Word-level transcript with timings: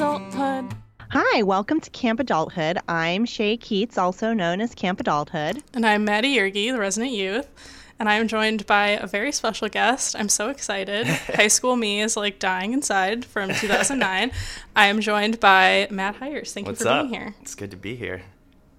Adulthood. 0.00 0.74
Hi, 1.10 1.42
welcome 1.42 1.78
to 1.78 1.90
Camp 1.90 2.20
Adulthood. 2.20 2.78
I'm 2.88 3.26
Shay 3.26 3.58
Keats, 3.58 3.98
also 3.98 4.32
known 4.32 4.62
as 4.62 4.74
Camp 4.74 4.98
Adulthood. 4.98 5.62
And 5.74 5.84
I'm 5.84 6.06
Maddie 6.06 6.36
Yergi, 6.36 6.72
the 6.72 6.78
resident 6.78 7.12
youth. 7.12 7.46
And 7.98 8.08
I'm 8.08 8.26
joined 8.26 8.64
by 8.64 8.92
a 8.92 9.06
very 9.06 9.30
special 9.30 9.68
guest. 9.68 10.16
I'm 10.18 10.30
so 10.30 10.48
excited. 10.48 11.06
High 11.36 11.48
school 11.48 11.76
me 11.76 12.00
is 12.00 12.16
like 12.16 12.38
dying 12.38 12.72
inside 12.72 13.26
from 13.26 13.52
2009. 13.52 14.32
I 14.74 14.86
am 14.86 15.02
joined 15.02 15.38
by 15.38 15.86
Matt 15.90 16.16
Hires. 16.16 16.54
Thank 16.54 16.66
What's 16.66 16.80
you 16.80 16.86
for 16.86 16.92
up? 16.92 17.02
being 17.02 17.20
here. 17.20 17.34
It's 17.42 17.54
good 17.54 17.70
to 17.70 17.76
be 17.76 17.94
here. 17.94 18.22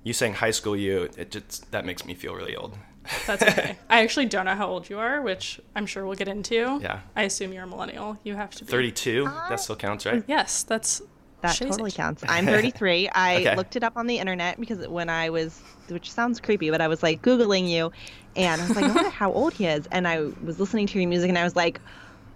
You 0.04 0.14
saying 0.14 0.34
high 0.34 0.50
school 0.50 0.76
you, 0.76 1.08
it 1.18 1.30
just 1.30 1.70
that 1.72 1.86
makes 1.86 2.04
me 2.04 2.16
feel 2.16 2.34
really 2.34 2.56
old. 2.56 2.80
That's 3.28 3.44
okay. 3.44 3.78
I 3.90 4.02
actually 4.02 4.26
don't 4.26 4.46
know 4.46 4.56
how 4.56 4.68
old 4.68 4.90
you 4.90 4.98
are, 4.98 5.22
which 5.22 5.60
I'm 5.76 5.86
sure 5.86 6.06
we'll 6.06 6.16
get 6.16 6.28
into. 6.28 6.80
Yeah. 6.82 7.02
I 7.16 7.24
assume 7.24 7.54
you're 7.54 7.64
a 7.64 7.68
millennial. 7.68 8.18
You 8.24 8.36
have 8.36 8.52
to 8.56 8.66
be. 8.66 8.72
32, 8.72 9.26
that 9.26 9.52
uh, 9.52 9.58
still 9.58 9.76
counts, 9.76 10.06
right? 10.06 10.24
Yes, 10.28 10.64
that's 10.64 11.02
That 11.42 11.56
Shay's 11.56 11.70
totally 11.70 11.92
counts. 11.92 12.24
I'm 12.28 12.46
33. 12.56 13.10
I 13.10 13.36
Okay. 13.38 13.56
looked 13.56 13.76
it 13.76 13.84
up 13.84 13.94
on 13.98 14.08
the 14.08 14.20
internet 14.20 14.60
because 14.60 14.88
when 14.88 15.10
I 15.10 15.30
was, 15.30 15.60
which 15.90 16.12
sounds 16.12 16.40
creepy, 16.40 16.70
but 16.70 16.82
I 16.82 16.88
was 16.88 17.02
like 17.04 17.22
Googling 17.22 17.68
you 17.70 17.92
and 18.36 18.62
I 18.62 18.68
was 18.68 18.76
like, 18.76 18.86
I 18.86 18.92
wonder 18.92 19.10
how 19.10 19.32
old 19.34 19.54
he 19.54 19.66
is. 19.66 19.88
And 19.92 20.08
I 20.08 20.22
was 20.44 20.60
listening 20.60 20.88
to 20.88 21.00
your 21.00 21.10
music 21.10 21.30
and 21.30 21.38
I 21.38 21.44
was 21.44 21.56
like, 21.56 21.82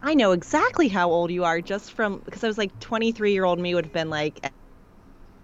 I 0.01 0.13
know 0.13 0.31
exactly 0.31 0.87
how 0.87 1.09
old 1.09 1.31
you 1.31 1.43
are 1.43 1.61
just 1.61 1.93
from, 1.93 2.19
because 2.25 2.43
I 2.43 2.47
was 2.47 2.57
like 2.57 2.77
23 2.79 3.31
year 3.33 3.45
old 3.45 3.59
me 3.59 3.75
would 3.75 3.85
have 3.85 3.93
been 3.93 4.09
like, 4.09 4.39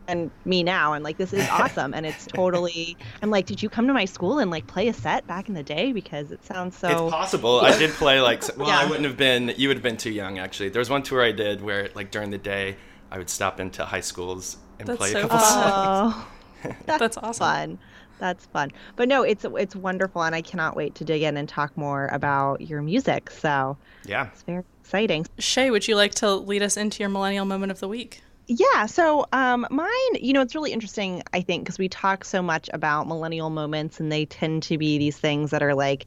and 0.08 0.32
me 0.46 0.64
now. 0.64 0.94
I'm 0.94 1.04
like, 1.04 1.18
this 1.18 1.32
is 1.34 1.48
awesome. 1.52 1.94
and 1.94 2.06
it's 2.06 2.26
totally, 2.28 2.98
I'm 3.22 3.30
like, 3.30 3.46
did 3.46 3.62
you 3.64 3.70
come 3.70 3.88
to 3.88 3.94
my 3.94 4.06
school 4.06 4.40
and 4.40 4.52
like 4.52 4.68
play 4.68 4.88
a 4.88 4.94
set 4.94 5.26
back 5.28 5.48
in 5.48 5.54
the 5.56 5.64
day? 5.64 5.92
Because 5.94 6.32
it 6.32 6.44
sounds 6.44 6.78
so. 6.78 6.90
It's 6.90 7.12
possible. 7.12 7.60
I 7.62 7.78
did 7.78 7.92
play 7.92 8.20
like 8.22 8.44
well, 8.58 8.70
I 8.70 8.86
wouldn't 8.86 9.06
have 9.06 9.18
been. 9.18 9.54
You 9.58 9.68
would 9.70 9.78
have 9.78 9.84
been 9.84 9.98
too 9.98 10.12
young 10.12 10.40
actually. 10.40 10.70
There 10.70 10.80
was 10.80 10.90
one 10.90 11.04
tour 11.04 11.24
I 11.24 11.32
did 11.32 11.62
where 11.62 11.90
like 11.96 12.12
during 12.12 12.32
the 12.32 12.38
day 12.38 12.78
I 13.12 13.18
would 13.18 13.30
stop 13.30 13.60
into 13.60 13.84
high 13.86 14.02
schools 14.02 14.58
and 14.80 14.88
That's 14.88 14.98
play 14.98 15.12
so 15.12 15.20
a 15.20 15.22
couple 15.24 15.40
fun. 15.40 15.52
songs. 15.54 16.26
Oh, 16.66 16.76
That's 16.86 17.18
awesome. 17.18 17.34
fun. 17.46 17.80
That's 18.20 18.46
fun. 18.46 18.72
But 18.96 19.10
no, 19.10 19.24
it's 19.24 19.44
it's 19.58 19.76
wonderful, 19.76 20.22
and 20.24 20.36
I 20.36 20.42
cannot 20.42 20.76
wait 20.76 20.94
to 20.96 21.04
dig 21.06 21.24
in 21.24 21.36
and 21.38 21.50
talk 21.50 21.76
more 21.76 22.08
about 22.12 22.62
your 22.62 22.82
music. 22.84 23.32
So 23.32 23.78
Yeah. 24.06 24.28
it's 24.28 24.44
very 24.44 24.64
exciting. 24.82 25.26
Shay, 25.40 25.72
would 25.72 25.88
you 25.88 25.96
like 25.96 26.14
to 26.16 26.36
lead 26.36 26.62
us 26.62 26.78
into 26.78 27.00
your 27.02 27.10
millennial 27.10 27.46
moment 27.46 27.72
of 27.72 27.80
the 27.80 27.88
week? 27.88 28.22
Yeah. 28.48 28.86
So 28.86 29.26
um, 29.34 29.66
mine, 29.72 29.90
you 30.20 30.34
know, 30.34 30.42
it's 30.42 30.54
really 30.54 30.72
interesting. 30.72 31.24
I 31.34 31.42
think 31.42 31.64
because 31.64 31.80
we 31.80 31.90
talk 31.90 32.24
so 32.24 32.42
much 32.44 32.70
about 32.74 33.08
millennial 33.08 33.50
moments, 33.50 34.00
and 34.00 34.12
they 34.12 34.26
tend 34.26 34.62
to 34.64 34.78
be 34.78 34.98
these 35.00 35.18
things 35.18 35.50
that 35.52 35.62
are 35.64 35.74
like. 35.76 36.06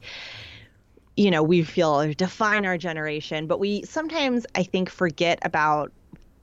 You 1.17 1.31
know, 1.31 1.43
we 1.43 1.63
feel 1.63 2.13
define 2.13 2.65
our 2.65 2.77
generation, 2.77 3.47
but 3.47 3.57
we 3.57 3.83
sometimes, 3.83 4.45
I 4.53 4.63
think, 4.63 4.89
forget 4.89 5.39
about 5.43 5.93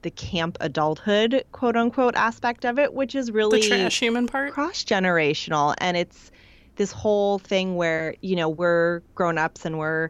the 0.03 0.11
camp 0.11 0.57
adulthood, 0.61 1.43
quote 1.51 1.75
unquote, 1.75 2.15
aspect 2.15 2.65
of 2.65 2.77
it, 2.77 2.93
which 2.93 3.15
is 3.15 3.27
The 3.27 3.33
really 3.33 3.67
trash 3.69 3.99
human 3.99 4.27
part? 4.27 4.53
cross 4.53 4.83
generational 4.83 5.73
and 5.79 5.97
it's 5.97 6.31
this 6.75 6.91
whole 6.91 7.39
thing 7.39 7.75
where 7.75 8.15
you 8.21 8.35
know 8.35 8.49
we're 8.49 9.01
grown-ups 9.15 9.65
and 9.65 9.77
we're 9.77 10.09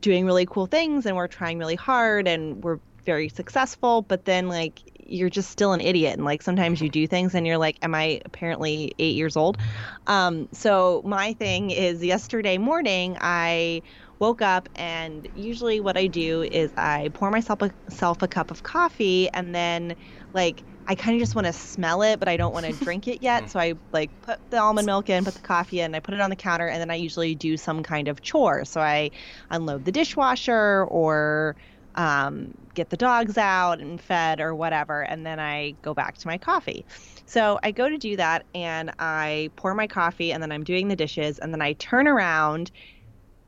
doing 0.00 0.24
really 0.24 0.46
cool 0.46 0.66
things 0.66 1.06
and 1.06 1.16
we're 1.16 1.26
trying 1.26 1.58
really 1.58 1.74
hard 1.74 2.28
and 2.28 2.62
we're 2.62 2.78
very 3.04 3.28
successful 3.28 4.02
but 4.02 4.24
then 4.24 4.48
like 4.48 4.80
you're 5.04 5.30
just 5.30 5.50
still 5.50 5.72
an 5.72 5.80
idiot. 5.80 6.14
And 6.14 6.24
like 6.24 6.40
sometimes 6.40 6.80
you 6.80 6.88
do 6.88 7.04
things 7.08 7.34
and 7.34 7.44
you're 7.44 7.58
like 7.58 7.76
am 7.82 7.94
i 7.94 8.20
apparently 8.24 8.92
eight 9.00 9.16
years 9.16 9.36
old? 9.36 9.58
Um, 10.06 10.48
so 10.52 11.02
my 11.04 11.32
thing 11.32 11.70
is 11.70 12.04
yesterday 12.04 12.58
morning 12.58 13.16
i 13.20 13.82
woke 14.20 14.42
up 14.42 14.68
and 14.76 15.28
usually 15.34 15.80
what 15.80 15.96
i 15.96 16.06
do 16.06 16.42
is 16.42 16.72
i 16.76 17.10
pour 17.14 17.30
myself 17.30 17.62
a, 17.62 17.70
self 17.90 18.22
a 18.22 18.28
cup 18.28 18.50
of 18.50 18.62
coffee 18.62 19.28
and 19.32 19.54
then 19.54 19.96
like 20.34 20.64
I 20.86 20.96
kind 20.96 21.14
of 21.14 21.20
just 21.20 21.36
want 21.36 21.46
to 21.46 21.52
smell 21.52 22.02
it, 22.02 22.18
but 22.18 22.26
I 22.26 22.36
don't 22.36 22.52
want 22.52 22.66
to 22.66 22.72
drink 22.84 23.06
it 23.06 23.22
yet. 23.22 23.48
So 23.48 23.60
I 23.60 23.74
like 23.92 24.10
put 24.22 24.40
the 24.50 24.58
almond 24.58 24.86
milk 24.86 25.08
in, 25.08 25.24
put 25.24 25.34
the 25.34 25.40
coffee 25.40 25.78
in, 25.78 25.94
I 25.94 26.00
put 26.00 26.14
it 26.14 26.20
on 26.20 26.30
the 26.30 26.36
counter, 26.36 26.66
and 26.66 26.80
then 26.80 26.90
I 26.90 26.96
usually 26.96 27.36
do 27.36 27.56
some 27.56 27.84
kind 27.84 28.08
of 28.08 28.22
chore. 28.22 28.64
So 28.64 28.80
I 28.80 29.12
unload 29.50 29.84
the 29.84 29.92
dishwasher 29.92 30.84
or 30.88 31.56
um, 31.94 32.54
get 32.74 32.90
the 32.90 32.96
dogs 32.96 33.36
out 33.38 33.80
and 33.80 34.00
fed 34.00 34.40
or 34.40 34.54
whatever, 34.54 35.02
and 35.02 35.24
then 35.24 35.38
I 35.38 35.76
go 35.82 35.94
back 35.94 36.18
to 36.18 36.26
my 36.26 36.38
coffee. 36.38 36.86
So 37.26 37.58
I 37.62 37.70
go 37.72 37.88
to 37.88 37.98
do 37.98 38.16
that, 38.16 38.46
and 38.54 38.92
I 38.98 39.50
pour 39.56 39.74
my 39.74 39.86
coffee, 39.86 40.32
and 40.32 40.42
then 40.42 40.52
I'm 40.52 40.64
doing 40.64 40.88
the 40.88 40.96
dishes, 40.96 41.38
and 41.38 41.52
then 41.52 41.62
I 41.62 41.74
turn 41.74 42.08
around, 42.08 42.70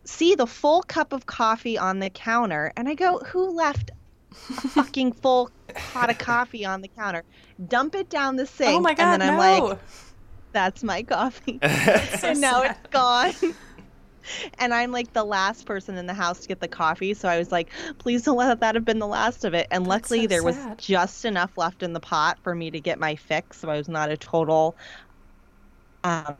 see 0.04 0.34
the 0.34 0.46
full 0.46 0.82
cup 0.82 1.12
of 1.12 1.26
coffee 1.26 1.78
on 1.78 1.98
the 1.98 2.10
counter, 2.10 2.72
and 2.76 2.88
I 2.88 2.94
go, 2.94 3.18
"Who 3.18 3.50
left 3.50 3.90
a 4.32 4.54
fucking 4.68 5.12
full 5.12 5.50
pot 5.74 6.10
of 6.10 6.18
coffee 6.18 6.64
on 6.64 6.80
the 6.80 6.88
counter. 6.88 7.24
Dump 7.68 7.94
it 7.94 8.08
down 8.08 8.36
the 8.36 8.46
sink. 8.46 8.70
Oh 8.70 8.80
my 8.80 8.94
god, 8.94 9.14
and 9.14 9.22
then 9.22 9.30
I'm 9.30 9.60
no. 9.60 9.66
like, 9.66 9.78
that's 10.52 10.82
my 10.82 11.02
coffee. 11.02 11.58
So 12.18 12.28
and 12.28 12.40
now 12.40 12.62
sad. 12.62 12.76
it's 12.82 12.90
gone. 12.90 13.54
and 14.58 14.72
I'm 14.72 14.92
like 14.92 15.12
the 15.12 15.24
last 15.24 15.66
person 15.66 15.96
in 15.96 16.06
the 16.06 16.14
house 16.14 16.40
to 16.40 16.48
get 16.48 16.60
the 16.60 16.68
coffee. 16.68 17.14
So 17.14 17.28
I 17.28 17.38
was 17.38 17.50
like, 17.50 17.70
please 17.98 18.22
don't 18.22 18.36
let 18.36 18.60
that 18.60 18.74
have 18.74 18.84
been 18.84 18.98
the 18.98 19.06
last 19.06 19.44
of 19.44 19.54
it. 19.54 19.66
And 19.70 19.86
luckily 19.86 20.22
so 20.22 20.26
there 20.28 20.42
was 20.42 20.56
just 20.78 21.24
enough 21.24 21.56
left 21.56 21.82
in 21.82 21.92
the 21.92 22.00
pot 22.00 22.38
for 22.42 22.54
me 22.54 22.70
to 22.70 22.80
get 22.80 22.98
my 22.98 23.16
fix. 23.16 23.58
So 23.58 23.68
I 23.68 23.76
was 23.76 23.88
not 23.88 24.10
a 24.10 24.16
total 24.16 24.76
um 26.04 26.36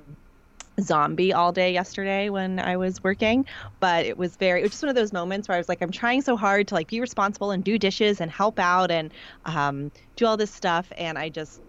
zombie 0.81 1.33
all 1.33 1.53
day 1.53 1.73
yesterday 1.73 2.29
when 2.29 2.59
I 2.59 2.77
was 2.77 3.03
working, 3.03 3.45
but 3.81 4.07
it 4.07 4.17
was 4.17 4.37
very 4.37 4.61
it 4.61 4.63
was 4.65 4.73
just 4.73 4.83
one 4.83 4.91
of 4.91 4.97
those 4.97 5.13
moments 5.13 5.49
where 5.49 5.57
I 5.57 5.59
was 5.59 5.69
like 5.69 5.83
I'm 5.83 5.93
trying 5.93 6.23
so 6.23 6.37
hard 6.37 6.69
to 6.69 6.75
like 6.75 6.89
be 6.89 7.01
responsible 7.01 7.51
and 7.51 7.63
do 7.63 7.79
dishes 7.79 8.21
and 8.21 8.31
help 8.31 8.59
out 8.59 8.91
and 8.91 9.13
um, 9.45 9.91
do 10.17 10.27
all 10.27 10.37
this 10.37 10.53
stuff 10.53 10.91
and 10.97 11.19
I 11.19 11.29
just 11.29 11.61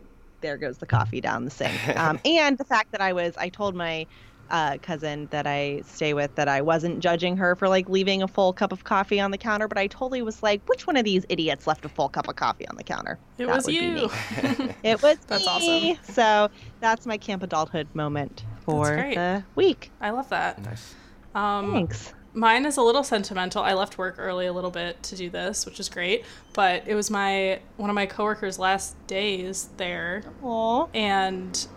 there 0.42 0.58
goes 0.58 0.78
the 0.78 0.86
coffee 0.86 1.22
down 1.22 1.46
the 1.46 1.52
sink. 1.52 1.74
Um, 1.96 2.19
and 2.25 2.58
the 2.58 2.66
fact 2.66 2.92
that 2.92 3.02
I 3.02 3.13
was 3.13 3.34
I 3.38 3.50
told 3.50 3.75
my 3.75 4.08
uh, 4.50 4.78
cousin 4.81 5.28
that 5.31 5.47
I 5.47 5.81
stay 5.86 6.13
with 6.13 6.36
that 6.36 6.47
I 6.47 6.62
wasn't 6.62 7.00
judging 7.00 7.38
her 7.38 7.56
for 7.56 7.69
like 7.69 7.90
leaving 7.90 8.22
a 8.22 8.28
full 8.28 8.53
cup 8.53 8.72
of 8.72 8.84
coffee 8.84 9.19
on 9.19 9.31
the 9.31 9.38
counter, 9.38 9.68
but 9.68 9.78
I 9.78 9.88
totally 9.88 10.22
was 10.22 10.44
like, 10.44 10.62
which 10.68 10.86
one 10.86 10.97
of 10.97 11.06
these 11.06 11.25
idiots 11.30 11.66
left 11.66 11.86
a 11.86 11.90
full 11.90 12.09
cup 12.09 12.28
of 12.28 12.36
coffee 12.36 12.68
on 12.68 12.75
the 12.75 12.84
counter? 12.84 13.19
It 13.38 13.47
That 13.47 13.56
was 13.56 13.68
you. 13.68 14.09
It 14.84 15.02
was 15.02 15.18
That's 15.28 15.59
me. 15.59 15.97
So 16.03 16.50
that's 16.81 17.06
my 17.06 17.18
camp 17.18 17.42
adulthood 17.42 17.88
moment 17.94 18.44
for 18.66 18.96
great. 18.96 19.16
the 19.16 19.44
week. 19.56 19.91
I 20.01 20.12
love 20.12 20.29
that. 20.29 20.63
nice. 20.63 20.96
Um, 21.35 21.72
Thanks. 21.72 22.13
Mine 22.35 22.66
is 22.66 22.78
a 22.78 22.81
little 22.81 23.03
sentimental. 23.03 23.62
I 23.62 23.74
left 23.74 23.97
work 24.00 24.16
early 24.18 24.47
a 24.47 24.53
little 24.53 24.72
bit 24.72 25.01
to 25.03 25.16
do 25.16 25.29
this, 25.29 25.66
which 25.68 25.79
is 25.79 25.88
great. 25.88 26.25
But 26.53 26.88
it 26.88 26.96
was 26.96 27.12
my 27.12 27.59
one 27.78 27.90
of 27.91 27.94
my 27.96 28.07
coworkers' 28.07 28.57
last 28.57 28.96
days 29.06 29.69
there, 29.78 30.24
Aw. 30.41 30.88
and 30.96 31.68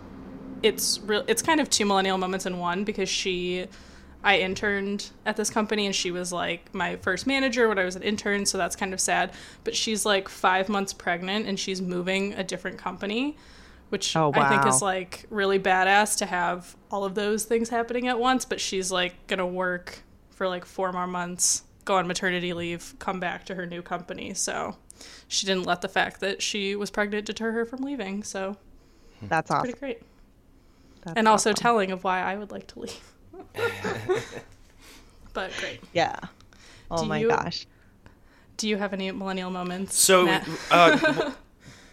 it's 0.63 0.99
real. 1.01 1.23
It's 1.27 1.43
kind 1.43 1.59
of 1.59 1.69
two 1.69 1.85
millennial 1.85 2.17
moments 2.17 2.47
in 2.47 2.57
one 2.57 2.83
because 2.83 3.07
she, 3.07 3.67
I 4.23 4.39
interned 4.39 5.11
at 5.27 5.37
this 5.37 5.51
company 5.51 5.85
and 5.85 5.93
she 5.93 6.09
was 6.09 6.33
like 6.33 6.73
my 6.73 6.95
first 6.97 7.27
manager 7.27 7.67
when 7.67 7.77
I 7.77 7.85
was 7.85 7.95
an 7.95 8.01
intern, 8.01 8.45
so 8.47 8.57
that's 8.57 8.75
kind 8.75 8.93
of 8.93 8.99
sad. 8.99 9.33
But 9.63 9.75
she's 9.75 10.07
like 10.07 10.27
five 10.27 10.69
months 10.69 10.91
pregnant 10.91 11.45
and 11.45 11.59
she's 11.59 11.83
moving 11.83 12.33
a 12.33 12.43
different 12.43 12.79
company, 12.79 13.37
which 13.89 14.15
Oh, 14.15 14.31
I 14.35 14.49
think 14.49 14.65
is 14.67 14.81
like 14.81 15.25
really 15.29 15.59
badass 15.59 16.17
to 16.19 16.25
have 16.25 16.75
all 16.91 17.03
of 17.05 17.15
those 17.15 17.45
things 17.45 17.69
happening 17.69 18.07
at 18.07 18.19
once. 18.19 18.45
But 18.45 18.59
she's 18.59 18.91
like 18.91 19.27
gonna 19.27 19.47
work 19.47 19.99
for 20.29 20.47
like 20.47 20.65
four 20.65 20.91
more 20.91 21.07
months, 21.07 21.63
go 21.85 21.95
on 21.95 22.07
maternity 22.07 22.53
leave, 22.53 22.93
come 22.99 23.19
back 23.19 23.45
to 23.45 23.55
her 23.55 23.65
new 23.65 23.81
company. 23.81 24.33
So 24.33 24.75
she 25.27 25.45
didn't 25.45 25.65
let 25.65 25.81
the 25.81 25.87
fact 25.89 26.19
that 26.21 26.41
she 26.41 26.75
was 26.75 26.89
pregnant 26.91 27.25
deter 27.25 27.51
her 27.51 27.65
from 27.65 27.81
leaving. 27.81 28.23
So 28.23 28.57
That's 29.21 29.49
awesome. 29.51 29.63
pretty 29.63 29.79
great 29.79 30.01
That's 31.03 31.17
and 31.17 31.27
also 31.27 31.51
awesome. 31.51 31.61
telling 31.61 31.91
of 31.91 32.03
why 32.03 32.21
I 32.21 32.35
would 32.35 32.51
like 32.51 32.67
to 32.67 32.79
leave. 32.79 33.13
but 35.33 35.51
great. 35.59 35.81
Yeah. 35.93 36.17
Oh 36.89 37.03
Do 37.03 37.09
my 37.09 37.19
you- 37.19 37.29
gosh. 37.29 37.65
Do 38.57 38.67
you 38.67 38.77
have 38.77 38.91
any 38.91 39.11
millennial 39.11 39.51
moments? 39.51 39.95
So, 39.99 40.25
Matt? 40.25 40.47
uh, 40.71 40.97
wh- 40.97 41.31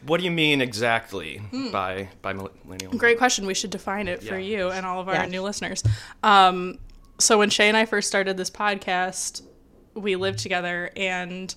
what 0.06 0.19
do 0.19 0.25
you 0.25 0.31
mean 0.31 0.61
exactly 0.61 1.41
by 1.73 2.09
by 2.23 2.33
millennial? 2.33 2.93
Hmm. 2.93 2.99
Great 2.99 3.19
question. 3.19 3.47
We 3.47 3.55
should 3.55 3.71
define 3.71 4.09
it 4.09 4.23
for 4.23 4.39
Yeah. 4.39 4.59
you 4.59 4.71
and 4.71 4.85
all 4.87 5.01
of 5.01 5.09
our 5.09 5.15
Yes. 5.15 5.31
new 5.31 5.43
listeners. 5.43 5.83
Um, 6.23 6.79
so 7.19 7.39
when 7.39 7.51
Shay 7.51 7.69
and 7.69 7.77
I 7.77 7.87
first 7.87 8.09
started 8.09 8.37
this 8.37 8.51
podcast, 8.51 9.43
we 9.95 10.17
lived 10.17 10.39
together 10.41 10.91
and 10.97 11.55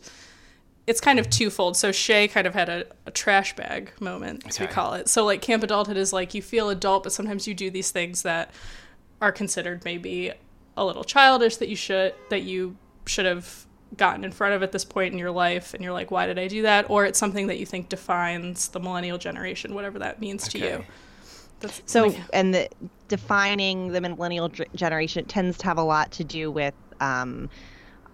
it's 0.86 1.02
kind 1.02 1.20
of 1.20 1.30
twofold. 1.30 1.76
So 1.76 1.92
Shay 1.92 2.28
kind 2.30 2.48
of 2.48 2.54
had 2.54 2.70
a, 2.70 2.86
a 3.06 3.12
trash 3.12 3.56
bag 3.56 3.92
moment, 4.00 4.44
as 4.48 4.60
we 4.60 4.68
call 4.68 4.94
it. 4.94 5.10
So 5.10 5.26
like 5.26 5.42
camp 5.42 5.62
adulthood 5.64 5.98
is 5.98 6.14
like 6.14 6.34
you 6.34 6.42
feel 6.42 6.70
adult, 6.70 7.04
but 7.04 7.12
sometimes 7.12 7.46
you 7.48 7.54
do 7.54 7.70
these 7.70 7.92
things 7.92 8.22
that 8.22 8.52
are 9.22 9.32
considered 9.34 9.84
maybe 9.84 10.32
a 10.78 10.86
little 10.86 11.04
childish 11.04 11.58
that 11.58 11.68
you 11.70 11.76
should 11.76 12.14
that 12.30 12.44
you 12.44 12.78
should 13.06 13.26
have 13.26 13.66
gotten 13.96 14.24
in 14.24 14.32
front 14.32 14.54
of 14.54 14.62
at 14.62 14.72
this 14.72 14.84
point 14.84 15.14
in 15.14 15.20
your 15.20 15.32
life 15.32 15.74
and 15.74 15.84
you're 15.84 15.94
like 15.94 16.12
why 16.12 16.26
did 16.26 16.38
i 16.38 16.48
do 16.48 16.62
that 16.64 16.90
or 16.90 17.06
it's 17.06 17.18
something 17.18 17.48
that 17.48 17.58
you 17.58 17.66
think 17.66 17.90
defines 17.90 18.68
the 18.70 18.80
millennial 18.80 19.18
generation 19.18 19.74
whatever 19.74 19.98
that 20.00 20.20
means 20.20 20.48
to 20.48 20.60
you 20.60 20.84
That's, 21.60 21.82
So, 21.86 22.08
like, 22.08 22.20
and 22.34 22.54
the 22.54 22.70
defining 23.08 23.92
the 23.94 24.02
millennial 24.02 24.50
g- 24.50 24.66
generation 24.76 25.26
tends 25.26 25.58
to 25.60 25.66
have 25.66 25.78
a 25.78 25.84
lot 25.84 26.12
to 26.12 26.24
do 26.24 26.52
with 26.52 26.74
um, 27.00 27.50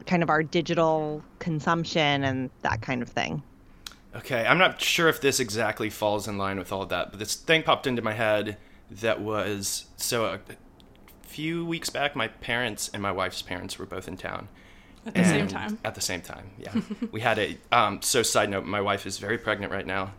kind 0.06 0.24
of 0.24 0.30
our 0.30 0.44
digital 0.44 1.24
consumption 1.40 2.24
and 2.24 2.50
that 2.62 2.82
kind 2.82 3.02
of 3.02 3.10
thing. 3.10 3.44
Okay, 4.16 4.46
I'm 4.46 4.58
not 4.60 4.80
sure 4.80 5.10
if 5.10 5.22
this 5.22 5.40
exactly 5.40 5.90
falls 5.90 6.28
in 6.28 6.38
line 6.38 6.60
with 6.60 6.72
all 6.72 6.84
of 6.84 6.90
that, 6.90 7.10
but 7.10 7.20
this 7.20 7.36
thing 7.36 7.64
popped 7.64 7.88
into 7.88 8.02
my 8.02 8.14
head 8.14 8.58
that 8.92 9.22
was 9.22 9.86
so 9.98 10.26
a 10.26 10.40
few 11.24 11.66
weeks 11.66 11.90
back, 11.90 12.16
my 12.16 12.28
parents 12.28 12.92
and 12.94 13.02
my 13.02 13.12
wife's 13.12 13.42
parents 13.42 13.80
were 13.80 13.88
both 13.88 14.08
in 14.08 14.18
town. 14.18 14.50
At 15.06 15.14
the 15.14 15.24
same 15.26 15.48
time 15.48 15.78
At 15.84 15.96
the 15.96 16.02
same 16.02 16.22
time, 16.22 16.50
yeah. 16.58 16.74
we 17.12 17.20
had 17.22 17.38
a 17.40 17.58
um, 17.72 18.02
so 18.02 18.24
side 18.24 18.50
note, 18.50 18.66
my 18.66 18.82
wife 18.82 19.06
is 19.06 19.18
very 19.18 19.38
pregnant 19.38 19.72
right 19.72 19.86
now. 19.86 20.12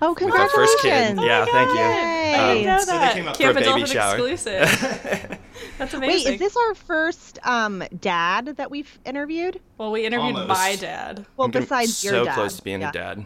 Oh, 0.00 0.12
With 0.14 0.32
our 0.34 0.48
first 0.48 0.78
congratulations! 0.80 1.18
kid. 1.20 1.26
yeah, 1.26 1.44
thank 1.46 1.70
you. 1.70 1.76
Yay. 1.78 2.34
I 2.34 2.58
Um, 2.58 2.64
know 2.64 2.78
so 2.78 2.98
they 2.98 3.12
came 3.12 3.28
up 3.28 3.36
for 3.36 3.50
a 3.50 3.54
baby 3.54 3.86
shower. 3.86 4.14
exclusive. 4.14 5.38
That's 5.78 5.94
amazing. 5.94 6.24
Wait, 6.32 6.34
is 6.34 6.38
this 6.40 6.56
our 6.56 6.74
first 6.74 7.38
um, 7.44 7.82
dad 8.00 8.46
that 8.56 8.70
we've 8.70 8.98
interviewed? 9.04 9.60
well, 9.78 9.90
we 9.90 10.04
interviewed 10.06 10.36
Almost. 10.36 10.48
my 10.48 10.76
dad. 10.76 11.26
Well, 11.36 11.46
I'm 11.46 11.50
besides 11.50 11.96
so 11.96 12.10
your 12.14 12.24
dad. 12.24 12.34
so 12.34 12.40
close 12.40 12.56
to 12.56 12.62
being 12.62 12.80
Yeah. 12.82 12.90
a 12.90 12.92
dad. 12.92 13.24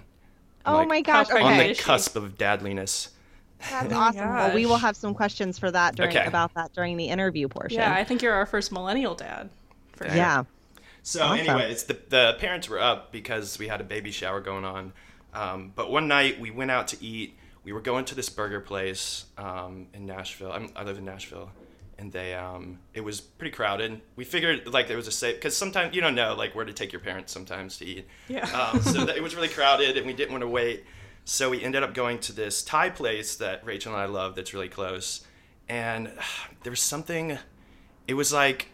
Oh 0.66 0.76
Like, 0.76 0.88
my 0.88 1.00
gosh! 1.02 1.30
Okay, 1.30 1.42
On 1.42 1.58
the 1.58 1.74
cusp 1.74 2.16
of 2.16 2.38
dadliness. 2.38 3.08
that's 3.70 3.92
Oh 3.92 3.96
awesome. 3.98 4.28
Well, 4.34 4.54
we 4.54 4.64
will 4.64 4.78
have 4.78 4.96
some 4.96 5.12
questions 5.14 5.58
for 5.58 5.70
that 5.70 5.94
during 5.96 6.16
Okay. 6.16 6.26
about 6.26 6.54
that 6.54 6.72
during 6.72 6.96
the 6.96 7.04
interview 7.08 7.48
portion. 7.48 7.78
Yeah, 7.80 7.92
I 7.94 8.02
think 8.04 8.22
you're 8.22 8.32
our 8.32 8.46
first 8.46 8.72
millennial 8.72 9.14
dad. 9.14 9.50
For 9.92 10.08
sure. 10.08 10.16
So, 11.06 11.22
Awesome. 11.22 11.38
anyways, 11.46 11.84
the 11.84 11.98
the 12.08 12.36
parents 12.40 12.66
were 12.68 12.80
up 12.80 13.12
because 13.12 13.58
we 13.58 13.68
had 13.68 13.80
a 13.80 13.84
baby 13.84 14.10
shower 14.10 14.40
going 14.40 14.64
on. 14.64 14.92
Um, 15.34 15.70
but 15.74 15.90
one 15.90 16.08
night 16.08 16.40
we 16.40 16.50
went 16.50 16.70
out 16.70 16.88
to 16.88 17.04
eat. 17.04 17.36
We 17.62 17.72
were 17.72 17.82
going 17.82 18.06
to 18.06 18.14
this 18.14 18.28
burger 18.30 18.60
place 18.60 19.26
um, 19.36 19.86
in 19.92 20.06
Nashville. 20.06 20.50
I'm, 20.50 20.70
I 20.74 20.82
live 20.82 20.96
in 20.96 21.04
Nashville, 21.04 21.50
and 21.98 22.10
they 22.10 22.34
um, 22.34 22.78
it 22.94 23.02
was 23.02 23.20
pretty 23.20 23.54
crowded. 23.54 24.00
We 24.16 24.24
figured 24.24 24.66
like 24.72 24.88
there 24.88 24.96
was 24.96 25.06
a 25.06 25.12
safe 25.12 25.34
because 25.36 25.54
sometimes 25.54 25.94
you 25.94 26.00
don't 26.00 26.14
know 26.14 26.34
like 26.34 26.54
where 26.54 26.64
to 26.64 26.72
take 26.72 26.90
your 26.92 27.00
parents 27.00 27.32
sometimes 27.32 27.76
to 27.78 27.84
eat. 27.84 28.06
Yeah. 28.28 28.48
Um, 28.50 28.80
so 28.80 29.04
that, 29.04 29.16
it 29.16 29.22
was 29.22 29.34
really 29.34 29.48
crowded, 29.48 29.98
and 29.98 30.06
we 30.06 30.14
didn't 30.14 30.32
want 30.32 30.42
to 30.42 30.48
wait. 30.48 30.84
So 31.26 31.50
we 31.50 31.62
ended 31.62 31.82
up 31.82 31.92
going 31.92 32.18
to 32.20 32.32
this 32.32 32.62
Thai 32.62 32.88
place 32.90 33.36
that 33.36 33.64
Rachel 33.66 33.92
and 33.92 34.00
I 34.00 34.06
love. 34.06 34.36
That's 34.36 34.54
really 34.54 34.70
close, 34.70 35.22
and 35.68 36.10
there 36.62 36.70
was 36.70 36.80
something. 36.80 37.38
It 38.08 38.14
was 38.14 38.32
like 38.32 38.68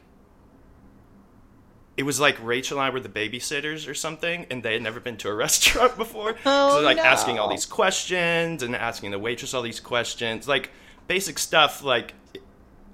it 2.00 2.04
was 2.04 2.18
like 2.18 2.38
Rachel 2.42 2.78
and 2.78 2.86
I 2.86 2.88
were 2.88 2.98
the 3.00 3.10
babysitters 3.10 3.86
or 3.86 3.92
something, 3.92 4.46
and 4.50 4.62
they 4.62 4.72
had 4.72 4.80
never 4.80 5.00
been 5.00 5.18
to 5.18 5.28
a 5.28 5.34
restaurant 5.46 5.98
before. 5.98 6.34
Oh, 6.46 6.76
so 6.78 6.80
like 6.80 6.96
no. 6.96 7.02
asking 7.02 7.38
all 7.38 7.50
these 7.50 7.66
questions 7.66 8.62
and 8.62 8.74
asking 8.74 9.10
the 9.10 9.18
waitress 9.18 9.52
all 9.52 9.60
these 9.60 9.80
questions, 9.80 10.48
like 10.48 10.70
basic 11.08 11.38
stuff. 11.38 11.84
Like 11.84 12.14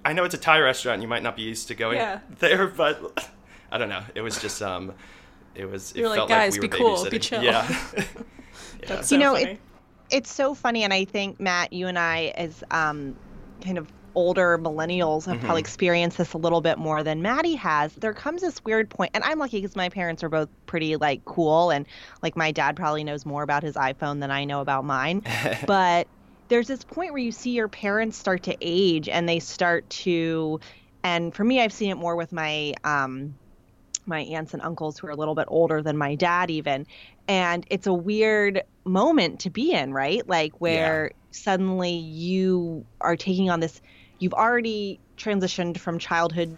I 0.04 0.12
know 0.12 0.24
it's 0.24 0.34
a 0.34 0.38
Thai 0.38 0.58
restaurant, 0.58 1.02
you 1.02 1.06
might 1.06 1.22
not 1.22 1.36
be 1.36 1.42
used 1.42 1.68
to 1.68 1.76
going 1.76 1.98
Yeah. 1.98 2.18
there, 2.40 2.66
but 2.66 3.30
I 3.70 3.78
don't 3.78 3.88
know. 3.88 4.02
It 4.16 4.22
was 4.22 4.40
just 4.42 4.60
um, 4.60 4.92
it 5.54 5.70
was. 5.70 5.92
It 5.92 5.98
You're 5.98 6.08
like, 6.08 6.16
felt 6.16 6.28
"Guys, 6.28 6.54
like 6.54 6.62
we 6.62 6.68
be 6.68 6.82
were 6.82 6.96
cool, 6.96 7.08
be 7.08 7.18
chill." 7.20 7.44
Yeah. 7.44 7.64
yeah. 7.96 8.04
That's 8.88 9.12
You 9.12 9.18
know, 9.18 9.36
it- 9.36 9.60
it's 10.10 10.32
so 10.32 10.54
funny 10.54 10.84
and 10.84 10.92
i 10.92 11.04
think 11.04 11.40
matt 11.40 11.72
you 11.72 11.88
and 11.88 11.98
i 11.98 12.26
as 12.36 12.62
um, 12.70 13.16
kind 13.60 13.76
of 13.76 13.88
older 14.16 14.58
millennials 14.58 15.26
have 15.26 15.38
probably 15.40 15.60
experienced 15.60 16.16
this 16.16 16.32
a 16.32 16.38
little 16.38 16.62
bit 16.62 16.78
more 16.78 17.02
than 17.02 17.20
maddie 17.20 17.54
has 17.54 17.92
there 17.96 18.14
comes 18.14 18.40
this 18.40 18.64
weird 18.64 18.88
point 18.88 19.10
and 19.14 19.22
i'm 19.24 19.38
lucky 19.38 19.60
because 19.60 19.76
my 19.76 19.90
parents 19.90 20.24
are 20.24 20.30
both 20.30 20.48
pretty 20.64 20.96
like 20.96 21.24
cool 21.26 21.70
and 21.70 21.86
like 22.22 22.34
my 22.34 22.50
dad 22.50 22.74
probably 22.74 23.04
knows 23.04 23.26
more 23.26 23.42
about 23.42 23.62
his 23.62 23.74
iphone 23.76 24.18
than 24.20 24.30
i 24.30 24.44
know 24.44 24.60
about 24.60 24.84
mine. 24.84 25.22
But 25.66 26.08
there's 26.48 26.66
this 26.66 26.82
point 26.82 27.12
where 27.12 27.22
you 27.22 27.32
see 27.32 27.50
your 27.50 27.68
parents 27.68 28.16
start 28.16 28.44
to 28.44 28.56
age 28.60 29.08
and 29.08 29.28
they 29.28 29.38
start 29.38 29.88
to 29.90 30.60
and 31.04 31.34
for 31.34 31.44
me 31.44 31.60
i've 31.60 31.72
seen 31.72 31.90
it 31.90 31.96
more 31.96 32.16
with 32.16 32.32
my 32.32 32.72
um 32.84 33.34
my 34.06 34.20
aunts 34.20 34.54
and 34.54 34.62
uncles 34.62 34.98
who 34.98 35.08
are 35.08 35.10
a 35.10 35.16
little 35.16 35.34
bit 35.34 35.46
older 35.48 35.82
than 35.82 35.96
my 35.96 36.14
dad 36.14 36.50
even 36.50 36.86
and 37.28 37.66
it's 37.70 37.86
a 37.86 37.92
weird 37.92 38.62
moment 38.84 39.40
to 39.40 39.50
be 39.50 39.72
in 39.72 39.92
right? 39.92 40.26
Like 40.26 40.60
where 40.60 41.12
suddenly 41.32 41.90
you 41.92 42.86
are 43.00 43.16
taking 43.16 43.50
on 43.50 43.60
this 43.60 43.80
you've 44.18 44.34
already 44.34 44.98
transitioned 45.16 45.78
from 45.78 45.98
childhood 45.98 46.56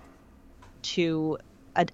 to 0.82 1.38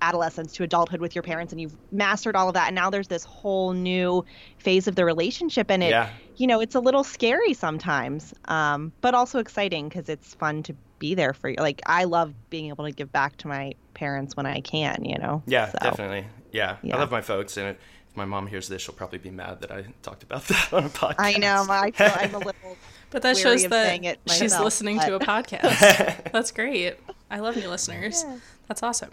adolescence 0.00 0.52
to 0.54 0.62
adulthood 0.62 1.00
with 1.00 1.14
your 1.14 1.22
parents 1.22 1.52
and 1.52 1.60
you've 1.60 1.76
mastered 1.92 2.34
all 2.34 2.48
of 2.48 2.54
that 2.54 2.68
and 2.68 2.74
now 2.74 2.88
there's 2.88 3.08
this 3.08 3.22
whole 3.24 3.74
new 3.74 4.24
phase 4.56 4.88
of 4.88 4.94
the 4.94 5.04
relationship 5.04 5.70
and 5.70 5.82
it 5.82 5.90
Yeah. 5.90 6.08
you 6.36 6.46
know 6.46 6.60
it's 6.60 6.74
a 6.74 6.80
little 6.80 7.04
scary 7.04 7.52
sometimes 7.52 8.32
um, 8.46 8.92
but 9.02 9.14
also 9.14 9.40
exciting 9.40 9.88
because 9.90 10.08
it's 10.08 10.34
fun 10.36 10.62
to 10.62 10.74
be 11.00 11.14
there 11.14 11.34
for 11.34 11.50
you 11.50 11.56
like 11.58 11.82
i 11.84 12.04
love 12.04 12.32
being 12.48 12.68
able 12.68 12.86
to 12.86 12.92
give 12.92 13.12
back 13.12 13.36
to 13.38 13.48
my 13.48 13.72
parents 13.92 14.34
when 14.38 14.46
i 14.46 14.60
can 14.60 15.04
you 15.04 15.18
know 15.18 15.42
Yeah, 15.46 15.68
So, 15.70 15.78
definitely. 15.82 16.26
Yeah. 16.50 16.76
Yeah. 16.82 16.96
I 16.96 17.00
love 17.00 17.10
my 17.10 17.20
folks, 17.20 17.56
and 17.58 17.68
if 17.70 17.76
my 18.14 18.24
mom 18.24 18.46
hears 18.46 18.68
this, 18.68 18.80
she'll 18.80 18.94
probably 18.94 19.18
be 19.18 19.30
mad 19.30 19.60
that 19.62 19.72
I 19.72 19.84
talked 20.02 20.22
about 20.22 20.44
that 20.48 20.72
on 20.72 20.84
a 20.84 20.88
podcast. 20.88 21.14
i 21.18 21.32
know 21.36 21.66
i 21.68 21.90
feel 21.90 22.10
i'm 22.14 22.34
a 22.34 22.38
little 22.38 22.76
But 23.14 23.22
that 23.22 23.36
shows 23.38 23.64
of 23.64 23.70
that 23.70 24.04
it 24.04 24.20
she's 24.28 24.40
myself, 24.40 24.64
listening 24.64 24.96
but- 24.98 25.06
to 25.06 25.14
a 25.14 25.18
podcast. 25.20 26.30
That's 26.32 26.50
great. 26.50 26.96
I 27.30 27.38
love 27.38 27.56
new 27.56 27.68
listeners. 27.68 28.24
That's 28.68 28.82
awesome. 28.82 29.12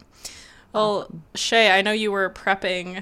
Well, 0.74 1.08
Shay, 1.36 1.72
I 1.72 1.82
know 1.82 1.92
you 1.92 2.12
were 2.12 2.30
prepping 2.30 2.98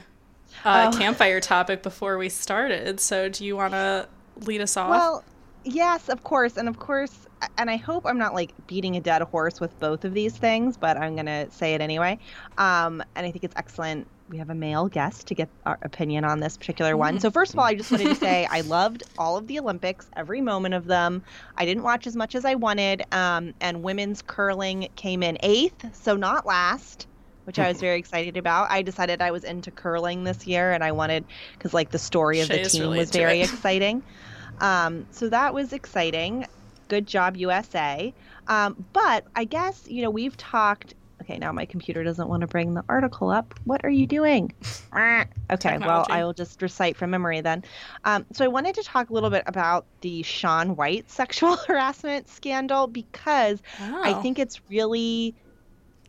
a 0.66 0.92
Oh. 0.94 0.98
campfire 0.98 1.40
topic 1.40 1.82
before 1.84 2.18
we 2.18 2.28
started. 2.30 3.00
So 3.00 3.30
do 3.30 3.46
you 3.46 3.56
want 3.56 3.72
to 3.74 4.08
lead 4.42 4.60
us 4.62 4.76
off? 4.76 4.90
Well, 4.90 5.24
yes, 5.64 6.10
of 6.10 6.24
course. 6.24 6.58
And 6.58 6.68
of 6.68 6.80
course, 6.80 7.28
and 7.58 7.70
I 7.70 7.78
hope 7.78 8.06
I'm 8.06 8.18
not 8.18 8.34
like 8.34 8.52
beating 8.68 8.98
a 8.98 9.00
dead 9.00 9.22
horse 9.22 9.62
with 9.62 9.78
both 9.80 10.04
of 10.04 10.14
these 10.14 10.36
things, 10.36 10.76
but 10.76 10.98
I'm 10.98 11.16
going 11.16 11.28
to 11.28 11.50
say 11.52 11.76
it 11.76 11.82
anyway. 11.82 12.20
Um, 12.58 13.02
and 13.16 13.26
I 13.26 13.32
think 13.32 13.44
it's 13.46 13.56
excellent. 13.56 14.06
We 14.30 14.38
have 14.38 14.50
a 14.50 14.56
male 14.56 14.88
guest 14.88 15.28
to 15.28 15.36
get 15.36 15.50
our 15.66 15.80
opinion 15.82 16.24
on 16.24 16.40
this 16.40 16.56
particular 16.56 16.96
one. 16.96 17.20
So, 17.20 17.32
first 17.32 17.54
of 17.54 17.60
all, 17.60 17.66
I 17.66 17.74
just 17.74 17.92
wanted 17.92 18.10
to 18.10 18.16
say 18.28 18.48
I 18.50 18.62
loved 18.62 19.04
all 19.18 19.38
of 19.38 19.48
the 19.48 19.60
Olympics, 19.60 20.08
every 20.16 20.40
moment 20.40 20.76
of 20.76 20.86
them. 20.86 21.24
I 21.58 21.66
didn't 21.66 21.84
watch 21.84 22.06
as 22.06 22.16
much 22.16 22.36
as 22.36 22.46
I 22.46 22.56
wanted. 22.56 23.04
Um, 23.12 23.54
and 23.60 23.82
women's 23.82 24.22
curling 24.22 24.90
came 24.96 25.24
in 25.24 25.38
eighth, 25.42 25.96
so 25.96 26.16
not 26.16 26.46
last 26.46 27.08
which 27.50 27.58
I 27.58 27.68
was 27.68 27.80
very 27.80 27.98
excited 27.98 28.38
about. 28.38 28.70
I 28.70 28.84
decided 28.84 29.24
I 29.24 29.32
was 29.32 29.44
into 29.44 29.72
curling 29.72 30.24
this 30.24 30.46
year, 30.46 30.72
and 30.72 30.84
I 30.84 30.92
wanted 30.92 31.26
because 31.54 31.74
like 31.74 31.90
the 31.90 31.98
story 31.98 32.42
of 32.42 32.48
the 32.48 32.60
team 32.60 32.82
really 32.82 33.00
was 33.00 33.10
very 33.10 33.42
it. 33.42 33.44
exciting. 33.52 34.04
Um, 34.60 35.08
so 35.10 35.30
that 35.30 35.52
was 35.52 35.74
exciting. 35.74 36.46
Good 36.90 37.08
job, 37.08 37.38
USA. 37.38 38.14
Um, 38.48 38.86
but 38.94 39.26
I 39.36 39.46
guess 39.46 39.88
you 39.88 40.04
know 40.04 40.12
we've 40.12 40.38
talked. 40.38 40.94
Okay, 41.30 41.38
now 41.38 41.52
my 41.52 41.66
computer 41.66 42.04
doesn't 42.04 42.28
want 42.28 42.42
to 42.42 42.48
bring 42.48 42.74
the 42.74 42.84
article 42.90 43.30
up. 43.30 43.54
What 43.66 43.82
are 43.86 43.90
you 43.90 44.08
doing? 44.08 44.52
Okay, 45.52 45.78
well 45.80 46.06
I 46.10 46.24
will 46.24 46.34
just 46.34 46.62
recite 46.62 46.96
from 46.98 47.10
memory 47.12 47.42
then. 47.42 47.64
Um, 48.04 48.26
so 48.34 48.46
I 48.46 48.48
wanted 48.48 48.76
to 48.76 48.84
talk 48.84 49.10
a 49.10 49.14
little 49.14 49.30
bit 49.30 49.44
about 49.48 49.86
the 50.02 50.22
Shaun 50.24 50.76
White 50.76 51.10
sexual 51.12 51.56
harassment 51.56 52.30
scandal 52.30 52.88
because 52.88 53.62
I 53.80 54.14
Oh. 54.14 54.22
think 54.22 54.38
it's 54.40 54.60
really 54.70 55.34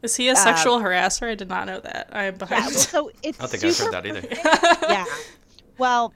Is 0.02 0.16
he 0.16 0.28
a 0.28 0.36
sexual 0.36 0.78
harasser? 0.78 1.30
I 1.30 1.34
did 1.34 1.48
not 1.48 1.66
know 1.66 1.80
that. 1.80 2.08
I 2.12 2.24
am 2.24 2.34
yeah. 2.34 2.38
behind. 2.38 2.64
well, 2.66 2.70
So 2.72 3.10
it's 3.22 3.38
I 3.38 3.42
don't 3.42 3.50
think 3.50 3.64
I've 3.64 3.78
heard 3.78 3.92
that 3.92 4.06
either. 4.06 4.86
yeah. 4.88 5.04
Well, 5.78 6.12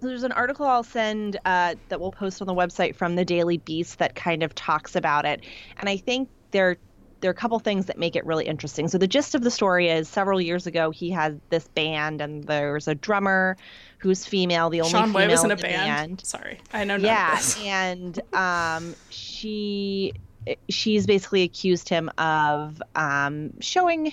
there's 0.00 0.22
an 0.24 0.32
article 0.32 0.66
I'll 0.66 0.82
send 0.84 1.38
uh, 1.44 1.74
that 1.88 2.00
we'll 2.00 2.12
post 2.12 2.40
on 2.40 2.46
the 2.46 2.54
website 2.54 2.94
from 2.96 3.16
the 3.16 3.24
Daily 3.24 3.58
Beast 3.58 3.98
that 3.98 4.14
kind 4.14 4.42
of 4.42 4.54
talks 4.54 4.94
about 4.96 5.24
it, 5.24 5.42
and 5.78 5.88
I 5.88 5.96
think 5.96 6.28
there 6.52 6.76
there 7.20 7.30
are 7.30 7.32
a 7.32 7.34
couple 7.34 7.58
things 7.58 7.86
that 7.86 7.98
make 7.98 8.16
it 8.16 8.24
really 8.26 8.46
interesting. 8.46 8.88
So 8.88 8.98
the 8.98 9.08
gist 9.08 9.34
of 9.34 9.42
the 9.42 9.50
story 9.50 9.88
is 9.88 10.08
several 10.08 10.40
years 10.40 10.66
ago 10.66 10.90
he 10.90 11.10
had 11.10 11.40
this 11.50 11.66
band, 11.68 12.20
and 12.20 12.44
there 12.44 12.72
was 12.74 12.88
a 12.88 12.94
drummer 12.94 13.56
who's 14.00 14.26
female, 14.26 14.70
the 14.70 14.80
only 14.82 14.92
Shaun 14.92 15.10
female 15.12 15.28
was 15.28 15.44
in 15.44 15.50
a 15.50 15.56
the 15.56 15.56
band. 15.56 16.24
Sorry, 16.24 16.60
I 16.72 16.84
know 16.84 16.96
yeah, 16.96 17.40
and 17.56 18.20
um, 18.34 18.94
she 19.10 20.12
she's 20.70 21.06
basically 21.06 21.42
accused 21.42 21.88
him 21.88 22.10
of 22.18 22.80
um, 22.94 23.50
showing 23.60 24.12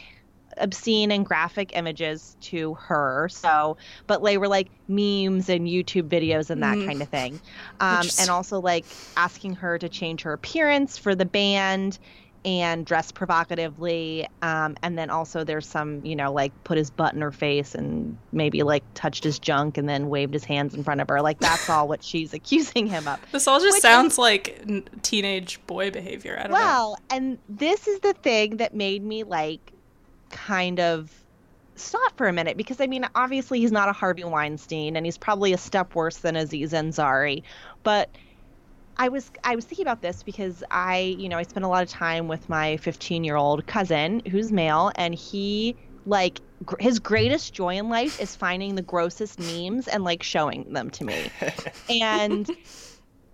obscene 0.58 1.12
and 1.12 1.26
graphic 1.26 1.76
images 1.76 2.38
to 2.42 2.76
her. 2.76 3.28
So, 3.30 3.78
but 4.08 4.24
they 4.24 4.38
were 4.38 4.48
like 4.48 4.72
memes 4.88 5.50
and 5.50 5.68
YouTube 5.68 6.10
videos 6.10 6.50
and 6.50 6.62
that 6.64 6.80
Mhm. 6.80 6.86
kind 6.86 7.02
of 7.02 7.10
thing, 7.10 7.42
um, 7.80 8.12
and 8.18 8.30
also 8.30 8.62
like 8.62 8.98
asking 9.18 9.56
her 9.56 9.78
to 9.80 9.90
change 9.90 10.24
her 10.24 10.34
appearance 10.34 10.98
for 10.98 11.16
the 11.16 11.26
band. 11.26 12.00
And 12.46 12.86
dress 12.86 13.12
provocatively. 13.12 14.28
Um, 14.42 14.76
and 14.84 14.98
then 14.98 15.10
also 15.10 15.44
there's 15.44 15.66
some, 15.66 16.06
you 16.06 16.16
know, 16.16 16.32
like 16.32 16.52
put 16.64 16.78
his 16.78 16.90
butt 16.90 17.14
in 17.14 17.22
her 17.22 17.32
face 17.32 17.74
and 17.74 18.18
maybe 18.32 18.64
like 18.64 18.84
touched 18.94 19.24
his 19.24 19.40
junk 19.40 19.78
and 19.78 19.88
then 19.88 20.10
waved 20.10 20.34
his 20.34 20.44
hands 20.44 20.74
in 20.74 20.84
front 20.84 21.02
of 21.02 21.08
her. 21.10 21.22
Like 21.22 21.40
that's 21.40 21.70
all 21.70 21.88
what 21.88 22.04
she's 22.04 22.34
accusing 22.34 22.88
him 22.88 23.08
of. 23.08 23.20
This 23.32 23.48
all 23.48 23.60
just 23.60 23.76
Which 23.76 23.82
sounds 23.82 24.18
like 24.18 24.62
teenage 25.02 25.66
boy 25.68 25.92
behavior. 25.92 26.38
I 26.38 26.44
don't 26.44 26.52
know. 26.52 26.58
Well, 26.58 26.98
and 27.10 27.38
this 27.48 27.88
is 27.88 28.00
the 28.02 28.14
thing 28.14 28.58
that 28.58 28.76
made 28.76 29.04
me 29.04 29.24
like 29.24 29.72
kind 30.30 30.80
of 30.80 31.12
stop 31.76 32.18
for 32.18 32.28
a 32.28 32.34
minute 32.34 32.58
because 32.58 32.82
I 32.82 32.88
mean, 32.88 33.08
obviously 33.16 33.60
he's 33.60 33.72
not 33.72 33.90
a 33.90 33.94
Harvey 33.94 34.24
Weinstein 34.24 34.96
and 34.96 35.06
he's 35.06 35.18
probably 35.18 35.54
a 35.54 35.58
step 35.58 35.96
worse 35.96 36.18
than 36.18 36.36
Aziz 36.36 36.74
Ansari, 36.74 37.44
but 37.84 38.10
I 38.98 39.10
was 39.10 39.32
I 39.44 39.56
was 39.56 39.66
thinking 39.66 39.86
about 39.86 40.02
this 40.02 40.24
because 40.24 40.64
I, 40.72 41.16
you 41.18 41.30
know, 41.30 41.38
I 41.38 41.44
spent 41.44 41.66
a 41.66 41.70
lot 41.70 41.84
of 41.84 41.90
time 41.90 42.28
with 42.28 42.48
my 42.48 42.78
15-year-old 42.82 43.66
cousin 43.66 44.22
who's 44.30 44.52
male 44.52 44.92
and 44.96 45.16
he 45.16 45.78
like 46.06 46.42
gr- 46.66 46.76
his 46.80 47.00
greatest 47.00 47.54
joy 47.54 47.76
in 47.76 47.90
life 47.90 48.16
is 48.20 48.36
finding 48.36 48.76
the 48.76 48.82
grossest 48.82 49.40
memes 49.40 49.88
and 49.88 50.04
like 50.04 50.24
showing 50.24 50.72
them 50.74 50.90
to 50.92 51.06
me. 51.06 51.32
and 51.90 52.50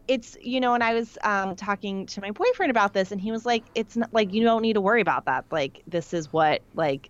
it's 0.09 0.35
you 0.41 0.59
know 0.59 0.73
and 0.73 0.83
i 0.83 0.93
was 0.93 1.17
um, 1.23 1.55
talking 1.55 2.05
to 2.07 2.19
my 2.19 2.31
boyfriend 2.31 2.71
about 2.71 2.93
this 2.93 3.11
and 3.11 3.21
he 3.21 3.31
was 3.31 3.45
like 3.45 3.69
it's 3.75 3.95
not 3.95 4.09
like 4.11 4.33
you 4.33 4.43
don't 4.43 4.63
need 4.63 4.73
to 4.73 4.81
worry 4.81 5.01
about 5.01 5.25
that 5.25 5.45
like 5.51 5.81
this 5.87 6.13
is 6.13 6.33
what 6.33 6.63
like 6.73 7.09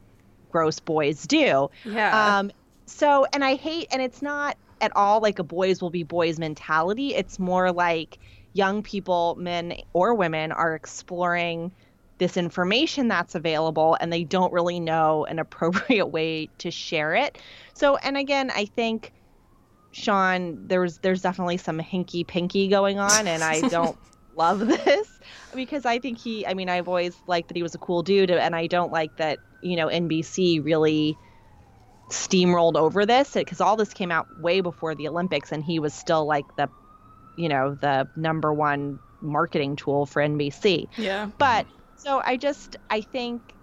gross 0.52 0.80
boys 0.80 1.26
do 1.26 1.70
yeah. 1.86 2.40
um 2.40 2.52
so 2.88 3.26
and 3.34 3.44
i 3.44 3.56
hate 3.56 3.88
and 3.92 4.02
it's 4.02 4.22
not 4.22 4.58
at 4.82 4.92
all 4.96 5.22
like 5.22 5.40
a 5.40 5.44
boys 5.44 5.82
will 5.82 5.90
be 5.90 6.04
boys 6.04 6.38
mentality 6.38 7.16
it's 7.16 7.40
more 7.40 7.72
like 7.72 8.20
young 8.60 8.84
people 8.84 9.36
men 9.40 9.74
or 9.94 10.14
women 10.14 10.52
are 10.52 10.76
exploring 10.76 11.72
this 12.18 12.36
information 12.36 13.08
that's 13.08 13.34
available 13.34 13.98
and 14.02 14.12
they 14.12 14.24
don't 14.24 14.52
really 14.52 14.80
know 14.80 15.26
an 15.26 15.40
appropriate 15.40 16.08
way 16.18 16.50
to 16.58 16.70
share 16.70 17.16
it 17.16 17.38
so 17.74 17.96
and 17.98 18.18
again 18.18 18.52
i 18.54 18.66
think 18.66 19.14
Shaun, 19.92 20.68
there's 20.68 21.00
there's 21.00 21.22
definitely 21.22 21.58
some 21.58 21.80
hinky 21.80 22.26
pinky 22.26 22.68
going 22.68 23.00
on, 23.00 23.28
and 23.28 23.44
I 23.44 23.62
don't 23.70 23.98
love 24.36 24.60
this 24.60 25.20
because 25.56 25.86
I 25.86 26.00
think 26.00 26.20
he. 26.20 26.46
I 26.46 26.54
mean, 26.54 26.70
I've 26.70 26.88
always 26.88 27.20
liked 27.28 27.48
that 27.48 27.58
he 27.58 27.64
was 27.64 27.76
a 27.76 27.80
cool 27.80 28.04
dude, 28.04 28.32
and 28.32 28.56
I 28.56 28.68
don't 28.68 28.92
like 28.92 29.16
that 29.18 29.40
you 29.62 29.76
know 29.76 29.88
NBC 29.88 30.64
really 30.64 31.18
steamrolled 32.10 32.76
over 32.76 33.06
this 33.06 33.34
because 33.34 33.62
all 33.62 33.76
this 33.76 33.94
came 33.94 34.12
out 34.12 34.28
way 34.38 34.62
before 34.62 34.94
the 34.96 35.08
Olympics, 35.08 35.52
and 35.52 35.64
he 35.64 35.80
was 35.80 35.94
still 35.94 36.26
like 36.26 36.46
the, 36.56 36.70
you 37.40 37.50
know, 37.50 37.76
the 37.76 38.10
number 38.16 38.54
one 38.54 39.00
marketing 39.22 39.76
tool 39.78 40.06
for 40.06 40.22
NBC. 40.22 40.90
yeah. 40.96 41.30
But 41.40 41.68
so 41.96 42.22
I 42.24 42.38
just 42.38 42.78
I 42.90 43.02
think 43.02 43.56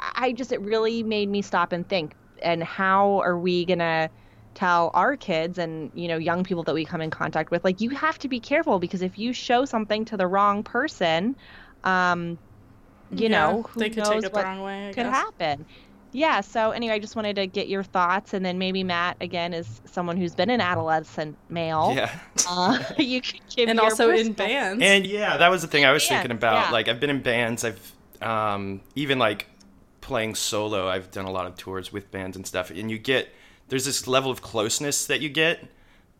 I 0.00 0.32
just 0.32 0.52
it 0.52 0.60
really 0.60 1.02
made 1.02 1.28
me 1.28 1.42
stop 1.42 1.72
and 1.72 1.88
think 1.88 2.14
and 2.42 2.62
how 2.62 3.18
are 3.20 3.38
we 3.38 3.64
going 3.66 3.80
to 3.80 4.10
tell 4.54 4.90
our 4.94 5.16
kids 5.16 5.58
and 5.58 5.90
you 5.94 6.08
know 6.08 6.16
young 6.16 6.42
people 6.44 6.64
that 6.64 6.74
we 6.74 6.84
come 6.84 7.00
in 7.00 7.10
contact 7.10 7.50
with 7.50 7.62
like 7.64 7.80
you 7.80 7.90
have 7.90 8.18
to 8.18 8.28
be 8.28 8.40
careful 8.40 8.78
because 8.80 9.02
if 9.02 9.16
you 9.18 9.32
show 9.32 9.64
something 9.64 10.04
to 10.06 10.16
the 10.16 10.26
wrong 10.26 10.64
person 10.64 11.36
um 11.84 12.38
you 13.10 13.28
Yeah, 13.28 13.30
know 13.30 13.64
who 13.70 13.86
they 13.86 13.90
could 13.90 14.04
knows 14.04 14.24
take 14.24 14.24
it 14.24 14.32
the 14.32 14.34
what 14.34 14.48
wrong 14.48 14.62
way. 14.62 14.88
I 14.90 14.92
could 14.92 15.06
guess. 15.06 15.06
happen 15.06 15.66
yeah 16.12 16.40
so 16.40 16.70
anyway 16.70 16.94
i 16.94 16.98
just 16.98 17.14
wanted 17.16 17.36
to 17.36 17.46
get 17.46 17.68
your 17.68 17.82
thoughts 17.82 18.32
and 18.32 18.44
then 18.44 18.58
maybe 18.58 18.82
matt 18.82 19.16
again 19.20 19.52
is 19.52 19.80
someone 19.84 20.16
who's 20.16 20.34
been 20.34 20.48
an 20.50 20.60
adolescent 20.60 21.36
male 21.50 21.92
Yeah. 21.94 22.10
uh, 22.48 22.78
you 22.98 23.20
could 23.20 23.40
give 23.54 23.68
And 23.68 23.78
also 23.78 24.10
in 24.10 24.32
bands. 24.32 24.82
And 24.82 25.06
yeah, 25.06 25.36
that 25.36 25.48
was 25.50 25.62
the 25.62 25.68
thing 25.68 25.84
I 25.84 25.92
was 25.92 26.02
Bands, 26.08 26.22
thinking 26.22 26.36
about. 26.36 26.66
yeah. 26.66 26.70
Like 26.72 26.88
I've 26.88 26.98
been 27.00 27.10
in 27.10 27.20
bands. 27.22 27.64
I've 27.64 27.92
um, 28.22 28.80
even 28.94 29.18
like 29.18 29.46
playing 30.00 30.34
solo. 30.34 30.88
I've 30.88 31.10
done 31.10 31.26
a 31.26 31.30
lot 31.30 31.46
of 31.46 31.56
tours 31.56 31.92
with 31.92 32.10
bands 32.10 32.36
and 32.36 32.46
stuff. 32.46 32.70
And 32.70 32.90
you 32.90 32.98
get 32.98 33.28
there's 33.68 33.84
this 33.84 34.06
level 34.06 34.30
of 34.30 34.40
closeness 34.40 35.06
that 35.06 35.20
you 35.20 35.28
get. 35.28 35.60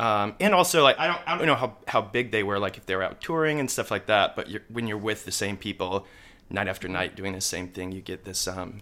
Um, 0.00 0.34
and 0.38 0.54
also 0.54 0.82
like 0.82 0.98
I 0.98 1.06
don't 1.06 1.20
I 1.26 1.36
don't 1.38 1.46
know 1.46 1.54
how 1.54 1.76
how 1.86 2.02
big 2.02 2.30
they 2.30 2.42
were 2.42 2.58
like 2.58 2.76
if 2.76 2.86
they 2.86 2.94
were 2.94 3.02
out 3.02 3.20
touring 3.20 3.58
and 3.60 3.70
stuff 3.70 3.90
like 3.90 4.06
that. 4.06 4.36
But 4.36 4.50
you're, 4.50 4.62
when 4.68 4.86
you're 4.86 4.98
with 4.98 5.24
the 5.24 5.32
same 5.32 5.56
people 5.56 6.06
night 6.50 6.68
after 6.68 6.88
night 6.88 7.16
doing 7.16 7.32
the 7.32 7.40
same 7.40 7.68
thing, 7.68 7.90
you 7.92 8.00
get 8.00 8.24
this 8.24 8.46
um, 8.46 8.80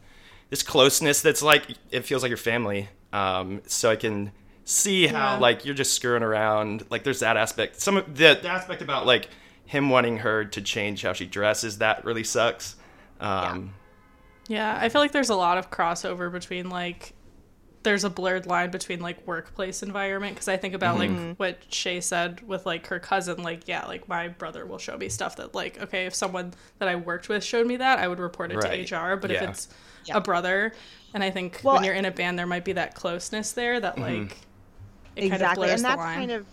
this 0.51 0.63
closeness 0.63 1.21
that's 1.23 1.43
like 1.43 1.67
it 1.91 2.05
feels 2.05 2.23
like 2.23 2.31
your 2.31 2.37
family. 2.37 2.89
Um, 3.13 3.63
so 3.67 3.91
I 3.91 3.97
can 3.97 4.33
see 4.65 5.07
how 5.07 5.35
Yeah. 5.35 5.39
like 5.39 5.65
you're 5.65 5.75
just 5.75 5.95
screwing 5.95 6.23
around. 6.23 6.85
Like 6.91 7.05
there's 7.05 7.21
that 7.21 7.37
aspect. 7.37 7.81
Some 7.81 7.97
of 7.97 8.07
the, 8.17 8.39
the 8.41 8.49
aspect 8.49 8.83
about 8.83 9.07
like 9.07 9.29
him 9.65 9.91
wanting 9.91 10.19
her 10.19 10.45
to 10.45 10.61
change 10.61 11.03
how 11.03 11.13
she 11.13 11.27
dresses 11.27 11.79
that 11.79 12.05
really 12.05 12.25
sucks. 12.25 12.77
Um, 13.21 13.75
Yeah, 14.49 14.79
I 14.81 14.89
feel 14.89 15.01
like 15.01 15.13
there's 15.13 15.31
a 15.31 15.35
lot 15.37 15.59
of 15.59 15.71
crossover 15.71 16.31
between 16.31 16.69
like 16.69 17.13
there's 17.83 18.03
a 18.05 18.11
blurred 18.11 18.47
line 18.47 18.71
between 18.71 19.01
like 19.01 19.25
workplace 19.29 19.81
environment 19.83 20.35
because 20.35 20.49
I 20.49 20.57
think 20.57 20.75
about 20.75 20.99
Mm-hmm. 20.99 21.29
like 21.29 21.37
what 21.39 21.59
Shay 21.69 22.01
said 22.01 22.47
with 22.47 22.67
like 22.67 22.87
her 22.89 22.99
cousin 22.99 23.43
like 23.45 23.67
yeah 23.69 23.87
like 23.87 24.09
my 24.09 24.27
brother 24.29 24.67
will 24.67 24.79
show 24.79 24.97
me 24.97 25.09
stuff 25.09 25.37
that 25.37 25.55
like 25.55 25.81
okay 25.81 26.07
if 26.07 26.15
someone 26.15 26.53
that 26.81 26.89
I 26.89 26.97
worked 26.97 27.29
with 27.29 27.45
showed 27.45 27.67
me 27.67 27.77
that 27.77 27.99
I 28.01 28.09
would 28.09 28.19
report 28.19 28.51
it 28.53 28.57
Right. 28.57 28.87
to 28.89 28.97
HR 28.97 29.17
but 29.17 29.31
if 29.31 29.41
it's 29.43 29.69
Yeah. 30.07 30.17
a 30.19 30.21
brother 30.21 30.73
and 31.15 31.23
I 31.25 31.31
think 31.31 31.61
Well, 31.63 31.75
when 31.77 31.85
you're 31.85 31.95
in 31.95 32.05
a 32.05 32.11
band 32.11 32.39
there 32.39 32.47
might 32.47 32.65
be 32.65 32.73
that 32.73 32.95
closeness 32.95 33.53
there 33.53 33.79
that 33.81 33.99
like 33.99 34.37
it 35.17 35.25
exactly 35.25 35.69
kind 35.69 35.71
of 35.71 35.77
and 35.77 35.85
that's 35.85 35.99
line. 35.99 36.15
kind 36.19 36.31
of 36.33 36.47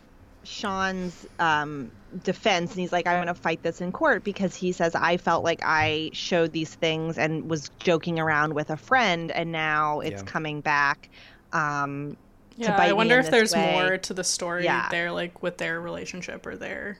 Shaun's 0.46 1.26
um, 1.40 1.90
defense 2.24 2.72
and 2.72 2.80
he's 2.82 2.92
like 2.92 3.08
i'm 3.08 3.16
going 3.16 3.28
to 3.28 3.34
fight 3.34 3.64
this 3.64 3.82
in 3.82 3.92
court 3.92 4.24
because 4.24 4.56
he 4.56 4.72
says 4.72 4.94
i 4.94 5.18
felt 5.18 5.44
like 5.44 5.62
i 5.64 6.10
showed 6.14 6.52
these 6.52 6.76
things 6.76 7.18
and 7.18 7.50
was 7.50 7.70
joking 7.80 8.20
around 8.20 8.54
with 8.54 8.70
a 8.70 8.78
friend 8.78 9.32
and 9.32 9.52
now 9.52 10.00
it's 10.02 10.22
Yeah. 10.22 10.28
coming 10.28 10.62
back 10.62 11.10
um, 11.54 12.18
yeah, 12.58 12.76
I 12.78 12.94
wonder 12.94 13.18
if 13.20 13.30
there's 13.32 13.54
way. 13.54 13.72
more 13.74 13.98
to 13.98 14.14
the 14.14 14.24
story 14.24 14.66
Yeah. 14.66 14.90
there 14.92 15.12
like 15.12 15.42
with 15.42 15.58
their 15.58 15.80
relationship 15.82 16.46
or 16.46 16.56
their 16.56 16.98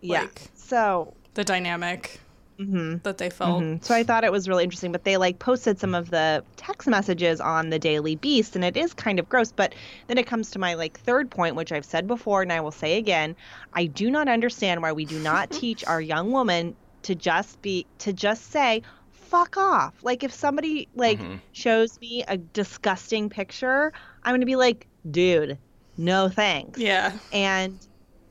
yeah 0.00 0.20
like, 0.22 0.40
so 0.54 1.12
the 1.34 1.44
dynamic 1.44 2.20
hmm 2.58 2.96
that 3.04 3.18
they 3.18 3.30
felt. 3.30 3.60
Mhm. 3.60 3.84
So 3.84 3.94
I 3.94 4.02
thought 4.02 4.24
it 4.24 4.32
was 4.32 4.48
really 4.48 4.64
interesting, 4.64 4.90
but 4.90 5.04
they 5.04 5.16
like 5.16 5.38
posted 5.38 5.78
some 5.78 5.94
of 5.94 6.10
the 6.10 6.44
text 6.56 6.88
messages 6.88 7.40
on 7.40 7.70
the 7.70 7.78
Daily 7.78 8.16
Beast, 8.16 8.56
and 8.56 8.64
it 8.64 8.76
is 8.76 8.94
kind 8.94 9.18
of 9.20 9.28
gross. 9.28 9.52
But 9.52 9.74
then 10.08 10.18
it 10.18 10.26
comes 10.26 10.50
to 10.50 10.58
my 10.58 10.74
like 10.74 10.98
third 11.00 11.30
point, 11.30 11.54
which 11.54 11.70
I've 11.70 11.84
said 11.84 12.06
before, 12.08 12.42
and 12.42 12.52
I 12.52 12.60
will 12.60 12.72
say 12.72 12.98
again: 12.98 13.36
I 13.72 13.86
do 13.86 14.10
not 14.10 14.28
understand 14.28 14.82
why 14.82 14.92
we 14.92 15.06
do 15.06 15.20
not 15.20 15.50
teach 15.52 15.84
our 15.86 16.00
young 16.00 16.32
woman 16.32 16.76
to 17.04 17.14
just 17.14 17.62
be 17.62 17.86
to 17.98 18.12
just 18.12 18.50
say 18.50 18.82
fuck 19.12 19.56
off. 19.56 20.02
Like 20.02 20.24
if 20.24 20.32
somebody 20.32 20.88
like 20.94 21.20
Mhm. 21.20 21.40
shows 21.52 21.98
me 22.00 22.24
a 22.26 22.36
disgusting 22.38 23.28
picture, 23.30 23.92
I'm 24.24 24.34
gonna 24.34 24.46
be 24.46 24.56
like, 24.56 24.88
dude, 25.08 25.58
no 25.96 26.28
thanks 26.28 26.80
Yeah. 26.80 27.18
and 27.32 27.80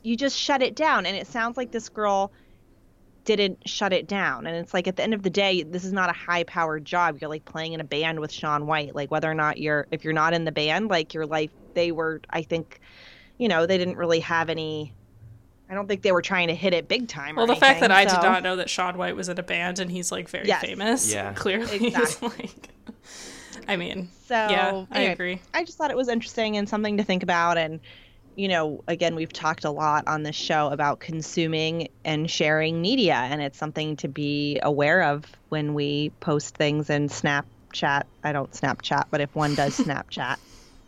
you 0.03 0.15
just 0.15 0.37
shut 0.37 0.61
it 0.61 0.75
down 0.75 1.05
and 1.05 1.15
it 1.15 1.27
sounds 1.27 1.57
like 1.57 1.71
this 1.71 1.89
girl 1.89 2.31
didn't 3.35 3.67
shut 3.67 3.91
it 3.93 4.07
down 4.07 4.47
and 4.47 4.55
it's 4.55 4.73
like 4.73 4.87
at 4.87 4.95
the 4.95 5.03
end 5.03 5.13
of 5.13 5.21
the 5.23 5.29
day 5.29 5.61
this 5.63 5.83
is 5.83 5.91
not 5.93 6.09
a 6.09 6.13
high 6.13 6.43
powered 6.43 6.85
job 6.85 7.17
you're 7.19 7.29
like 7.29 7.45
playing 7.45 7.73
in 7.73 7.81
a 7.81 7.83
band 7.83 8.19
with 8.19 8.31
Shaun 8.31 8.65
White 8.65 8.95
like 8.95 9.11
whether 9.11 9.29
or 9.29 9.33
not 9.35 9.57
you're 9.57 9.87
if 9.91 10.03
you're 10.03 10.13
not 10.13 10.33
in 10.33 10.45
the 10.45 10.51
band 10.51 10.89
like 10.89 11.13
your 11.13 11.25
life 11.25 11.51
they 11.73 11.91
were 11.91 12.21
I 12.29 12.41
think 12.43 12.79
you 13.37 13.47
know 13.47 13.65
they 13.65 13.77
didn't 13.77 13.97
really 13.97 14.21
have 14.21 14.49
any 14.49 14.93
I 15.69 15.73
don't 15.73 15.87
think 15.87 16.01
they 16.01 16.13
were 16.13 16.21
trying 16.21 16.47
to 16.47 16.55
hit 16.55 16.73
it 16.73 16.87
big 16.87 17.09
time 17.09 17.35
or 17.37 17.39
Well, 17.45 17.47
the 17.47 17.55
fact 17.57 17.81
that 17.81 17.91
I 17.91 18.05
did 18.05 18.21
not 18.23 18.41
know 18.41 18.55
that 18.55 18.69
Shaun 18.69 18.97
White 18.97 19.17
was 19.17 19.27
in 19.27 19.37
a 19.37 19.43
band 19.43 19.79
and 19.79 19.91
he's 19.91 20.11
like 20.13 20.29
very 20.29 20.47
Yes. 20.47 20.61
famous. 20.61 21.11
Yeah. 21.11 21.33
Clearly. 21.35 21.77
he's, 21.77 21.93
Exactly. 21.93 22.29
like, 22.29 22.69
I 23.67 23.75
mean, 23.75 24.07
So 24.27 24.33
yeah, 24.35 24.85
I 24.91 25.01
agree. 25.01 25.41
I 25.53 25.65
just 25.65 25.77
thought 25.77 25.91
it 25.91 25.97
was 25.97 26.07
interesting 26.07 26.55
and 26.55 26.69
something 26.69 26.95
to 26.97 27.03
think 27.03 27.21
about. 27.21 27.57
And, 27.57 27.81
you 28.37 28.47
know, 28.47 28.83
again, 28.87 29.15
we've 29.15 29.33
talked 29.33 29.65
a 29.65 29.71
lot 29.71 30.07
on 30.07 30.21
this 30.21 30.35
show 30.35 30.67
about 30.69 30.99
consuming 30.99 31.89
and 32.05 32.29
sharing 32.29 32.79
media, 32.79 33.15
and 33.15 33.41
it's 33.41 33.57
something 33.57 33.95
to 33.97 34.07
be 34.07 34.59
aware 34.61 35.01
of 35.01 35.25
when 35.49 35.73
we 35.73 36.11
post 36.19 36.55
things 36.55 36.91
in 36.91 37.09
Snapchat. 37.09 38.03
I 38.23 38.31
don't 38.31 38.51
Snapchat, 38.51 39.05
but 39.09 39.21
if 39.21 39.33
one 39.35 39.55
does 39.55 39.75
Snapchat, 39.77 40.37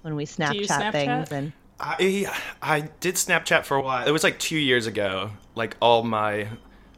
when 0.04 0.16
we 0.16 0.26
Snapchat, 0.26 0.68
Snapchat? 0.68 0.92
things 0.92 1.32
and 1.32 1.52
I 1.80 2.32
I 2.62 2.82
did 3.00 3.16
Snapchat 3.16 3.66
for 3.66 3.78
a 3.78 3.82
while. 3.82 4.08
It 4.08 4.12
was 4.12 4.24
like 4.24 4.38
two 4.38 4.60
years 4.60 4.86
ago. 4.86 5.32
Like 5.56 5.76
all 5.82 6.04
my 6.04 6.50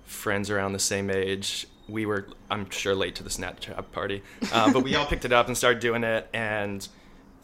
friends 0.04 0.50
around 0.50 0.74
the 0.74 0.80
same 0.80 1.10
age, 1.10 1.66
we 1.88 2.06
were 2.06 2.28
I'm 2.50 2.70
sure 2.70 2.94
late 2.94 3.16
to 3.16 3.24
the 3.24 3.30
Snapchat 3.30 3.92
party, 3.94 4.22
uh, 4.52 4.74
but 4.74 4.84
we 4.84 4.96
all 4.96 5.06
picked 5.06 5.24
it 5.24 5.32
up 5.32 5.48
and 5.48 5.58
started 5.58 5.80
doing 5.80 6.04
it. 6.04 6.28
And 6.34 6.86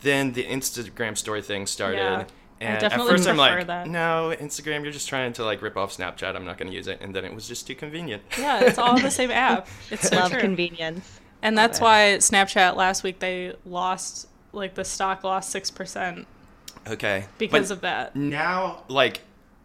then 0.02 0.34
the 0.34 0.44
Instagram 0.44 1.18
story 1.18 1.42
thing 1.42 1.68
started. 1.68 2.00
Yeah, 2.00 2.18
I 2.20 2.26
and 2.60 2.76
at 2.76 2.80
definitely 2.82 3.12
first 3.14 3.28
I'm 3.28 3.36
prefer 3.38 3.58
like, 3.58 3.68
that. 3.68 3.88
no, 3.88 4.34
Instagram, 4.40 4.84
you're 4.84 4.92
just 4.92 5.08
trying 5.10 5.34
to 5.34 5.44
like 5.46 5.62
rip 5.62 5.78
off 5.78 5.96
Snapchat. 5.96 6.36
I'm 6.36 6.46
not 6.46 6.58
going 6.58 6.70
to 6.72 6.76
use 6.76 6.88
it. 6.88 7.00
And 7.02 7.16
then 7.16 7.24
it 7.26 7.34
was 7.34 7.48
just 7.48 7.68
too 7.68 7.76
convenient. 7.76 8.24
Yeah, 8.38 8.62
it's 8.62 8.78
all 8.78 9.00
the 9.00 9.12
same 9.12 9.32
app. 9.50 9.68
It's 9.92 10.10
so 10.10 10.16
love 10.16 10.32
true. 10.32 10.40
convenience. 10.42 11.20
and 11.42 11.58
that's 11.58 11.80
why 11.80 12.16
Snapchat 12.20 12.76
last 12.76 13.04
week 13.04 13.20
they 13.20 13.54
lost 13.66 14.28
like 14.54 14.74
the 14.76 14.84
stock 14.86 15.24
lost 15.24 15.50
six 15.52 15.70
percent 15.70 16.26
Okay. 16.88 17.26
because 17.38 17.70
But 17.70 17.74
of 17.76 17.82
that. 17.82 18.16
now 18.16 18.84
like 18.88 19.22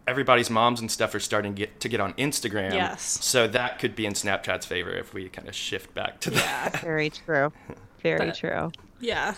everybody's 0.07 0.49
moms 0.49 0.81
and 0.81 0.91
stuff 0.91 1.15
are 1.15 1.19
starting 1.21 1.55
to 1.55 1.59
get, 1.61 1.79
to 1.79 1.87
get 1.89 1.99
on 2.01 2.11
Instagram. 2.13 2.73
Yes. 2.73 3.01
So 3.23 3.47
that 3.47 3.79
could 3.79 3.95
be 3.95 4.05
in 4.05 4.11
Snapchat's 4.13 4.65
favor 4.65 4.91
if 4.91 5.13
we 5.13 5.29
kind 5.29 5.47
of 5.47 5.55
shift 5.55 5.93
back 5.95 6.19
to 6.21 6.29
that. 6.31 6.77
Very 6.81 7.09
true. 7.09 7.53
Very 8.01 8.27
But- 8.27 8.35
true. 8.35 8.71
Yeah. 8.99 9.33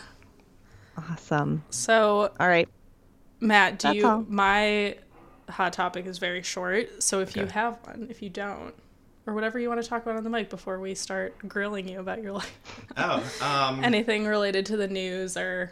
Awesome. 0.98 1.64
So 1.70 2.32
All 2.40 2.48
right. 2.48 2.68
Matt, 3.40 3.80
do 3.80 3.88
That's 3.90 3.98
you? 3.98 4.08
all. 4.08 4.26
My 4.28 4.96
hot 5.50 5.74
topic 5.74 6.06
is 6.06 6.18
very 6.18 6.42
short, 6.42 7.04
so 7.04 7.20
if 7.20 7.36
you 7.36 7.46
have 7.46 7.78
one, 7.86 8.08
if 8.10 8.22
you 8.22 8.30
don't, 8.30 8.74
or 9.28 9.34
whatever 9.34 9.60
you 9.60 9.70
want 9.70 9.82
to 9.82 9.88
talk 9.88 10.04
about 10.04 10.16
on 10.16 10.24
the 10.24 10.30
mic 10.30 10.50
before 10.50 10.80
we 10.80 10.96
start 10.96 11.36
grilling 11.48 11.88
you 11.88 12.00
about 12.00 12.22
your 12.22 12.32
life, 12.34 12.60
Oh, 12.98 13.24
um, 13.42 13.84
anything 13.84 14.26
related 14.26 14.66
to 14.68 14.78
the 14.78 14.88
news 14.88 15.36
or, 15.38 15.72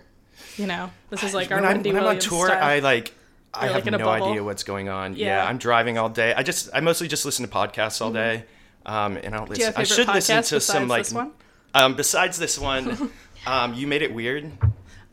you 0.57 0.67
know, 0.67 0.91
this 1.09 1.23
is 1.23 1.33
like 1.33 1.51
our 1.51 1.57
when, 1.57 1.65
I'm, 1.65 1.73
Wendy 1.77 1.93
when 1.93 2.03
I'm 2.03 2.09
on 2.09 2.19
tour, 2.19 2.47
style. 2.47 2.63
I 2.63 2.79
like 2.79 3.13
I 3.53 3.65
You're, 3.65 3.73
have 3.73 3.85
like, 3.85 3.93
in 3.93 3.99
no 3.99 4.05
bubble. 4.05 4.27
idea 4.29 4.43
what's 4.43 4.63
going 4.63 4.89
on. 4.89 5.15
Yeah. 5.15 5.27
Yeah. 5.43 5.45
I'm 5.47 5.57
driving 5.59 5.97
all 5.97 6.09
day. 6.09 6.33
I 6.33 6.41
just 6.43 6.69
I 6.73 6.79
mostly 6.79 7.07
just 7.07 7.23
listen 7.25 7.47
to 7.47 7.51
podcasts 7.51 8.01
all 8.01 8.11
day, 8.11 8.45
um, 8.85 9.17
and 9.17 9.33
I 9.33 9.37
don't 9.37 9.49
Mm-hmm. 9.49 9.53
do 9.53 9.59
you 9.61 9.65
listen. 9.67 9.73
have 9.73 9.77
I 9.77 9.83
should 9.83 10.07
listen 10.07 10.43
to 10.43 10.59
some 10.59 10.87
like 10.87 11.03
this 11.05 11.13
one? 11.13 11.31
um, 11.75 11.95
besides 11.95 12.37
this 12.39 12.57
one, 12.59 13.11
um, 13.47 13.73
you 13.75 13.85
made 13.87 14.01
it 14.01 14.13
weird. 14.13 14.51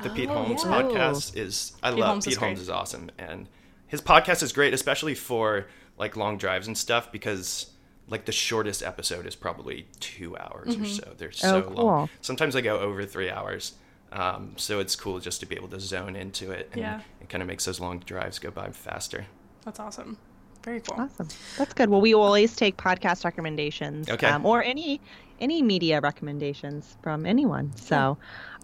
The 0.03 0.11
Pete 0.11 0.29
Oh, 0.31 0.35
Holmes 0.45 0.63
yeah. 0.65 0.71
podcast 0.71 1.37
is 1.37 1.73
I 1.83 1.91
Pete 1.91 1.99
love 2.01 2.09
Holmes 2.11 2.25
Pete 2.25 2.33
is 2.33 2.39
Holmes 2.39 2.59
great. 2.59 2.63
is 2.63 2.71
awesome, 2.71 3.11
and 3.19 3.49
his 3.87 4.01
podcast 4.01 4.43
is 4.43 4.53
great, 4.53 4.73
especially 4.75 5.15
for 5.15 5.67
like 5.99 6.17
long 6.17 6.39
drives 6.39 6.67
and 6.67 6.77
stuff 6.77 7.11
because. 7.13 7.67
Like 8.09 8.25
the 8.25 8.33
shortest 8.33 8.83
episode 8.83 9.25
is 9.25 9.37
probably 9.37 9.87
two 10.01 10.37
hours 10.37 10.75
Mm-hmm. 10.75 10.83
or 10.83 10.87
so. 10.87 11.13
They're 11.17 11.29
Oh, 11.29 11.31
so 11.31 11.63
cool. 11.63 11.85
long. 11.87 12.09
Sometimes 12.21 12.57
I 12.57 12.61
go 12.61 12.81
over 12.81 13.05
three 13.07 13.31
hours. 13.31 13.75
Um, 14.11 14.55
so 14.57 14.81
it's 14.81 14.97
cool 14.97 15.21
just 15.21 15.39
to 15.41 15.47
be 15.47 15.55
able 15.55 15.69
to 15.69 15.79
zone 15.79 16.17
into 16.17 16.51
it. 16.51 16.71
And 16.73 16.81
Yeah. 16.81 17.01
It 17.21 17.29
kind 17.29 17.41
of 17.41 17.47
makes 17.47 17.67
those 17.67 17.79
long 17.79 18.01
drives 18.01 18.41
go 18.41 18.51
by 18.51 18.71
faster. 18.73 19.27
That's 19.65 19.79
awesome. 19.79 20.19
Very 20.65 20.81
cool. 20.81 21.01
Awesome. 21.01 21.29
That's 21.57 21.73
good. 21.73 21.89
Well, 21.89 22.01
we 22.01 22.13
always 22.13 22.57
take 22.57 22.77
podcast 22.77 23.25
recommendations. 23.25 24.11
Okay. 24.11 24.27
Um, 24.27 24.45
or 24.45 24.61
any 24.65 25.01
any 25.39 25.63
media 25.63 26.01
recommendations 26.01 26.97
from 27.05 27.27
anyone. 27.27 27.71
So, 27.77 28.19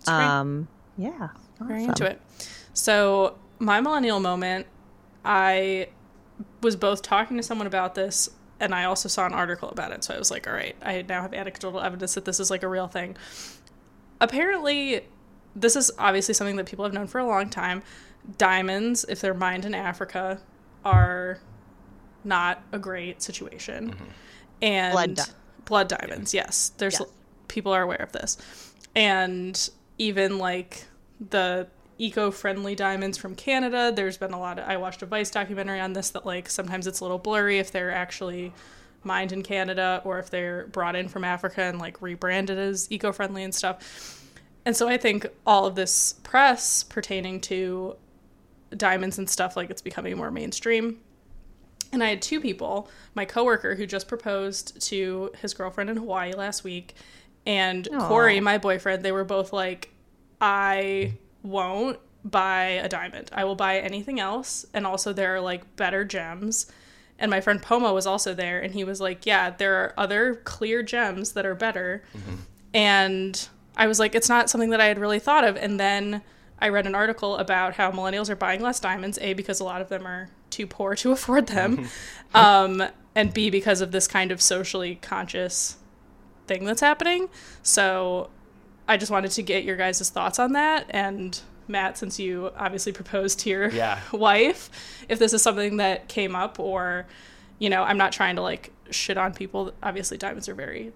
great. 0.07 0.13
um, 0.17 0.67
yeah. 0.97 1.29
Very 1.61 1.81
awesome. 1.81 1.91
into 1.91 2.07
it. 2.11 2.21
So 2.75 3.39
my 3.59 3.81
millennial 3.81 4.21
moment, 4.21 4.67
I 5.25 5.89
was 6.61 6.77
both 6.77 7.01
talking 7.03 7.37
to 7.39 7.43
someone 7.43 7.67
about 7.67 7.95
this 7.95 8.29
and 8.61 8.75
I 8.75 8.85
also 8.85 9.09
saw 9.09 9.27
an 9.27 9.33
article 9.33 9.69
about 9.71 9.93
it. 9.93 10.05
So 10.05 10.15
I 10.15 10.19
was 10.19 10.31
like, 10.31 10.47
all 10.47 10.53
right, 10.53 10.77
I 10.83 11.03
now 11.09 11.23
have 11.23 11.33
anecdotal 11.35 11.81
evidence 11.81 12.15
that 12.15 12.25
this 12.25 12.41
is 12.41 12.51
like 12.51 12.63
a 12.63 12.69
real 12.69 12.89
thing. 12.89 13.17
Apparently, 14.21 15.03
this 15.55 15.77
is 15.77 15.91
obviously 15.99 16.35
something 16.35 16.57
that 16.57 16.67
people 16.67 16.85
have 16.85 16.95
known 16.95 17.07
for 17.07 17.19
a 17.19 17.27
long 17.27 17.51
time. 17.51 17.83
Diamonds, 18.39 19.05
if 19.09 19.21
they're 19.21 19.35
mined 19.35 19.65
in 19.65 19.75
Africa, 19.75 20.41
are 20.85 21.39
not 22.25 22.63
a 22.73 22.79
great 22.79 23.23
situation. 23.23 23.91
Mm-hmm. 23.91 24.05
And 24.63 24.93
Blood 24.93 25.15
di- 25.17 25.23
blood 25.67 25.89
diamonds, 25.89 26.33
yes. 26.35 26.73
There's 26.79 26.99
Yes. 27.01 27.09
people 27.49 27.73
are 27.73 27.83
aware 27.83 28.03
of 28.03 28.13
this. 28.13 28.39
And 28.95 29.69
even 29.99 30.39
like 30.39 30.85
the 31.31 31.67
eco-friendly 31.99 32.75
diamonds 32.75 33.17
from 33.17 33.35
Canada, 33.35 33.93
there's 33.95 34.19
been 34.19 34.33
a 34.33 34.39
lot 34.39 34.59
of 34.59 34.69
I 34.69 34.77
watched 34.77 35.03
a 35.03 35.07
Vice 35.07 35.31
documentary 35.31 35.81
on 35.81 35.95
this 35.95 36.11
that 36.11 36.27
like 36.27 36.49
sometimes 36.49 36.87
it's 36.87 37.01
a 37.01 37.05
little 37.05 37.19
blurry 37.19 37.59
if 37.59 37.73
they're 37.73 37.91
actually 37.91 38.53
mined 39.03 39.33
in 39.33 39.43
Canada 39.43 40.03
or 40.05 40.19
if 40.19 40.29
they're 40.31 40.67
brought 40.67 40.97
in 40.97 41.09
from 41.09 41.25
Africa 41.25 41.63
and 41.63 41.79
like 41.79 42.03
rebranded 42.03 42.59
as 42.59 42.91
eco-friendly 42.91 43.45
and 43.45 43.55
stuff. 43.55 44.23
And 44.65 44.77
so 44.77 44.89
I 44.89 44.97
think 44.97 45.27
all 45.47 45.65
of 45.65 45.77
this 45.77 46.15
press 46.25 46.83
pertaining 46.83 47.41
to 47.43 47.97
diamonds 48.77 49.19
and 49.19 49.31
stuff 49.31 49.57
like 49.57 49.71
it's 49.71 49.81
becoming 49.81 50.17
more 50.17 50.31
mainstream. 50.31 50.99
And 51.93 52.03
I 52.03 52.09
had 52.09 52.21
two 52.21 52.41
people, 52.41 52.91
my 53.15 53.25
coworker 53.25 53.77
who 53.77 53.87
just 53.87 54.09
proposed 54.09 54.83
to 54.89 55.31
his 55.41 55.55
girlfriend 55.55 55.89
in 55.89 55.97
Hawaii 55.97 56.33
last 56.33 56.65
week, 56.65 56.97
and 57.47 57.89
Aw. 57.93 58.09
Corey, 58.09 58.41
my 58.41 58.59
boyfriend, 58.59 59.05
they 59.05 59.13
were 59.13 59.25
both 59.25 59.53
like, 59.53 59.91
I 60.41 61.15
won't 61.43 61.99
buy 62.25 62.65
a 62.65 62.89
diamond. 62.89 63.31
I 63.33 63.45
will 63.45 63.55
buy 63.55 63.79
anything 63.79 64.19
else. 64.19 64.67
And 64.75 64.87
also, 64.87 65.13
there 65.13 65.37
are 65.37 65.41
like 65.41 65.77
better 65.77 66.05
gems. 66.05 66.67
And 67.19 67.31
my 67.31 67.41
friend 67.41 67.63
Pomo 67.63 67.95
was 67.95 68.07
also 68.07 68.35
there, 68.35 68.61
and 68.61 68.75
he 68.75 68.85
was 68.85 69.01
like, 69.01 69.25
Yeah, 69.25 69.51
there 69.51 69.77
are 69.77 69.95
other 69.97 70.35
clear 70.45 70.83
gems 70.83 71.33
that 71.33 71.47
are 71.47 71.55
better. 71.55 72.03
And 72.75 73.49
I 73.77 73.87
was 73.87 73.99
like, 73.99 74.15
It's 74.15 74.29
not 74.29 74.51
something 74.51 74.71
that 74.71 74.81
I 74.81 74.87
had 74.87 74.99
really 74.99 75.21
thought 75.21 75.45
of. 75.45 75.57
And 75.57 75.81
then 75.81 76.23
I 76.59 76.69
read 76.69 76.87
an 76.87 76.95
article 76.95 77.37
about 77.37 77.75
how 77.75 77.91
millennials 77.91 78.29
are 78.29 78.37
buying 78.37 78.61
less 78.61 78.81
diamonds, 78.81 79.19
A, 79.23 79.33
because 79.35 79.61
a 79.61 79.65
lot 79.65 79.81
of 79.81 79.89
them 79.89 80.07
are 80.07 80.29
too 80.51 80.67
poor 80.67 80.95
to 80.97 81.13
afford 81.13 81.47
them, 81.47 81.89
um, 82.35 82.83
and 83.15 83.33
B, 83.33 83.49
because 83.51 83.81
of 83.81 83.93
this 83.93 84.07
kind 84.07 84.31
of 84.31 84.43
socially 84.43 84.97
conscious 84.97 85.77
thing 86.47 86.65
that's 86.65 86.81
happening. 86.81 87.29
So 87.63 88.31
I 88.89 88.97
just 88.97 89.11
wanted 89.11 89.31
to 89.33 89.43
get 89.43 89.65
your 89.65 89.77
guys' 89.77 90.09
thoughts 90.11 90.39
on 90.39 90.53
that. 90.53 90.87
And 90.91 91.39
Matt, 91.69 91.99
since 91.99 92.19
you 92.19 92.53
obviously 92.57 92.93
proposed 92.93 93.41
to 93.41 93.51
your 93.51 93.69
Yeah. 93.71 94.01
wife, 94.13 94.71
if 95.09 95.19
this 95.19 95.33
is 95.33 95.43
something 95.43 95.79
that 95.79 96.09
came 96.09 96.37
up, 96.37 96.61
or, 96.61 97.07
you 97.59 97.69
know, 97.71 97.83
I'm 97.83 97.99
not 97.99 98.13
trying 98.13 98.37
to 98.37 98.43
like 98.43 98.73
shit 98.91 99.19
on 99.19 99.35
people. 99.35 99.73
Obviously, 99.83 100.17
diamonds 100.17 100.49
are 100.49 100.55
very, 100.55 100.93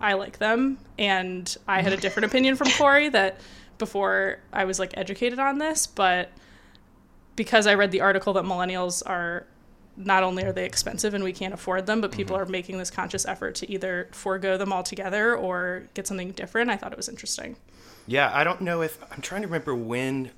I 0.00 0.12
like 0.14 0.38
them. 0.38 0.78
And 0.98 1.54
I 1.66 1.80
had 1.82 1.92
a 1.92 1.96
different 2.00 2.26
opinion 2.26 2.56
from 2.56 2.68
Corey 2.72 3.08
that 3.08 3.40
before 3.78 4.40
I 4.52 4.64
was 4.64 4.78
like 4.78 4.96
educated 4.98 5.38
on 5.38 5.56
this, 5.58 5.86
but 5.86 6.30
because 7.36 7.66
I 7.66 7.72
read 7.74 7.90
the 7.92 8.02
article 8.02 8.34
that 8.34 8.44
millennials 8.44 9.02
are 9.06 9.46
not 10.04 10.22
only 10.22 10.44
are 10.44 10.52
they 10.52 10.64
expensive 10.64 11.14
and 11.14 11.22
we 11.24 11.32
can't 11.32 11.54
afford 11.54 11.86
them, 11.86 12.00
but 12.00 12.10
people 12.12 12.36
are 12.36 12.46
making 12.46 12.78
this 12.78 12.90
conscious 12.90 13.26
effort 13.26 13.54
to 13.56 13.70
either 13.70 14.08
forego 14.12 14.56
them 14.56 14.72
altogether 14.72 15.34
or 15.36 15.84
get 15.94 16.06
something 16.06 16.32
different. 16.32 16.70
I 16.70 16.76
thought 16.76 16.92
it 16.92 16.96
was 16.96 17.08
interesting. 17.08 17.56
Yeah, 18.06 18.30
I 18.34 18.44
don't 18.44 18.60
know 18.62 18.82
if 18.82 18.98
I'm 19.12 19.20
trying 19.20 19.42
to 19.42 19.46
remember 19.46 19.74
when, 19.74 20.30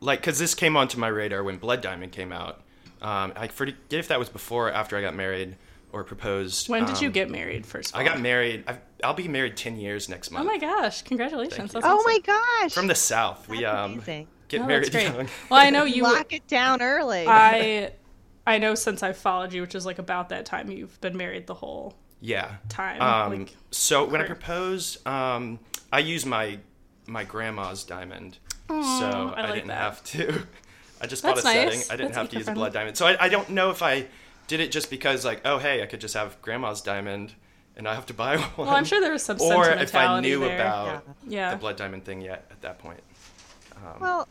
like, 0.00 0.20
because 0.20 0.38
this 0.38 0.54
came 0.54 0.76
onto 0.76 0.98
my 0.98 1.08
radar 1.08 1.42
when 1.42 1.56
Blood 1.56 1.80
Diamond 1.80 2.12
came 2.12 2.30
out. 2.32 2.62
Um, 3.02 3.32
I 3.34 3.48
forget 3.48 3.74
if 3.90 4.08
that 4.08 4.18
was 4.18 4.28
before 4.28 4.68
or 4.68 4.72
after 4.72 4.96
I 4.96 5.00
got 5.00 5.14
married 5.14 5.56
or 5.92 6.04
proposed. 6.04 6.68
When 6.68 6.84
did 6.84 7.00
you 7.00 7.08
Um, 7.08 7.12
get 7.12 7.30
married, 7.30 7.66
first 7.66 7.90
of 7.90 7.94
all? 7.96 8.02
I 8.02 8.04
got 8.04 8.20
married. 8.20 8.62
I've, 8.66 8.78
I'll 9.02 9.14
be 9.14 9.26
married 9.26 9.56
ten 9.56 9.76
years 9.76 10.08
next 10.08 10.30
month. 10.30 10.44
Oh 10.44 10.46
my 10.46 10.58
gosh, 10.58 11.02
congratulations. 11.02 11.56
Thank 11.56 11.72
That's 11.72 11.86
Oh 11.86 11.96
awesome. 11.96 12.04
my 12.12 12.18
gosh. 12.62 12.72
From 12.74 12.86
the 12.86 12.94
south, 12.94 13.48
we 13.48 13.64
um 13.64 13.94
amazing. 13.94 14.28
get 14.48 14.60
Oh, 14.60 14.66
married 14.66 14.92
young. 14.94 15.28
Well, 15.50 15.60
I 15.60 15.70
know 15.70 15.84
you. 15.84 16.02
Lock 16.04 16.32
it 16.32 16.46
down 16.46 16.82
early. 16.82 17.24
I, 17.26 17.92
I 18.50 18.58
know 18.58 18.74
since 18.74 19.02
I 19.02 19.12
followed 19.12 19.52
you, 19.52 19.62
which 19.62 19.74
is 19.74 19.86
like 19.86 19.98
about 19.98 20.28
that 20.30 20.44
time, 20.46 20.70
you've 20.70 21.00
been 21.00 21.16
married 21.16 21.46
the 21.46 21.54
whole 21.54 21.94
Yeah. 22.20 22.56
time. 22.68 23.00
Um, 23.00 23.38
like, 23.40 23.56
so 23.70 24.04
when 24.04 24.20
I 24.20 24.24
career. 24.24 24.36
proposed, 24.36 25.06
um, 25.06 25.58
I 25.92 26.00
used 26.00 26.26
my 26.26 26.58
my 27.06 27.24
grandma's 27.24 27.82
diamond, 27.84 28.38
so 28.68 28.74
I 28.76 29.32
I, 29.36 29.42
like 29.42 29.54
didn't 29.54 29.68
that. 29.68 29.78
have 29.78 30.04
to. 30.04 30.42
I 31.00 31.06
just 31.06 31.22
That's 31.22 31.42
bought 31.42 31.50
a 31.52 31.54
nice. 31.54 31.78
setting. 31.78 31.92
I 31.92 31.96
didn't 31.96 32.08
That's 32.12 32.16
have 32.18 32.28
to 32.30 32.36
use 32.38 32.48
a 32.48 32.52
blood 32.52 32.72
diamond. 32.72 32.96
So 32.96 33.06
I, 33.06 33.16
I 33.24 33.28
don't 33.28 33.48
know 33.50 33.70
if 33.70 33.82
I 33.82 34.06
did 34.48 34.60
it 34.60 34.70
just 34.70 34.90
because 34.90 35.24
like, 35.24 35.40
oh 35.44 35.58
hey, 35.58 35.82
I 35.82 35.86
could 35.86 36.00
just 36.00 36.14
have 36.14 36.40
grandma's 36.42 36.80
diamond, 36.82 37.32
and 37.76 37.88
I 37.88 37.94
have 37.94 38.06
to 38.06 38.14
buy 38.14 38.36
one. 38.56 38.66
well, 38.68 38.76
I'm 38.76 38.84
sure 38.84 39.00
there 39.00 39.12
was 39.12 39.22
some 39.22 39.38
sentimental 39.38 39.64
thing 39.72 39.78
or 39.78 39.82
if 39.82 39.94
I 39.94 40.20
knew 40.20 40.40
there. 40.40 40.54
about 40.56 41.04
yeah. 41.26 41.50
the 41.52 41.56
blood 41.56 41.76
diamond 41.76 42.04
thing 42.04 42.20
yet 42.20 42.46
at 42.50 42.60
that 42.62 42.78
point. 42.78 43.02
Um, 43.76 44.00
Well, 44.00 44.28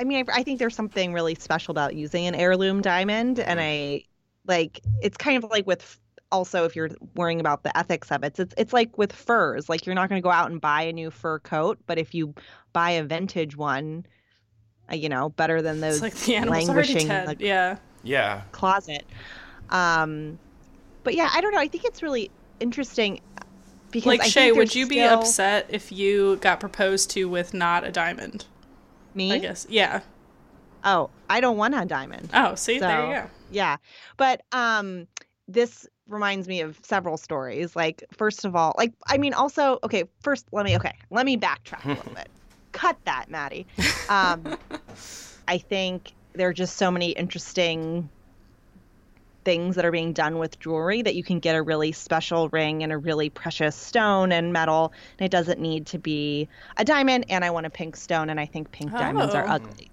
I 0.00 0.04
mean, 0.04 0.24
I, 0.28 0.38
I 0.40 0.42
think 0.42 0.58
there's 0.58 0.74
something 0.74 1.12
really 1.12 1.34
special 1.34 1.72
about 1.72 1.94
using 1.94 2.26
an 2.26 2.34
heirloom 2.34 2.80
diamond, 2.80 3.38
and 3.38 3.60
I 3.60 4.04
like 4.46 4.80
it's 5.02 5.16
kind 5.18 5.42
of 5.42 5.50
like 5.50 5.66
with 5.66 6.00
also 6.32 6.64
if 6.64 6.74
you're 6.74 6.90
worrying 7.16 7.40
about 7.40 7.62
the 7.64 7.76
ethics 7.76 8.10
of 8.10 8.24
it, 8.24 8.38
it's 8.40 8.54
it's 8.56 8.72
like 8.72 8.96
with 8.98 9.12
furs. 9.12 9.68
Like 9.68 9.84
you're 9.86 9.94
not 9.94 10.08
going 10.08 10.20
to 10.20 10.24
go 10.24 10.30
out 10.30 10.50
and 10.50 10.60
buy 10.60 10.82
a 10.82 10.92
new 10.92 11.10
fur 11.10 11.38
coat, 11.40 11.78
but 11.86 11.98
if 11.98 12.14
you 12.14 12.34
buy 12.72 12.92
a 12.92 13.04
vintage 13.04 13.56
one, 13.56 14.06
uh, 14.90 14.94
you 14.94 15.08
know, 15.08 15.28
better 15.30 15.62
than 15.62 15.80
those 15.80 15.96
It's 15.96 16.02
like 16.02 16.14
the 16.14 16.36
animal's 16.36 16.68
languishing 16.68 17.08
dead. 17.08 17.26
like, 17.26 17.40
yeah. 17.40 17.76
yeah, 18.02 18.42
closet. 18.52 19.04
Um, 19.70 20.38
but 21.04 21.14
yeah, 21.14 21.30
I 21.32 21.40
don't 21.40 21.52
know. 21.52 21.60
I 21.60 21.68
think 21.68 21.84
it's 21.84 22.02
really 22.02 22.30
interesting 22.60 23.20
because 23.90 24.06
Like 24.06 24.22
I 24.22 24.28
Shay, 24.28 24.52
would 24.52 24.58
there's 24.58 24.74
you 24.74 24.86
be 24.86 25.00
upset 25.02 25.66
if 25.68 25.92
you 25.92 26.36
got 26.36 26.60
proposed 26.60 27.10
to 27.10 27.28
with 27.28 27.54
not 27.54 27.84
a 27.84 27.90
diamond? 27.92 28.46
Me? 29.14 29.32
I 29.32 29.38
guess. 29.38 29.66
Yeah. 29.68 30.00
Oh, 30.84 31.10
I 31.28 31.40
don't 31.40 31.56
want 31.56 31.74
a 31.74 31.84
diamond. 31.84 32.30
Oh, 32.32 32.54
see, 32.54 32.78
there 32.78 33.06
you 33.06 33.14
go. 33.14 33.30
Yeah. 33.50 33.76
But 34.16 34.42
um 34.52 35.06
this 35.48 35.86
reminds 36.08 36.48
me 36.48 36.60
of 36.60 36.78
several 36.82 37.16
stories. 37.16 37.76
Like 37.76 38.04
first 38.12 38.44
of 38.44 38.56
all, 38.56 38.74
like 38.78 38.92
I 39.06 39.18
mean 39.18 39.34
also 39.34 39.78
okay, 39.84 40.04
first 40.22 40.46
let 40.52 40.64
me 40.64 40.76
okay, 40.76 40.94
let 41.10 41.26
me 41.26 41.36
backtrack 41.36 41.84
a 41.84 41.88
little 41.88 42.12
bit. 42.14 42.28
Cut 42.72 42.96
that, 43.04 43.30
Maddie. 43.30 43.66
Um 44.08 44.56
I 45.48 45.58
think 45.58 46.12
there 46.32 46.48
are 46.48 46.52
just 46.52 46.76
so 46.76 46.90
many 46.90 47.10
interesting 47.10 48.08
things 49.50 49.74
that 49.74 49.84
are 49.84 49.90
being 49.90 50.12
done 50.12 50.38
with 50.38 50.60
jewelry 50.60 51.02
that 51.02 51.16
you 51.16 51.24
can 51.24 51.40
get 51.40 51.56
a 51.56 51.62
really 51.62 51.90
special 51.90 52.48
ring 52.50 52.84
and 52.84 52.92
a 52.92 52.96
really 52.96 53.28
precious 53.28 53.74
stone 53.74 54.30
and 54.30 54.52
metal 54.52 54.92
and 55.18 55.26
it 55.26 55.30
doesn't 55.32 55.58
need 55.58 55.86
to 55.86 55.98
be 55.98 56.48
a 56.76 56.84
diamond 56.84 57.24
and 57.28 57.44
I 57.44 57.50
want 57.50 57.66
a 57.66 57.70
pink 57.70 57.96
stone 57.96 58.30
and 58.30 58.38
I 58.38 58.46
think 58.46 58.70
pink 58.70 58.92
diamonds 58.92 59.34
are 59.34 59.44
Oh. 59.48 59.54
ugly. 59.54 59.90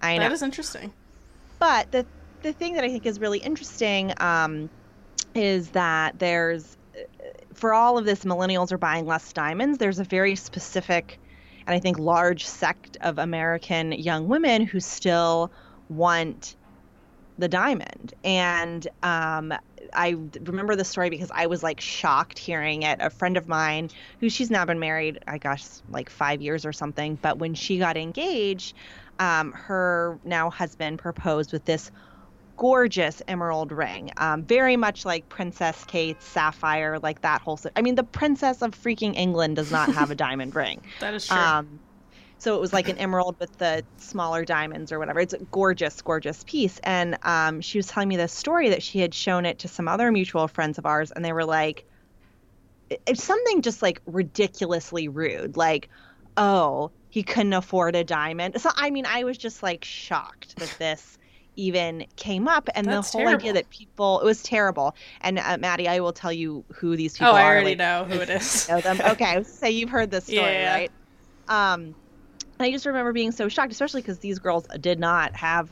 I 0.00 0.16
know. 0.16 0.22
That 0.24 0.32
is 0.32 0.42
interesting. 0.42 0.92
But 1.58 1.90
the 1.90 2.06
the 2.42 2.52
thing 2.52 2.74
that 2.74 2.84
I 2.84 2.88
think 2.88 3.04
is 3.04 3.18
really 3.18 3.40
interesting 3.40 4.12
um, 4.18 4.70
is 5.34 5.70
that 5.70 6.20
there's, 6.20 6.76
for 7.52 7.74
all 7.74 7.98
of 7.98 8.04
this, 8.04 8.24
millennials 8.24 8.70
are 8.70 8.78
buying 8.78 9.06
less 9.06 9.32
diamonds. 9.32 9.78
There's 9.78 9.98
a 9.98 10.04
very 10.04 10.36
specific 10.36 11.18
and 11.66 11.74
I 11.74 11.80
think 11.80 11.98
large 11.98 12.46
sect 12.46 12.96
of 13.00 13.18
American 13.18 13.90
young 13.90 14.28
women 14.28 14.64
who 14.64 14.78
still 14.78 15.50
want 15.88 16.54
the 17.40 17.48
diamond. 17.48 18.14
And 18.22 18.86
um, 19.02 19.52
I 19.92 20.16
remember 20.40 20.76
the 20.76 20.84
story 20.84 21.10
because 21.10 21.30
I 21.34 21.46
was 21.46 21.62
like 21.62 21.80
shocked 21.80 22.38
hearing 22.38 22.82
it. 22.82 22.98
A 23.00 23.10
friend 23.10 23.36
of 23.36 23.48
mine, 23.48 23.90
who 24.20 24.28
she's 24.28 24.50
now 24.50 24.64
been 24.64 24.78
married, 24.78 25.18
I 25.26 25.38
guess, 25.38 25.82
like 25.90 26.10
five 26.10 26.40
years 26.40 26.64
or 26.64 26.72
something, 26.72 27.18
but 27.20 27.38
when 27.38 27.54
she 27.54 27.78
got 27.78 27.96
engaged, 27.96 28.76
um, 29.18 29.52
her 29.52 30.18
now 30.24 30.50
husband 30.50 30.98
proposed 30.98 31.52
with 31.52 31.64
this 31.64 31.90
gorgeous 32.56 33.22
emerald 33.26 33.72
ring, 33.72 34.10
um, 34.18 34.42
very 34.42 34.76
much 34.76 35.06
like 35.06 35.28
Princess 35.30 35.82
Kate's 35.86 36.26
sapphire, 36.26 36.98
like 36.98 37.22
that 37.22 37.40
whole. 37.40 37.58
I 37.74 37.82
mean, 37.82 37.94
the 37.94 38.04
Princess 38.04 38.60
of 38.60 38.72
freaking 38.72 39.16
England 39.16 39.56
does 39.56 39.72
not 39.72 39.90
have 39.94 40.10
a 40.10 40.14
diamond 40.26 40.54
ring. 40.54 40.82
That 41.00 41.14
is 41.14 41.26
true. 41.26 41.36
Um, 41.36 41.80
so 42.40 42.56
it 42.56 42.60
was 42.60 42.72
like 42.72 42.88
an 42.88 42.98
emerald 42.98 43.36
with 43.40 43.56
the 43.58 43.86
smaller 43.98 44.44
diamonds 44.44 44.92
or 44.92 44.98
whatever. 44.98 45.20
It's 45.20 45.34
a 45.34 45.38
gorgeous, 45.52 46.00
gorgeous 46.02 46.42
piece. 46.44 46.80
And 46.84 47.18
um, 47.22 47.60
she 47.60 47.78
was 47.78 47.86
telling 47.88 48.08
me 48.08 48.16
this 48.16 48.32
story 48.32 48.70
that 48.70 48.82
she 48.82 48.98
had 49.00 49.14
shown 49.14 49.46
it 49.46 49.60
to 49.60 49.68
some 49.68 49.88
other 49.88 50.10
mutual 50.12 50.48
friends 50.48 50.78
of 50.78 50.86
ours, 50.86 51.12
and 51.12 51.24
they 51.24 51.32
were 51.32 51.44
like, 51.44 51.86
it's 53.06 53.22
something 53.22 53.62
just 53.62 53.82
like 53.82 54.00
ridiculously 54.06 55.08
rude, 55.08 55.56
like, 55.56 55.88
oh, 56.36 56.92
he 57.08 57.22
couldn't 57.22 57.52
afford 57.52 57.96
a 57.96 58.04
diamond. 58.04 58.60
So 58.60 58.70
I 58.74 58.90
mean, 58.90 59.06
I 59.06 59.24
was 59.24 59.38
just 59.38 59.62
like 59.62 59.84
shocked 59.84 60.58
that 60.58 60.70
this 60.78 61.18
even 61.56 62.06
came 62.16 62.48
up 62.48 62.68
and 62.74 62.86
That's 62.86 63.10
the 63.10 63.18
whole 63.18 63.22
terrible. 63.22 63.34
idea 63.40 63.52
that 63.54 63.70
people 63.70 64.20
it 64.20 64.24
was 64.24 64.42
terrible 64.42 64.94
and 65.20 65.38
uh, 65.38 65.58
maddie 65.58 65.88
i 65.88 65.98
will 66.00 66.12
tell 66.12 66.32
you 66.32 66.64
who 66.72 66.96
these 66.96 67.18
people 67.18 67.34
oh, 67.34 67.36
are 67.36 67.40
I 67.40 67.46
already 67.48 67.70
like, 67.70 67.78
know 67.78 68.04
who 68.04 68.20
it 68.20 68.30
is. 68.30 68.68
know 68.68 68.80
them. 68.80 69.00
Okay, 69.00 69.42
so 69.42 69.66
you've 69.66 69.90
heard 69.90 70.10
this 70.10 70.26
story, 70.28 70.52
Yeah. 70.54 70.74
right? 70.74 70.92
Um, 71.48 71.96
and 72.60 72.66
I 72.66 72.70
just 72.70 72.86
remember 72.86 73.12
being 73.12 73.32
so 73.32 73.48
shocked, 73.48 73.72
especially 73.72 74.02
because 74.02 74.18
these 74.18 74.38
girls 74.38 74.66
did 74.80 75.00
not 75.00 75.34
have 75.36 75.70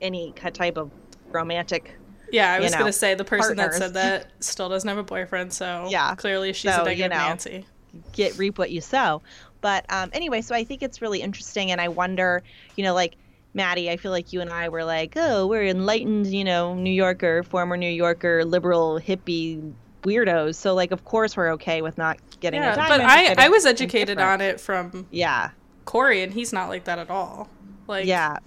any 0.00 0.32
type 0.32 0.76
of 0.76 0.90
romantic. 1.32 1.96
Yeah, 2.30 2.52
I 2.52 2.58
you 2.58 2.64
was 2.64 2.72
know, 2.72 2.78
gonna 2.78 2.92
say 2.92 3.14
the 3.14 3.24
person 3.24 3.56
partners. 3.56 3.78
that 3.78 3.78
said 3.78 3.94
that 3.94 4.26
still 4.40 4.68
doesn't 4.68 4.88
have 4.88 4.98
a 4.98 5.02
boyfriend, 5.02 5.52
so 5.52 5.88
Yeah. 5.90 6.14
clearly 6.14 6.52
she's 6.52 6.74
So, 6.74 6.82
a 6.82 6.84
you 6.84 7.08
negative 7.08 7.10
know. 7.10 7.28
Nancy. 7.28 7.66
Get 8.12 8.38
reap 8.38 8.58
what 8.58 8.70
you 8.70 8.80
sow. 8.80 9.22
But 9.60 9.84
um, 9.92 10.10
anyway, 10.12 10.40
so 10.40 10.54
I 10.54 10.64
think 10.64 10.82
it's 10.82 11.02
really 11.02 11.20
interesting, 11.20 11.70
and 11.70 11.80
I 11.80 11.88
wonder, 11.88 12.42
you 12.76 12.84
know, 12.84 12.94
like 12.94 13.16
Maddie, 13.54 13.90
I 13.90 13.96
feel 13.96 14.10
like 14.10 14.32
you 14.32 14.40
and 14.40 14.50
I 14.50 14.70
were 14.70 14.84
like, 14.84 15.12
oh, 15.16 15.46
we're 15.46 15.66
enlightened, 15.66 16.26
you 16.26 16.42
know, 16.44 16.74
New 16.74 16.90
Yorker, 16.90 17.42
former 17.42 17.76
New 17.76 17.90
Yorker, 17.90 18.44
liberal 18.44 18.98
hippie 18.98 19.74
weirdos. 20.06 20.56
So 20.56 20.74
like, 20.74 20.90
of 20.90 21.04
course, 21.04 21.36
we're 21.36 21.52
okay 21.52 21.82
with 21.82 21.98
not 21.98 22.18
getting 22.40 22.60
Yeah, 22.62 22.72
a 22.72 22.76
but 22.76 23.00
diamond. 23.00 23.38
I 23.38 23.46
I 23.46 23.48
was 23.50 23.66
educated 23.66 24.18
on 24.18 24.40
it 24.40 24.58
from 24.60 25.06
Yeah, 25.10 25.50
Corey, 25.84 26.22
and 26.22 26.32
he's 26.32 26.52
not 26.52 26.68
like 26.68 26.84
that 26.84 26.98
at 26.98 27.10
all. 27.10 27.48
Like, 27.86 28.06
yeah, 28.06 28.38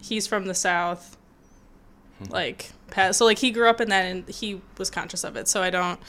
he's 0.00 0.26
from 0.26 0.46
the 0.46 0.54
South. 0.54 1.16
Like, 2.30 2.70
so 3.12 3.24
like 3.24 3.38
he 3.38 3.50
grew 3.50 3.68
up 3.68 3.80
in 3.80 3.88
that, 3.90 4.04
and 4.04 4.28
he 4.28 4.60
was 4.78 4.90
conscious 4.90 5.24
of 5.24 5.36
it. 5.36 5.48
So 5.48 5.62
I 5.62 5.70
don't. 5.70 6.00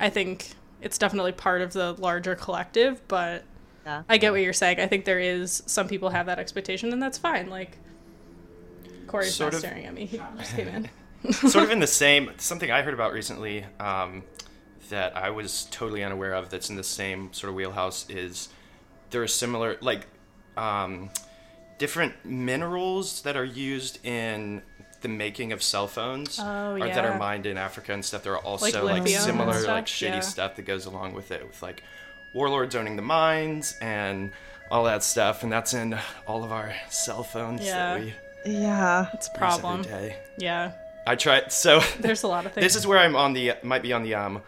I 0.00 0.10
think 0.10 0.50
it's 0.80 0.98
definitely 0.98 1.32
part 1.32 1.62
of 1.62 1.72
the 1.72 1.94
larger 1.94 2.34
collective, 2.34 3.00
but 3.08 3.44
yeah. 3.86 4.02
I 4.08 4.18
get 4.18 4.32
what 4.32 4.40
you're 4.40 4.52
saying. 4.52 4.80
I 4.80 4.86
think 4.86 5.04
there 5.04 5.20
is 5.20 5.62
some 5.66 5.88
people 5.88 6.10
have 6.10 6.26
that 6.26 6.38
expectation, 6.38 6.92
and 6.92 7.02
that's 7.02 7.18
fine. 7.18 7.48
Like, 7.48 7.78
Corey's 9.06 9.34
Sort 9.34 9.52
not 9.52 9.54
of. 9.54 9.60
staring 9.60 9.86
at 9.86 9.94
me. 9.94 10.06
He 10.06 10.20
just 10.38 10.56
came 10.56 10.68
in. 10.68 10.90
sort 11.32 11.64
of 11.64 11.70
in 11.70 11.78
the 11.78 11.86
same 11.86 12.32
something 12.38 12.70
I 12.70 12.82
heard 12.82 12.94
about 12.94 13.12
recently 13.12 13.64
um, 13.78 14.24
that 14.90 15.16
I 15.16 15.30
was 15.30 15.68
totally 15.70 16.02
unaware 16.02 16.34
of. 16.34 16.50
That's 16.50 16.68
in 16.68 16.76
the 16.76 16.82
same 16.82 17.32
sort 17.32 17.50
of 17.50 17.54
wheelhouse. 17.54 18.10
Is 18.10 18.48
there 19.10 19.22
are 19.22 19.28
similar 19.28 19.76
like 19.80 20.06
um, 20.56 21.10
different 21.78 22.14
minerals 22.24 23.22
that 23.22 23.36
are 23.36 23.44
used 23.44 24.04
in 24.04 24.62
the 25.00 25.08
making 25.08 25.52
of 25.52 25.62
cell 25.62 25.88
phones 25.88 26.38
Oh, 26.40 26.74
or 26.76 26.78
that 26.78 27.04
are 27.04 27.18
mined 27.18 27.44
in 27.46 27.58
Africa 27.58 27.92
and 27.92 28.04
stuff. 28.04 28.22
There 28.22 28.34
are 28.34 28.38
also 28.44 28.84
lithium 28.84 29.04
like, 29.04 29.08
similar 29.08 29.52
stuff, 29.54 29.68
like 29.68 29.88
shady 29.88 30.14
yeah. 30.14 30.20
stuff 30.20 30.56
that 30.56 30.62
goes 30.62 30.86
along 30.86 31.14
with 31.14 31.32
it, 31.32 31.44
with 31.46 31.60
like 31.62 31.82
warlords 32.34 32.74
owning 32.76 32.96
the 32.96 33.02
mines 33.02 33.74
and 33.80 34.30
all 34.70 34.84
that 34.84 35.02
stuff, 35.02 35.42
and 35.42 35.50
that's 35.52 35.74
in 35.74 35.98
all 36.26 36.44
of 36.44 36.52
our 36.52 36.72
cell 36.88 37.22
phones 37.24 37.64
Yeah. 37.64 37.94
that 37.94 38.00
we 38.00 38.14
Yeah. 38.46 39.06
It's 39.12 39.26
a 39.28 39.30
every 39.34 39.38
problem. 39.38 39.82
day. 39.82 40.16
Yeah, 40.38 40.72
I 41.06 41.16
tried 41.16 41.50
so. 41.52 41.80
there's 42.00 42.22
a 42.22 42.28
lot 42.28 42.46
of 42.46 42.52
things. 42.52 42.62
This 42.66 42.76
is 42.76 42.86
where 42.86 42.98
I'm 42.98 43.16
on 43.16 43.32
the 43.32 43.54
might 43.64 43.82
be 43.82 43.92
on 43.92 44.02
the 44.04 44.14
um 44.14 44.40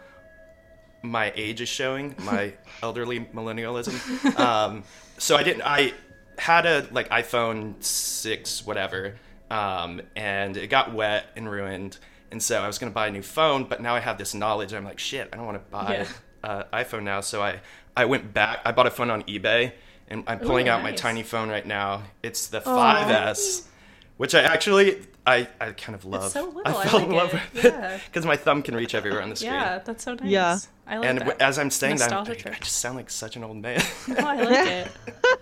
my 1.01 1.31
age 1.35 1.61
is 1.61 1.69
showing 1.69 2.15
my 2.19 2.53
elderly 2.81 3.19
millennialism. 3.19 4.39
Um, 4.39 4.83
so 5.17 5.35
I 5.35 5.43
didn't. 5.43 5.63
I 5.63 5.93
had 6.37 6.65
a 6.65 6.87
like 6.91 7.09
iPhone 7.09 7.81
six 7.83 8.65
whatever, 8.65 9.15
um, 9.49 10.01
and 10.15 10.57
it 10.57 10.67
got 10.67 10.93
wet 10.93 11.27
and 11.35 11.49
ruined. 11.49 11.97
And 12.31 12.41
so 12.41 12.61
I 12.61 12.67
was 12.67 12.77
gonna 12.79 12.91
buy 12.91 13.07
a 13.07 13.11
new 13.11 13.21
phone, 13.21 13.63
but 13.65 13.81
now 13.81 13.95
I 13.95 13.99
have 13.99 14.17
this 14.17 14.33
knowledge. 14.33 14.73
I'm 14.73 14.83
like, 14.83 14.99
shit, 14.99 15.29
I 15.31 15.37
don't 15.37 15.45
want 15.45 15.57
to 15.63 15.71
buy 15.71 15.93
Yeah. 16.43 16.49
uh, 16.49 16.63
iPhone 16.73 17.03
now. 17.03 17.21
So 17.21 17.41
I 17.41 17.61
I 17.95 18.05
went 18.05 18.33
back. 18.33 18.59
I 18.65 18.71
bought 18.71 18.87
a 18.87 18.91
phone 18.91 19.09
on 19.09 19.23
eBay, 19.23 19.71
and 20.09 20.23
I'm 20.27 20.39
pulling 20.39 20.67
out 20.67 20.83
my 20.83 20.91
tiny 20.91 21.23
phone 21.23 21.49
right 21.49 21.65
now. 21.65 22.03
It's 22.23 22.47
the 22.47 22.59
5S. 22.61 23.67
Which 24.17 24.33
I 24.33 24.43
actually, 24.43 25.01
I, 25.25 25.45
I 25.59 25.71
kind 25.71 25.93
of 25.93 26.05
love. 26.05 26.31
so 26.31 26.45
little. 26.45 26.61
I 26.65 26.71
I 26.83 26.85
fell 26.85 26.99
like 27.01 27.09
in 27.09 27.15
love 27.15 27.33
it. 27.33 27.41
with 27.53 27.65
Yeah. 27.65 27.91
it 27.95 28.01
because 28.05 28.25
my 28.25 28.37
thumb 28.37 28.61
can 28.61 28.73
reach 28.75 28.95
everywhere 28.95 29.21
on 29.21 29.29
the 29.29 29.35
screen. 29.35 29.51
yeah, 29.53 29.79
that's 29.79 30.05
so 30.05 30.13
nice. 30.13 30.23
Yeah. 30.29 30.57
I 30.87 30.97
like 30.97 31.09
and 31.09 31.21
that. 31.21 31.41
as 31.41 31.57
I'm 31.57 31.69
saying 31.71 31.97
that, 31.97 32.11
I'm- 32.13 32.25
I, 32.27 32.31
I 32.31 32.59
just 32.59 32.77
sound 32.77 32.95
like 32.95 33.09
such 33.09 33.35
an 33.35 33.43
old 33.43 33.57
man. 33.57 33.81
Oh, 34.09 34.13
I 34.17 34.41
like 34.43 34.67
it. 34.67 34.91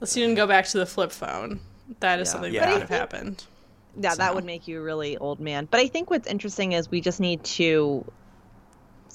Let's 0.00 0.16
even 0.16 0.34
go 0.34 0.46
back 0.46 0.66
to 0.66 0.78
the 0.78 0.86
flip 0.86 1.12
phone. 1.12 1.60
That 2.00 2.20
is 2.20 2.28
Yeah. 2.28 2.32
something 2.32 2.52
Yeah. 2.52 2.60
that 2.66 2.72
would 2.72 2.80
have 2.82 2.90
happened. 2.90 3.44
Yeah, 3.98 4.10
So- 4.10 4.16
that 4.18 4.34
would 4.34 4.44
make 4.44 4.68
you 4.68 4.80
a 4.80 4.82
really 4.82 5.16
old 5.16 5.40
man. 5.40 5.66
But 5.70 5.80
I 5.80 5.88
think 5.88 6.10
what's 6.10 6.26
interesting 6.28 6.72
is 6.72 6.90
we 6.90 7.00
just 7.00 7.20
need 7.20 7.42
to 7.44 8.04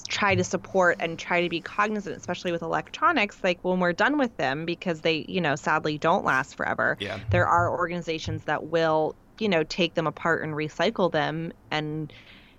try 0.08 0.34
to 0.34 0.44
support 0.44 0.98
and 1.00 1.20
try 1.20 1.42
to 1.44 1.50
be 1.50 1.60
cognizant, 1.60 2.16
especially 2.16 2.52
with 2.52 2.62
electronics, 2.62 3.38
like 3.44 3.60
when 3.64 3.80
we're 3.80 3.94
done 3.94 4.18
with 4.18 4.36
them, 4.38 4.66
because 4.66 5.02
they, 5.02 5.26
you 5.28 5.42
know, 5.42 5.56
sadly 5.56 5.98
don't 5.98 6.24
last 6.26 6.56
forever. 6.56 6.98
Yeah. 7.00 7.20
There 7.30 7.46
are 7.46 7.70
organizations 7.70 8.46
that 8.46 8.68
will, 8.68 9.16
you 9.40 9.50
know, 9.50 9.64
take 9.64 9.94
them 9.94 10.08
apart 10.08 10.42
and 10.44 10.54
recycle 10.54 11.12
them. 11.12 11.52
And, 11.70 12.12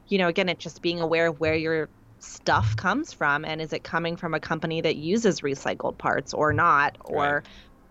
you 0.08 0.18
know, 0.18 0.28
again, 0.28 0.48
it's 0.48 0.62
just 0.62 0.82
being 0.82 1.00
aware 1.00 1.26
of 1.28 1.40
where 1.40 1.54
your 1.56 1.88
stuff 2.20 2.76
comes 2.76 3.12
from 3.12 3.44
and 3.44 3.61
is 3.61 3.72
it 3.72 3.83
coming 3.83 4.16
from 4.16 4.35
a 4.35 4.40
company 4.40 4.80
that 4.83 4.96
uses 4.96 5.40
recycled 5.40 5.98
parts 5.98 6.33
or 6.35 6.52
not? 6.52 6.96
Or, 7.04 7.16
Right. 7.37 7.46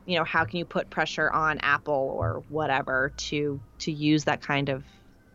you 0.06 0.18
know 0.18 0.24
how 0.24 0.46
can 0.46 0.58
you 0.58 0.66
put 0.66 0.90
pressure 0.90 1.30
on 1.32 1.60
apple 1.60 1.94
or 2.18 2.42
whatever 2.48 3.12
to 3.18 3.60
to 3.80 3.92
use 3.92 4.24
that 4.24 4.42
kind 4.42 4.70
of 4.70 4.84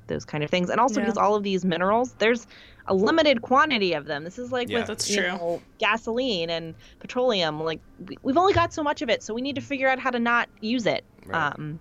those 0.08 0.24
kind 0.24 0.42
of 0.42 0.50
things 0.50 0.68
and 0.68 0.80
also 0.80 0.98
Yeah. 1.00 1.06
because 1.06 1.16
all 1.18 1.34
of 1.36 1.42
these 1.44 1.64
minerals 1.64 2.12
there's 2.18 2.46
a 2.86 2.94
limited 2.94 3.40
quantity 3.42 3.92
of 3.94 4.04
them 4.06 4.24
this 4.24 4.38
is 4.38 4.50
like 4.50 4.68
Yeah. 4.68 4.78
with 4.78 4.88
That's 4.88 5.06
true. 5.06 5.28
know, 5.28 5.62
gasoline 5.78 6.50
and 6.50 6.74
petroleum 6.98 7.62
like 7.62 7.78
we, 8.08 8.16
we've 8.22 8.36
only 8.36 8.52
got 8.52 8.72
so 8.72 8.82
much 8.82 9.00
of 9.00 9.08
it 9.10 9.22
so 9.22 9.32
we 9.32 9.42
need 9.42 9.54
to 9.54 9.60
figure 9.62 9.88
out 9.88 9.98
how 10.00 10.10
to 10.10 10.18
not 10.18 10.48
use 10.60 10.86
it 10.86 11.04
Right. 11.26 11.52
um 11.54 11.78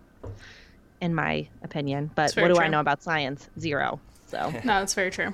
in 1.02 1.16
my 1.16 1.48
opinion 1.64 2.12
but 2.16 2.34
what 2.36 2.48
do 2.50 2.58
i 2.60 2.68
know 2.68 2.80
about 2.80 3.02
science 3.02 3.50
zero 3.60 4.00
so 4.28 4.52
No, 4.64 4.80
that's 4.80 4.94
very 4.94 5.10
true. 5.12 5.34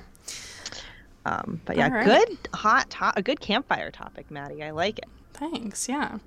Um 1.26 1.60
but 1.64 1.76
yeah 1.76 1.84
All 1.86 1.90
right. 1.90 2.06
good 2.06 2.38
hot 2.54 2.90
to- 2.90 3.12
a 3.16 3.22
good 3.22 3.40
campfire 3.40 3.90
topic 3.90 4.30
maddie 4.30 4.62
i 4.62 4.70
like 4.70 4.98
it 4.98 5.06
Thanks. 5.32 5.88
Yeah. 5.88 6.18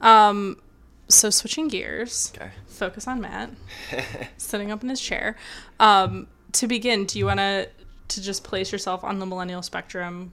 Um, 0.00 0.56
so 1.08 1.30
switching 1.30 1.68
gears, 1.68 2.32
okay. 2.34 2.50
focus 2.66 3.06
on 3.06 3.20
Matt 3.20 3.50
sitting 4.38 4.72
up 4.72 4.82
in 4.82 4.88
his 4.88 5.00
chair. 5.00 5.36
Um, 5.78 6.26
to 6.52 6.66
begin, 6.66 7.04
do 7.04 7.18
you 7.18 7.26
want 7.26 7.38
to 7.38 7.68
to 8.08 8.20
just 8.22 8.42
place 8.42 8.72
yourself 8.72 9.04
on 9.04 9.18
the 9.20 9.26
millennial 9.26 9.62
spectrum? 9.62 10.32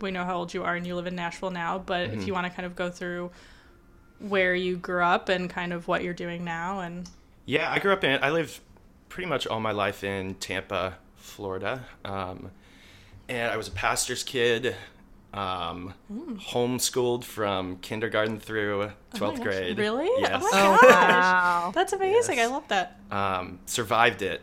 We 0.00 0.10
know 0.10 0.24
how 0.24 0.36
old 0.36 0.54
you 0.54 0.64
are, 0.64 0.74
and 0.74 0.86
you 0.86 0.94
live 0.94 1.06
in 1.06 1.16
Nashville 1.16 1.50
now. 1.50 1.78
But 1.78 2.10
if 2.10 2.26
you 2.26 2.32
want 2.32 2.46
to 2.46 2.50
kind 2.52 2.64
of 2.64 2.74
go 2.76 2.88
through 2.88 3.30
where 4.20 4.54
you 4.54 4.76
grew 4.76 5.02
up 5.02 5.28
and 5.28 5.50
kind 5.50 5.72
of 5.74 5.86
what 5.88 6.02
you're 6.02 6.14
doing 6.14 6.44
now, 6.44 6.80
and 6.80 7.08
Yeah, 7.44 7.70
I 7.70 7.78
grew 7.78 7.92
up 7.92 8.04
in. 8.04 8.22
I 8.22 8.30
lived 8.30 8.60
pretty 9.10 9.28
much 9.28 9.46
all 9.46 9.60
my 9.60 9.72
life 9.72 10.02
in 10.02 10.34
Tampa, 10.36 10.98
Florida, 11.16 11.84
um, 12.04 12.50
and 13.28 13.50
I 13.52 13.56
was 13.56 13.68
a 13.68 13.72
pastor's 13.72 14.22
kid. 14.22 14.74
Um, 15.32 15.94
homeschooled 16.12 17.24
from 17.24 17.78
kindergarten 17.78 18.38
through 18.38 18.92
twelfth 19.14 19.38
Hmm. 19.38 19.42
Oh 19.42 19.44
gosh, 19.44 19.56
grade. 19.56 19.78
really? 19.78 20.08
Yes. 20.20 20.44
Oh 20.46 20.78
my 20.80 20.88
gosh. 20.88 20.90
wow 21.10 21.72
that's 21.74 21.92
amazing. 21.92 22.36
Yes. 22.36 22.48
I 22.48 22.52
love 22.52 22.68
that. 22.68 23.00
um, 23.10 23.58
survived 23.66 24.22
it 24.22 24.42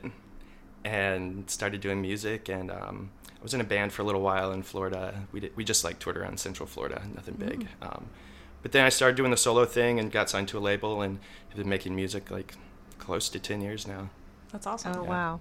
and 0.83 1.49
started 1.49 1.79
doing 1.79 2.01
music 2.01 2.49
and 2.49 2.69
um, 2.71 3.09
I 3.39 3.43
was 3.43 3.53
in 3.53 3.61
a 3.61 3.65
band 3.65 3.93
for 3.93 4.01
a 4.01 4.05
little 4.05 4.21
while 4.21 4.51
in 4.51 4.63
Florida. 4.63 5.13
We 5.31 5.39
did, 5.39 5.55
we 5.55 5.63
just 5.63 5.83
like 5.85 5.99
toured 5.99 6.17
around 6.17 6.39
Central 6.39 6.67
Florida, 6.67 7.01
nothing 7.15 7.35
big. 7.35 7.67
Um, 7.81 8.07
but 8.61 8.71
then 8.73 8.85
I 8.85 8.89
started 8.89 9.15
doing 9.15 9.31
the 9.31 9.37
solo 9.37 9.63
thing 9.65 9.97
and 9.99 10.11
got 10.11 10.29
signed 10.29 10.49
to 10.49 10.57
a 10.57 10.59
label 10.59 11.01
and 11.01 11.19
have 11.49 11.57
been 11.57 11.69
making 11.69 11.95
music 11.95 12.29
like 12.31 12.55
close 12.99 13.29
to 13.29 13.39
ten 13.39 13.61
years 13.61 13.87
now. 13.87 14.09
That's 14.51 14.67
awesome. 14.67 14.93
Oh 14.97 15.03
wow. 15.03 15.39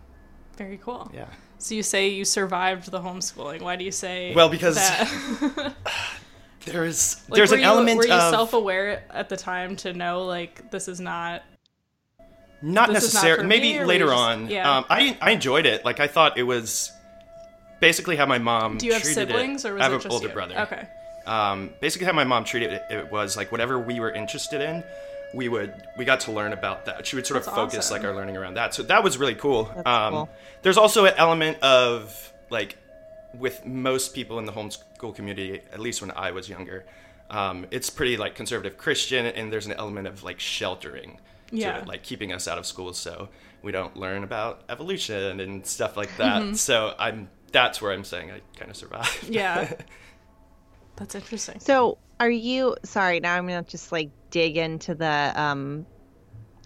Very 0.57 0.79
cool. 0.79 1.11
Yeah. 1.13 1.27
So 1.61 1.75
you 1.75 1.83
say 1.83 2.09
you 2.09 2.25
survived 2.25 2.91
the 2.91 3.01
homeschooling. 3.01 3.61
Why 3.61 3.77
do 3.77 3.85
you 3.85 3.93
say 3.93 4.35
Well, 4.35 4.49
because 4.49 4.77
that? 4.77 5.75
There's 6.65 7.17
Like, 7.29 7.37
there's 7.39 7.53
an 7.53 7.61
you, 7.61 7.65
element 7.65 7.97
Were 7.99 8.07
you 8.07 8.13
of 8.13 8.31
self-aware 8.31 9.05
at 9.11 9.29
the 9.31 9.37
time 9.37 9.77
to 9.77 9.93
know 9.95 10.25
like 10.27 10.71
this 10.71 10.89
is 10.89 11.01
not? 11.01 11.43
not 12.63 12.89
is 12.91 12.95
necessarily 12.95 13.47
maybe 13.47 13.79
me, 13.79 13.85
later 13.85 14.07
just- 14.07 14.17
on. 14.19 14.51
yeah. 14.51 14.79
Um, 14.79 14.85
I 14.91 15.17
I 15.23 15.31
enjoyed 15.31 15.65
it. 15.65 15.85
Like 15.87 16.01
I 16.01 16.07
thought 16.07 16.37
it 16.37 16.43
was 16.43 16.93
basically 17.81 18.17
how 18.17 18.27
my 18.27 18.37
mom. 18.39 18.77
Do 18.77 18.85
you 18.87 18.93
have 18.93 19.03
treated 19.03 19.29
siblings 19.29 19.65
it. 19.65 19.71
or 19.71 19.75
was 19.75 19.81
I 19.81 19.85
have 19.85 19.93
it 19.95 20.05
an 20.05 20.11
older 20.13 20.29
you? 20.29 20.35
brother. 20.35 20.59
Okay. 20.61 20.87
um, 21.27 21.71
basically 21.81 22.07
how 22.07 22.13
my 22.13 22.25
mom 22.25 22.45
treated 22.45 22.73
it, 22.73 22.83
it 22.91 23.11
was 23.11 23.37
like 23.39 23.51
whatever 23.53 23.79
we 23.79 23.99
were 24.01 24.11
interested 24.11 24.61
in 24.61 24.85
we 25.35 25.49
would 25.49 25.73
we 25.97 26.05
got 26.05 26.21
to 26.21 26.33
learn 26.33 26.53
about 26.53 26.87
that 26.87 27.07
she 27.07 27.15
would 27.17 27.27
sort 27.27 27.39
of 27.39 27.45
focus 27.45 27.79
awesome. 27.79 27.97
like 27.99 28.05
our 28.05 28.15
learning 28.15 28.37
around 28.37 28.55
that 28.55 28.75
so 28.75 28.83
that 28.83 29.03
was 29.05 29.17
really 29.19 29.35
cool 29.35 29.65
That's 29.75 29.87
um, 29.87 30.13
cool. 30.13 30.31
there's 30.63 30.77
also 30.77 31.05
an 31.05 31.15
element 31.17 31.59
of 31.63 32.33
like 32.51 32.77
with 33.35 33.65
most 33.65 34.13
people 34.15 34.39
in 34.41 34.45
the 34.47 34.53
homeschool 34.53 35.15
community 35.15 35.61
at 35.73 35.79
least 35.79 36.01
when 36.01 36.11
i 36.13 36.31
was 36.33 36.49
younger 36.49 36.85
um, 37.31 37.65
it's 37.71 37.91
pretty 37.91 38.17
like 38.17 38.35
conservative 38.35 38.77
christian 38.77 39.25
and 39.27 39.53
there's 39.53 39.67
an 39.67 39.73
element 39.75 40.09
of 40.09 40.25
like 40.25 40.41
sheltering 40.41 41.21
Yeah. 41.53 41.75
to 41.75 41.79
it, 41.83 41.87
like 41.87 42.03
keeping 42.03 42.33
us 42.33 42.49
out 42.49 42.59
of 42.59 42.67
school 42.67 42.93
so 42.93 43.29
we 43.63 43.71
don't 43.71 43.97
learn 43.97 44.25
about 44.25 44.63
evolution 44.69 45.39
and 45.39 45.65
stuff 45.65 45.97
like 45.97 46.17
that 46.17 46.57
so 46.57 46.95
i'm 46.99 47.29
that's 47.53 47.81
where 47.81 47.93
i'm 47.93 48.03
saying 48.05 48.33
i 48.33 48.41
kind 48.57 48.71
of 48.71 48.77
survived 48.77 49.29
Yeah. 49.29 49.73
That's 50.97 51.15
interesting. 51.15 51.61
So 51.61 51.97
are 52.21 52.31
you 52.31 52.77
sorry, 52.85 53.19
now 53.19 53.35
I'm 53.35 53.47
gonna 53.47 53.63
just 53.63 53.91
like 53.91 54.11
dig 54.31 54.57
into 54.57 54.95
the 54.95 55.33
um 55.35 55.87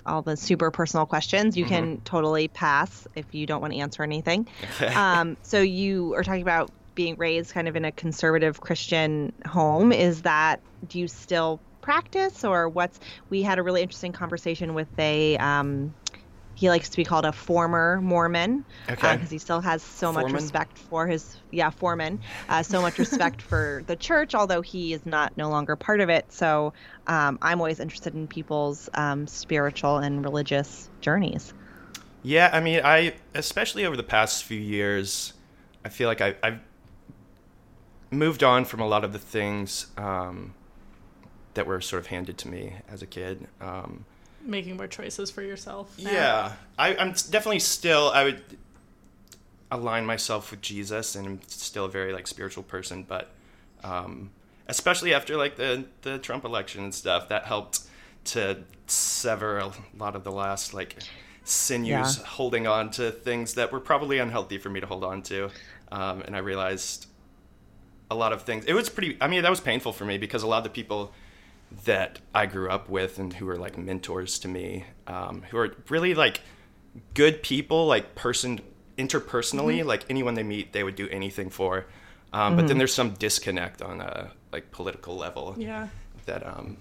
all 0.04 0.20
the 0.20 0.36
super 0.36 0.70
personal 0.70 1.06
questions. 1.06 1.56
You 1.56 1.64
can 1.64 2.02
totally 2.02 2.48
pass 2.48 3.08
if 3.14 3.24
you 3.32 3.46
don't 3.46 3.62
want 3.62 3.72
to 3.72 3.78
answer 3.78 4.02
anything. 4.02 4.48
Um 4.94 5.36
so 5.42 5.60
you 5.60 6.14
are 6.14 6.24
talking 6.24 6.42
about 6.42 6.70
being 6.94 7.16
raised 7.16 7.52
kind 7.54 7.68
of 7.68 7.76
in 7.76 7.84
a 7.84 7.92
conservative 7.92 8.60
Christian 8.60 9.32
home. 9.46 9.92
Is 9.92 10.22
that 10.22 10.60
do 10.88 10.98
you 10.98 11.08
still 11.08 11.60
practice 11.80 12.44
or 12.44 12.68
what's 12.68 12.98
we 13.30 13.42
had 13.42 13.58
a 13.58 13.62
really 13.62 13.82
interesting 13.82 14.12
conversation 14.12 14.74
with 14.74 14.88
a 14.98 15.36
um 15.38 15.94
he 16.54 16.68
likes 16.70 16.90
to 16.90 16.96
be 16.96 17.04
called 17.04 17.24
a 17.24 17.32
former 17.32 18.00
Mormon 18.02 18.64
Okay. 18.88 19.18
because 19.18 19.30
he 19.30 19.38
still 19.38 19.60
has 19.60 19.82
so 19.82 20.12
much 20.12 20.32
respect 20.32 20.78
for 20.78 21.06
his 21.06 21.36
yeah 21.50 21.70
foreman, 21.70 22.20
uh, 22.48 22.62
so 22.62 22.80
much 22.82 22.98
respect 22.98 23.42
for 23.42 23.82
the 23.86 23.96
church, 23.96 24.34
although 24.34 24.62
he 24.62 24.92
is 24.92 25.04
not 25.06 25.36
no 25.36 25.50
longer 25.50 25.76
part 25.76 26.00
of 26.00 26.08
it. 26.10 26.32
So 26.32 26.72
um, 27.06 27.38
I'm 27.42 27.60
always 27.60 27.80
interested 27.80 28.14
in 28.14 28.28
people's 28.28 28.88
um, 28.94 29.26
spiritual 29.26 29.98
and 29.98 30.24
religious 30.24 30.90
journeys. 31.00 31.52
Yeah, 32.22 32.50
I 32.52 32.60
mean, 32.60 32.80
I 32.82 33.14
especially 33.34 33.84
over 33.84 33.96
the 33.96 34.02
past 34.02 34.44
few 34.44 34.58
years, 34.58 35.34
I 35.84 35.88
feel 35.90 36.08
like 36.08 36.20
I, 36.20 36.34
I've 36.42 36.60
moved 38.10 38.42
on 38.42 38.64
from 38.64 38.80
a 38.80 38.86
lot 38.86 39.04
of 39.04 39.12
the 39.12 39.18
things 39.18 39.86
um, 39.96 40.54
that 41.54 41.66
were 41.66 41.80
sort 41.80 42.00
of 42.00 42.08
handed 42.08 42.38
to 42.38 42.48
me 42.48 42.74
as 42.88 43.02
a 43.02 43.06
kid. 43.06 43.46
Um, 43.60 44.04
Making 44.44 44.76
more 44.76 44.86
choices 44.86 45.30
for 45.30 45.42
yourself. 45.42 45.96
now. 45.98 46.10
yeah, 46.12 46.52
I, 46.78 46.94
I'm 46.96 47.12
definitely 47.12 47.60
still. 47.60 48.10
I 48.14 48.24
would 48.24 48.42
align 49.70 50.04
myself 50.06 50.50
with 50.50 50.60
Jesus, 50.60 51.16
and 51.16 51.26
I'm 51.26 51.40
still 51.46 51.86
a 51.86 51.90
very 51.90 52.12
like 52.12 52.26
spiritual 52.26 52.62
person. 52.62 53.04
But 53.08 53.30
um, 53.82 54.30
especially 54.68 55.14
after 55.14 55.36
like 55.36 55.56
the 55.56 55.84
the 56.02 56.18
Trump 56.18 56.44
election 56.44 56.84
and 56.84 56.94
stuff, 56.94 57.28
that 57.30 57.44
helped 57.44 57.80
to 58.26 58.58
sever 58.86 59.58
a 59.58 59.72
lot 59.98 60.14
of 60.16 60.24
the 60.24 60.32
last 60.32 60.74
like 60.74 60.96
sinews 61.44 61.88
Yeah. 61.88 62.24
holding 62.26 62.66
on 62.66 62.90
to 62.90 63.10
things 63.10 63.54
that 63.54 63.72
were 63.72 63.80
probably 63.80 64.18
unhealthy 64.18 64.58
for 64.58 64.70
me 64.70 64.80
to 64.80 64.86
hold 64.86 65.04
on 65.04 65.22
to. 65.22 65.50
Um, 65.92 66.22
and 66.22 66.34
I 66.34 66.38
realized 66.38 67.06
a 68.10 68.14
lot 68.14 68.32
of 68.32 68.42
things. 68.42 68.64
It 68.66 68.74
was 68.74 68.88
pretty. 68.88 69.16
I 69.20 69.28
mean, 69.28 69.42
that 69.42 69.50
was 69.50 69.60
painful 69.60 69.92
for 69.92 70.04
me 70.04 70.18
because 70.18 70.42
a 70.42 70.46
lot 70.46 70.58
of 70.58 70.64
the 70.64 70.70
people 70.70 71.12
that 71.84 72.20
I 72.34 72.46
grew 72.46 72.70
up 72.70 72.88
with 72.88 73.18
and 73.18 73.32
who 73.32 73.46
were 73.46 73.56
like 73.56 73.76
mentors 73.76 74.38
to 74.40 74.48
me, 74.48 74.84
um, 75.06 75.42
who 75.50 75.58
are 75.58 75.74
really 75.88 76.14
like 76.14 76.40
good 77.14 77.42
people, 77.42 77.86
like 77.86 78.14
person 78.14 78.60
interpersonally, 78.96 79.78
Mm-hmm. 79.78 79.88
like 79.88 80.04
anyone 80.08 80.34
they 80.34 80.42
meet, 80.44 80.72
they 80.72 80.84
would 80.84 80.96
do 80.96 81.08
anything 81.08 81.50
for. 81.50 81.86
Um, 82.32 82.56
But 82.56 82.68
then 82.68 82.78
there's 82.78 82.94
some 82.94 83.10
disconnect 83.14 83.82
on 83.82 84.00
a 84.00 84.30
like 84.52 84.70
political 84.70 85.16
level 85.16 85.54
Yeah. 85.58 85.88
that 86.26 86.46
um, 86.46 86.76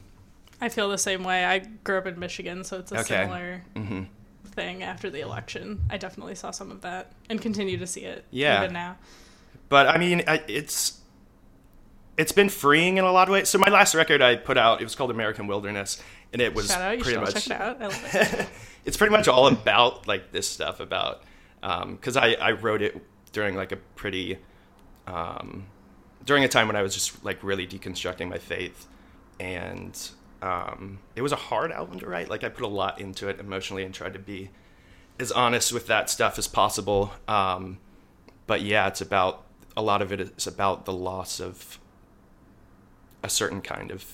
I 0.62 0.70
feel 0.70 0.90
the 0.90 0.98
same 0.98 1.24
way. 1.24 1.44
I 1.46 1.60
grew 1.60 1.98
up 1.98 2.06
in 2.08 2.20
Michigan, 2.20 2.64
so 2.64 2.80
it's 2.80 2.92
a 2.92 3.00
Okay. 3.00 3.22
similar 3.24 3.64
Mm-hmm. 3.76 4.04
thing 4.52 4.84
after 4.84 5.10
the 5.10 5.22
election. 5.22 5.82
I 5.90 5.98
definitely 5.98 6.36
saw 6.36 6.52
some 6.52 6.70
of 6.72 6.82
that 6.82 7.12
and 7.30 7.42
continue 7.42 7.78
to 7.78 7.88
see 7.88 8.02
it 8.02 8.26
Yeah. 8.32 8.62
even 8.64 8.74
now. 8.74 8.98
but 9.70 9.88
I 9.88 9.98
mean, 9.98 10.24
I, 10.28 10.44
it's 10.48 11.00
it's 12.18 12.32
been 12.32 12.50
freeing 12.50 12.98
in 12.98 13.06
a 13.06 13.12
lot 13.12 13.28
of 13.28 13.34
ways. 13.34 13.50
So 13.50 13.58
my 13.58 13.70
last 13.70 13.96
record 13.96 14.22
I 14.22 14.36
put 14.36 14.58
out, 14.58 14.82
it 14.82 14.84
was 14.84 14.96
called 14.96 15.12
American 15.12 15.48
Wilderness, 15.48 16.02
and 16.32 16.42
it 16.42 16.54
was 16.54 16.72
out, 16.72 17.00
pretty 17.00 17.20
much 17.20 17.34
check 17.34 17.46
it 17.48 17.52
out. 17.54 17.82
I 17.82 17.88
love 17.88 18.16
it. 18.16 18.48
it's 18.86 18.98
pretty 18.98 19.12
much 19.12 19.28
all 19.28 19.48
about 19.48 20.08
like 20.08 20.32
this 20.32 20.48
stuff 20.48 20.80
about 20.80 21.24
because 21.62 22.18
I, 22.18 22.34
I 22.34 22.52
wrote 22.52 22.82
it 22.82 23.02
during 23.32 23.56
like 23.56 23.72
a 23.72 23.78
pretty 23.78 24.38
um, 25.08 25.66
during 26.26 26.44
a 26.44 26.48
time 26.48 26.68
when 26.68 26.76
I 26.76 26.82
was 26.82 26.94
just 26.94 27.24
like 27.24 27.44
really 27.44 27.68
deconstructing 27.68 28.30
my 28.30 28.38
faith 28.38 28.88
and 29.40 29.98
um, 30.42 31.00
it 31.16 31.22
was 31.22 31.32
a 31.32 31.38
hard 31.38 31.72
album 31.72 32.00
to 32.00 32.08
write 32.08 32.30
like 32.30 32.44
I 32.44 32.50
put 32.50 32.64
a 32.64 32.68
lot 32.68 33.00
into 33.02 33.28
it 33.28 33.40
emotionally 33.40 33.84
and 33.84 33.94
tried 33.94 34.14
to 34.14 34.20
be 34.20 34.50
as 35.20 35.32
honest 35.32 35.74
with 35.74 35.88
that 35.88 36.10
stuff 36.10 36.38
as 36.38 36.48
possible 36.48 37.14
um, 37.28 37.80
but 38.48 38.62
yeah 38.62 38.88
it's 38.88 39.02
about 39.02 39.46
a 39.76 39.82
lot 39.82 40.02
of 40.02 40.12
it 40.12 40.22
is 40.22 40.48
about 40.48 40.86
the 40.86 40.94
loss 40.94 41.40
of 41.40 41.80
a 43.24 43.30
certain 43.30 43.62
kind 43.62 43.92
of 43.92 44.06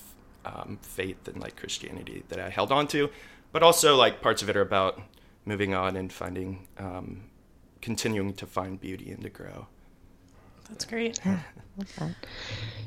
um, 0.44 0.78
faith 0.82 1.28
and 1.28 1.40
like 1.40 1.56
Christianity 1.56 2.22
that 2.28 2.40
I 2.40 2.48
held 2.48 2.72
on 2.72 2.86
to, 2.88 3.10
but 3.52 3.62
also 3.62 3.96
like 3.96 4.22
parts 4.22 4.42
of 4.42 4.48
it 4.48 4.56
are 4.56 4.62
about 4.62 5.00
moving 5.44 5.74
on 5.74 5.96
and 5.96 6.12
finding, 6.12 6.66
um, 6.78 7.24
continuing 7.82 8.32
to 8.34 8.46
find 8.46 8.80
beauty 8.80 9.10
and 9.10 9.22
to 9.22 9.30
grow. 9.30 9.66
That's 10.68 10.84
great. 10.84 11.18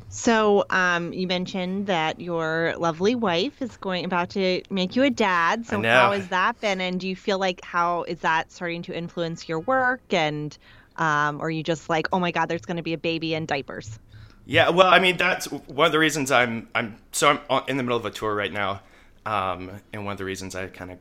So 0.08 0.66
um, 0.70 1.12
you 1.12 1.28
mentioned 1.28 1.88
that 1.88 2.20
your 2.20 2.76
lovely 2.78 3.16
wife 3.16 3.62
is 3.62 3.76
going 3.78 4.06
about 4.06 4.30
to 4.32 4.62
make 4.70 4.96
you 4.96 5.04
a 5.04 5.10
dad. 5.10 5.66
So 5.66 5.80
I 5.80 5.82
how 5.88 6.12
has 6.12 6.28
that 6.30 6.62
been? 6.62 6.80
And 6.80 7.00
do 7.00 7.08
you 7.08 7.16
feel 7.16 7.40
like 7.40 7.64
how 7.64 8.04
is 8.04 8.20
that 8.20 8.52
starting 8.52 8.84
to 8.84 8.96
influence 8.96 9.50
your 9.50 9.60
work? 9.60 10.02
And 10.12 10.58
um, 10.98 11.42
or 11.42 11.48
are 11.48 11.50
you 11.50 11.64
just 11.64 11.90
like, 11.90 12.08
oh 12.14 12.20
my 12.20 12.32
God, 12.32 12.46
there's 12.46 12.62
going 12.62 12.78
to 12.78 12.84
be 12.84 12.94
a 12.94 12.98
baby 12.98 13.34
in 13.34 13.46
diapers? 13.46 14.00
Yeah, 14.46 14.70
well, 14.70 14.88
I 14.88 15.00
mean 15.00 15.18
that's 15.18 15.46
one 15.52 15.86
of 15.86 15.92
the 15.92 16.00
reasons 16.00 16.32
I'm 16.32 16.68
I'm 16.76 16.98
so 17.12 17.40
I'm 17.50 17.64
in 17.68 17.78
the 17.78 17.84
middle 17.84 17.98
of 17.98 18.06
a 18.06 18.12
tour 18.12 18.36
right 18.36 18.52
now, 18.52 18.82
um, 19.26 19.72
and 19.94 20.06
one 20.06 20.12
of 20.12 20.18
the 20.18 20.26
reasons 20.26 20.54
I 20.56 20.68
kind 20.68 20.92
of 20.92 20.98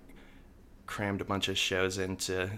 crammed 0.87 1.21
a 1.21 1.25
bunch 1.25 1.49
of 1.49 1.59
shows 1.59 1.99
into 1.99 2.51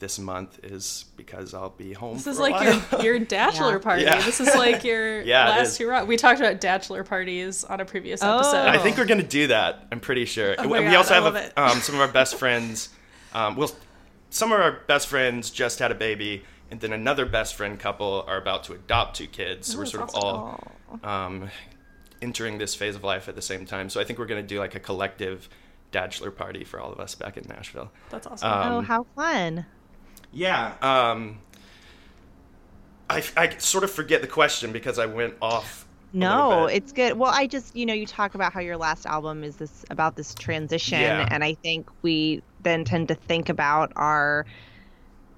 this 0.00 0.18
month 0.18 0.58
is 0.64 1.04
because 1.16 1.54
I'll 1.54 1.70
be 1.70 1.92
home. 1.92 2.14
This 2.14 2.24
for 2.24 2.30
is 2.30 2.38
a 2.38 2.42
like 2.42 2.52
while. 2.54 3.02
your 3.04 3.16
your 3.18 3.26
bachelor 3.26 3.72
Yeah. 3.74 3.78
party. 3.78 4.02
Yeah. 4.02 4.20
This 4.22 4.40
is 4.40 4.54
like 4.54 4.82
your 4.84 5.20
Yeah, 5.24 5.48
last 5.50 5.68
is. 5.72 5.78
hurrah. 5.78 6.04
We 6.04 6.16
talked 6.16 6.40
about 6.40 6.60
bachelor 6.60 7.04
parties 7.04 7.62
on 7.64 7.80
a 7.80 7.84
previous 7.84 8.22
Oh. 8.22 8.36
episode. 8.38 8.66
I 8.68 8.78
think 8.78 8.96
we're 8.96 9.06
gonna 9.06 9.22
do 9.22 9.48
that. 9.48 9.86
I'm 9.92 10.00
pretty 10.00 10.24
sure. 10.24 10.54
Oh 10.58 10.64
my 10.68 10.80
we 10.80 10.86
God, 10.86 10.96
also 10.96 11.12
I 11.12 11.14
have 11.16 11.24
love 11.24 11.36
a, 11.36 11.46
it. 11.46 11.52
um, 11.58 11.78
some 11.80 11.94
of 11.96 12.00
our 12.00 12.08
best 12.08 12.36
friends. 12.36 12.88
Um, 13.34 13.56
well, 13.56 13.70
some 14.30 14.52
of 14.52 14.60
our 14.60 14.78
best 14.88 15.06
friends 15.06 15.50
just 15.50 15.78
had 15.80 15.90
a 15.90 15.94
baby, 15.94 16.44
and 16.70 16.80
then 16.80 16.92
another 16.92 17.26
best 17.26 17.54
friend 17.54 17.78
couple 17.78 18.24
are 18.26 18.36
about 18.36 18.64
to 18.64 18.72
adopt 18.72 19.16
two 19.16 19.26
kids. 19.26 19.68
So 19.68 19.74
Oh, 19.74 19.78
we're 19.78 19.84
that's 19.84 19.92
sort 19.92 20.08
of 20.10 20.14
all 20.14 20.72
um, 21.02 21.50
entering 22.22 22.58
this 22.58 22.74
phase 22.74 22.96
of 22.96 23.04
life 23.04 23.28
at 23.28 23.36
the 23.36 23.42
same 23.42 23.66
time. 23.66 23.88
So 23.90 24.00
I 24.00 24.04
think 24.04 24.18
we're 24.18 24.26
gonna 24.26 24.42
do 24.42 24.58
like 24.58 24.74
a 24.74 24.80
collective 24.80 25.48
bachelor 25.92 26.30
party 26.30 26.64
for 26.64 26.80
all 26.80 26.92
of 26.92 26.98
us 27.00 27.14
back 27.14 27.36
in 27.36 27.44
Nashville. 27.48 27.90
That's 28.10 28.26
awesome. 28.26 28.50
Um, 28.50 28.72
oh, 28.72 28.80
how 28.80 29.06
fun! 29.14 29.66
Yeah. 30.32 30.74
Um, 30.82 31.38
I, 33.08 33.22
I 33.36 33.56
sort 33.58 33.84
of 33.84 33.90
forget 33.90 34.22
the 34.22 34.26
question 34.28 34.72
because 34.72 34.98
I 34.98 35.06
went 35.06 35.34
off. 35.40 35.86
No, 36.12 36.66
it's 36.66 36.92
good. 36.92 37.18
Well, 37.18 37.32
I 37.34 37.48
just, 37.48 37.74
you 37.74 37.86
know, 37.86 37.92
you 37.92 38.06
talk 38.06 38.36
about 38.36 38.52
how 38.52 38.60
your 38.60 38.76
last 38.76 39.04
album 39.04 39.42
is 39.42 39.56
this 39.56 39.84
about 39.90 40.14
this 40.14 40.32
transition, 40.32 41.00
Yeah. 41.00 41.28
and 41.30 41.42
I 41.42 41.54
think 41.54 41.90
we 42.02 42.42
then 42.62 42.84
tend 42.84 43.08
to 43.08 43.16
think 43.16 43.48
about 43.48 43.92
our, 43.96 44.46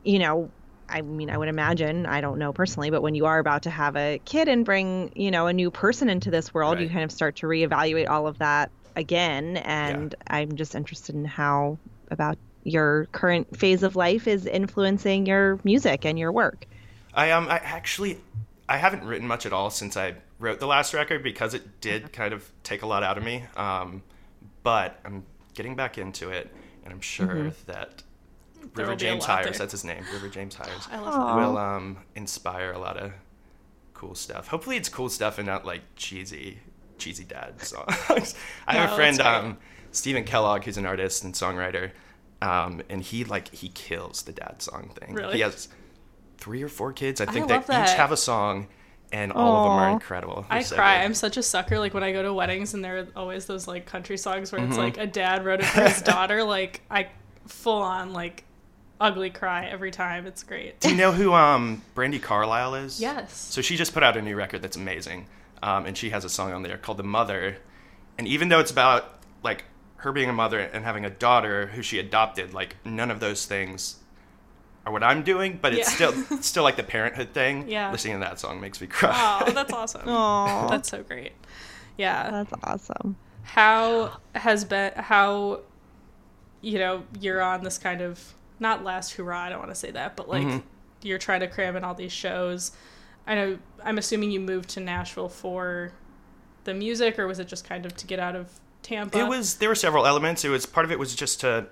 you 0.05 0.19
know, 0.19 0.51
I 0.88 1.03
mean, 1.03 1.31
I 1.31 1.37
would 1.37 1.49
imagine, 1.49 2.07
I 2.07 2.20
don't 2.20 2.38
know 2.38 2.53
personally, 2.53 2.90
but 2.90 3.03
when 3.03 3.14
you 3.14 3.27
are 3.27 3.38
about 3.38 3.62
to 3.62 3.70
have 3.70 3.96
a 3.96 4.20
kid 4.25 4.49
and 4.49 4.64
bring, 4.64 5.12
you 5.14 5.31
know, 5.31 5.46
a 5.46 5.53
new 5.53 5.70
person 5.70 6.09
into 6.09 6.31
this 6.31 6.55
world, 6.55 6.79
you 6.81 6.88
kind 6.88 7.05
of 7.05 7.11
start 7.12 7.37
to 7.37 7.46
reevaluate 7.46 8.09
all 8.09 8.27
of 8.27 8.38
that 8.38 8.70
again. 8.94 9.57
And 9.59 10.14
I'm 10.27 10.57
just 10.57 10.75
interested 10.75 11.14
in 11.14 11.25
how 11.25 11.79
about 12.11 12.38
your 12.62 13.07
current 13.12 13.57
phase 13.57 13.83
of 13.83 13.96
life 13.96 14.27
is 14.27 14.46
influencing 14.46 15.27
your 15.27 15.59
music 15.64 16.05
and 16.05 16.18
your 16.18 16.33
work. 16.33 16.66
I 17.14 17.31
um 17.31 17.49
I 17.49 17.59
actually 17.59 18.18
I 18.68 18.77
haven't 18.79 19.05
written 19.05 19.27
much 19.27 19.46
at 19.46 19.53
all 19.53 19.70
since 19.70 19.96
I 19.96 20.14
wrote 20.38 20.61
the 20.61 20.66
last 20.66 20.92
record 20.92 21.22
because 21.22 21.55
it 21.55 21.81
did 21.81 22.12
kind 22.12 22.35
of 22.35 22.51
take 22.62 22.83
a 22.83 22.87
lot 22.87 23.03
out 23.03 23.16
of 23.16 23.25
me. 23.25 23.44
Um, 23.57 24.03
but 24.62 24.99
I'm 25.05 25.25
getting 25.55 25.77
back 25.77 25.96
into 25.99 26.31
it, 26.31 26.53
and 26.85 26.92
I'm 26.92 27.01
sure 27.01 27.53
that 27.66 27.66
There 27.66 28.06
River 28.75 28.91
will 28.91 28.97
be 28.97 29.07
a 29.07 29.11
James 29.11 29.25
Hires. 29.25 29.59
That's 29.59 29.73
his 29.73 29.85
name. 29.85 30.05
River 30.13 30.29
James 30.29 30.55
Hires. 30.57 30.89
I 30.91 30.99
love 30.99 31.15
Aw. 31.15 31.37
Will 31.37 31.59
um, 31.59 31.99
inspire 32.15 32.73
a 32.73 32.79
lot 32.79 32.97
of 32.97 33.13
cool 33.95 34.15
stuff. 34.15 34.49
Hopefully, 34.49 34.77
it's 34.77 34.89
cool 34.89 35.09
stuff 35.09 35.39
and 35.39 35.47
not 35.47 35.65
like 35.65 35.83
cheesy, 35.97 36.59
cheesy 36.99 37.25
dad 37.25 37.61
songs. 37.65 38.35
I 38.67 38.75
have 38.75 38.89
No, 38.91 38.93
a 38.95 38.97
friend, 38.97 39.17
that's 39.17 39.45
um, 39.45 39.59
Stephen 39.93 40.25
Kellogg, 40.25 40.65
who's 40.65 40.77
an 40.77 40.87
artist 40.87 41.25
and 41.25 41.33
songwriter, 41.35 41.93
um, 42.43 42.83
and 42.91 43.03
he 43.03 43.25
like 43.25 43.55
he 43.55 43.69
kills 43.69 44.23
the 44.23 44.33
dad 44.33 44.61
song 44.61 44.91
thing. 44.99 45.15
Really? 45.15 45.35
He 45.35 45.41
has 45.41 45.69
three 46.39 46.63
or 46.63 46.69
four 46.69 46.93
kids. 46.93 47.21
I 47.21 47.27
think 47.27 47.49
love 47.49 47.67
they 47.67 47.73
that. 47.73 47.89
each 47.91 47.97
have 47.97 48.13
a 48.13 48.17
song, 48.17 48.69
and 49.13 49.33
all 49.33 49.57
of 49.57 49.71
them 49.71 49.79
are 49.79 49.91
incredible. 49.91 50.45
They're 50.51 50.59
I 50.59 50.63
so 50.63 50.77
cry. 50.77 50.99
good. 50.99 51.05
I'm 51.07 51.15
such 51.15 51.39
a 51.39 51.43
sucker. 51.43 51.79
Like 51.79 51.95
when 51.95 52.03
I 52.03 52.13
go 52.13 52.23
to 52.23 52.35
weddings 52.35 52.75
and 52.75 52.85
there 52.85 52.99
are 52.99 53.07
always 53.17 53.47
those 53.47 53.67
like 53.67 53.87
country 53.87 54.19
songs 54.19 54.53
where 54.53 54.61
Mm-hmm. 54.61 54.71
it's 54.73 54.79
like 54.79 54.99
a 54.99 55.07
dad 55.07 55.45
wrote 55.47 55.61
it 55.61 55.67
for 55.67 55.81
his 55.83 56.03
daughter. 56.03 56.45
Like 56.45 56.83
I 56.91 57.09
full 57.47 57.81
on 57.81 58.13
like 58.13 58.45
ugly 59.01 59.31
cry 59.31 59.67
every 59.67 59.91
time. 59.91 60.27
It's 60.27 60.43
great. 60.43 60.81
Do 60.81 60.91
you 60.91 60.97
know 60.97 61.13
who 61.13 61.33
um, 61.35 61.83
Brandi 61.95 62.21
Carlile 62.21 62.75
is? 62.77 63.01
Yes. 63.01 63.35
So 63.37 63.61
she 63.63 63.77
just 63.77 63.93
put 63.95 64.03
out 64.03 64.17
a 64.17 64.23
new 64.23 64.37
record 64.37 64.63
that's 64.63 64.77
amazing, 64.77 65.27
um, 65.63 65.87
and 65.87 65.97
she 65.97 66.11
has 66.11 66.25
a 66.25 66.29
song 66.29 66.53
on 66.53 66.63
there 66.63 66.77
called 66.79 66.99
"The 66.99 67.03
Mother," 67.05 67.59
and 68.19 68.27
even 68.27 68.49
though 68.49 68.61
it's 68.61 68.71
about 68.71 69.19
like 69.43 69.65
her 69.99 70.13
being 70.13 70.29
a 70.29 70.33
mother 70.33 70.59
and 70.59 70.85
having 70.85 71.05
a 71.05 71.11
daughter 71.11 71.67
who 71.69 71.83
she 71.83 71.99
adopted, 71.99 72.53
like 72.55 72.77
none 72.85 73.11
of 73.11 73.19
those 73.21 73.47
things 73.47 73.97
are 74.85 74.93
what 74.93 75.03
I'm 75.03 75.23
doing, 75.25 75.59
but 75.61 75.73
it's 75.75 75.89
Yeah. 76.01 76.11
still 76.11 76.39
still 76.43 76.63
like 76.63 76.77
the 76.77 76.83
parenthood 76.85 77.31
thing. 77.33 77.69
Yeah. 77.69 77.91
Listening 77.91 78.15
to 78.15 78.21
that 78.21 78.39
song 78.39 78.61
makes 78.61 78.81
me 78.81 78.87
cry. 78.87 79.43
Oh, 79.47 79.51
that's 79.53 79.73
awesome. 79.73 80.03
Aw, 80.09 80.69
That's 80.69 80.89
so 80.89 81.03
great. 81.03 81.33
Yeah. 81.99 82.31
that's 82.31 82.53
awesome. 82.63 83.17
how 83.43 84.19
has 84.35 84.65
been 84.65 84.93
how 84.97 85.61
you 86.61 86.79
know 86.79 87.03
you're 87.21 87.41
on 87.43 87.63
this 87.65 87.79
kind 87.79 88.01
of 88.01 88.35
not 88.61 88.85
last 88.85 89.12
hurrah 89.14 89.42
i 89.45 89.49
don't 89.49 89.59
want 89.59 89.71
to 89.71 89.75
say 89.75 89.90
that 89.90 90.16
but 90.16 90.29
like 90.29 90.47
Mm-hmm. 90.47 90.59
you're 91.03 91.19
trying 91.19 91.40
to 91.40 91.49
cram 91.49 91.77
in 91.77 91.85
all 91.85 91.95
these 91.95 92.12
shows 92.12 92.73
i 93.27 93.35
know 93.35 93.59
i'm 93.85 93.99
assuming 93.99 94.31
you 94.31 94.40
moved 94.40 94.71
to 94.71 94.81
nashville 94.81 95.29
for 95.29 95.92
the 96.64 96.75
music 96.75 97.19
or 97.19 97.27
was 97.27 97.38
it 97.38 97.47
just 97.49 97.64
kind 97.69 97.87
of 97.87 97.95
to 97.97 98.07
get 98.07 98.19
out 98.19 98.35
of 98.35 98.51
tampa 98.83 99.19
It 99.19 99.29
was 99.29 99.57
there 99.57 99.69
were 99.69 99.75
several 99.75 100.07
elements. 100.07 100.45
It 100.45 100.49
was 100.49 100.64
part 100.66 100.85
of 100.85 100.90
it 100.92 100.99
was 100.99 101.14
just 101.14 101.40
to 101.40 101.66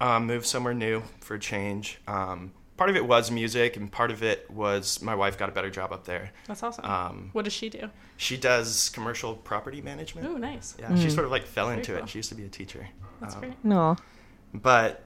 um, 0.00 0.26
move 0.26 0.46
somewhere 0.46 0.74
new 0.74 1.02
for 1.20 1.34
a 1.34 1.38
change. 1.40 1.98
Um, 2.06 2.52
part 2.76 2.88
of 2.90 2.94
it 2.96 3.04
was 3.06 3.30
music, 3.30 3.76
and 3.76 3.90
part 3.90 4.10
of 4.12 4.22
it 4.22 4.48
was 4.50 5.02
my 5.02 5.14
wife 5.14 5.36
got 5.36 5.48
a 5.48 5.52
better 5.52 5.70
job 5.70 5.92
up 5.92 6.04
there. 6.04 6.30
that's 6.46 6.62
awesome 6.62 6.84
Um, 6.84 7.30
what 7.32 7.44
does 7.44 7.52
she 7.54 7.68
do 7.68 7.90
She 8.16 8.36
does 8.36 8.90
commercial 8.90 9.34
property 9.34 9.80
management. 9.82 10.26
oh 10.28 10.36
nice 10.36 10.76
Yeah, 10.78 10.94
she 10.96 11.10
sort 11.10 11.24
of 11.24 11.30
like 11.32 11.44
fell 11.46 11.70
into 11.70 11.92
cool. 11.94 12.02
it. 12.02 12.08
She 12.10 12.18
used 12.18 12.28
to 12.28 12.34
be 12.34 12.44
a 12.44 12.48
teacher. 12.48 12.86
that's 13.20 13.34
Um, 13.34 13.40
great 13.40 13.54
No. 13.64 13.96
But 14.54 15.02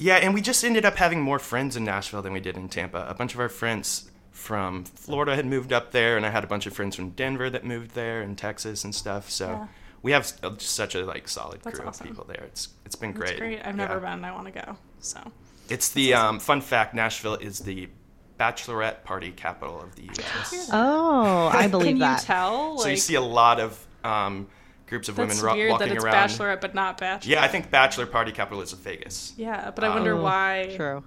yeah, 0.00 0.16
and 0.16 0.34
we 0.34 0.40
just 0.40 0.64
ended 0.64 0.84
up 0.84 0.96
having 0.96 1.20
more 1.20 1.38
friends 1.38 1.76
in 1.76 1.84
Nashville 1.84 2.22
than 2.22 2.32
we 2.32 2.40
did 2.40 2.56
in 2.56 2.68
Tampa. 2.68 3.06
A 3.08 3.14
bunch 3.14 3.34
of 3.34 3.40
our 3.40 3.48
friends 3.48 4.10
from 4.30 4.84
Florida 4.84 5.36
had 5.36 5.46
moved 5.46 5.72
up 5.72 5.90
there, 5.92 6.16
and 6.16 6.24
I 6.24 6.30
had 6.30 6.44
a 6.44 6.46
bunch 6.46 6.66
of 6.66 6.72
friends 6.72 6.96
from 6.96 7.10
Denver 7.10 7.50
that 7.50 7.64
moved 7.64 7.94
there 7.94 8.22
and 8.22 8.36
Texas 8.38 8.84
and 8.84 8.94
stuff. 8.94 9.30
So 9.30 9.46
Yeah. 9.50 9.66
we 10.02 10.12
have 10.12 10.32
uh, 10.42 10.52
such 10.58 10.94
a 10.94 11.04
like 11.04 11.28
solid 11.28 11.60
That's 11.62 11.78
crew 11.78 11.86
awesome. 11.88 12.06
of 12.06 12.10
people 12.12 12.24
there. 12.24 12.44
It's 12.44 12.68
it's 12.86 12.96
been 12.96 13.12
that's 13.12 13.32
great. 13.32 13.38
great 13.38 13.60
i've 13.66 13.76
never 13.76 14.00
Yeah. 14.00 14.14
been 14.14 14.24
i 14.24 14.32
want 14.32 14.46
to 14.46 14.52
go 14.52 14.76
so 15.00 15.20
It's 15.68 15.90
the 15.90 16.14
um, 16.14 16.38
fun 16.40 16.60
fact. 16.62 16.94
Nashville 16.94 17.34
is 17.34 17.58
the 17.60 17.88
bachelorette 18.38 19.04
party 19.04 19.30
capital 19.32 19.80
of 19.82 19.94
the 19.96 20.02
U.S. 20.04 20.70
Oh, 20.72 21.50
I 21.52 21.66
believe 21.74 21.88
can 21.90 21.98
that. 21.98 22.20
you 22.22 22.26
tell 22.26 22.76
like 22.76 22.82
so 22.82 22.88
you 22.88 22.96
see 22.96 23.14
a 23.16 23.20
lot 23.20 23.60
of 23.60 23.86
um, 24.02 24.46
groups 24.90 25.08
of 25.08 25.16
women 25.16 25.28
that's 25.30 25.40
ro- 25.40 25.54
weird 25.54 25.70
walking 25.70 25.88
that 25.88 25.94
it's 25.96 26.04
around. 26.04 26.14
bachelorette 26.28 26.60
but 26.60 26.74
not 26.74 26.98
bachelor 26.98 27.32
Yeah, 27.32 27.42
I 27.42 27.48
think 27.48 27.70
bachelor 27.70 28.04
party 28.06 28.32
capital 28.32 28.60
is 28.60 28.72
Vegas. 28.72 29.32
yeah 29.38 29.70
but 29.70 29.84
i 29.84 29.88
wonder 29.88 30.12
Oh, 30.14 30.22
why 30.22 30.72
True. 30.76 31.02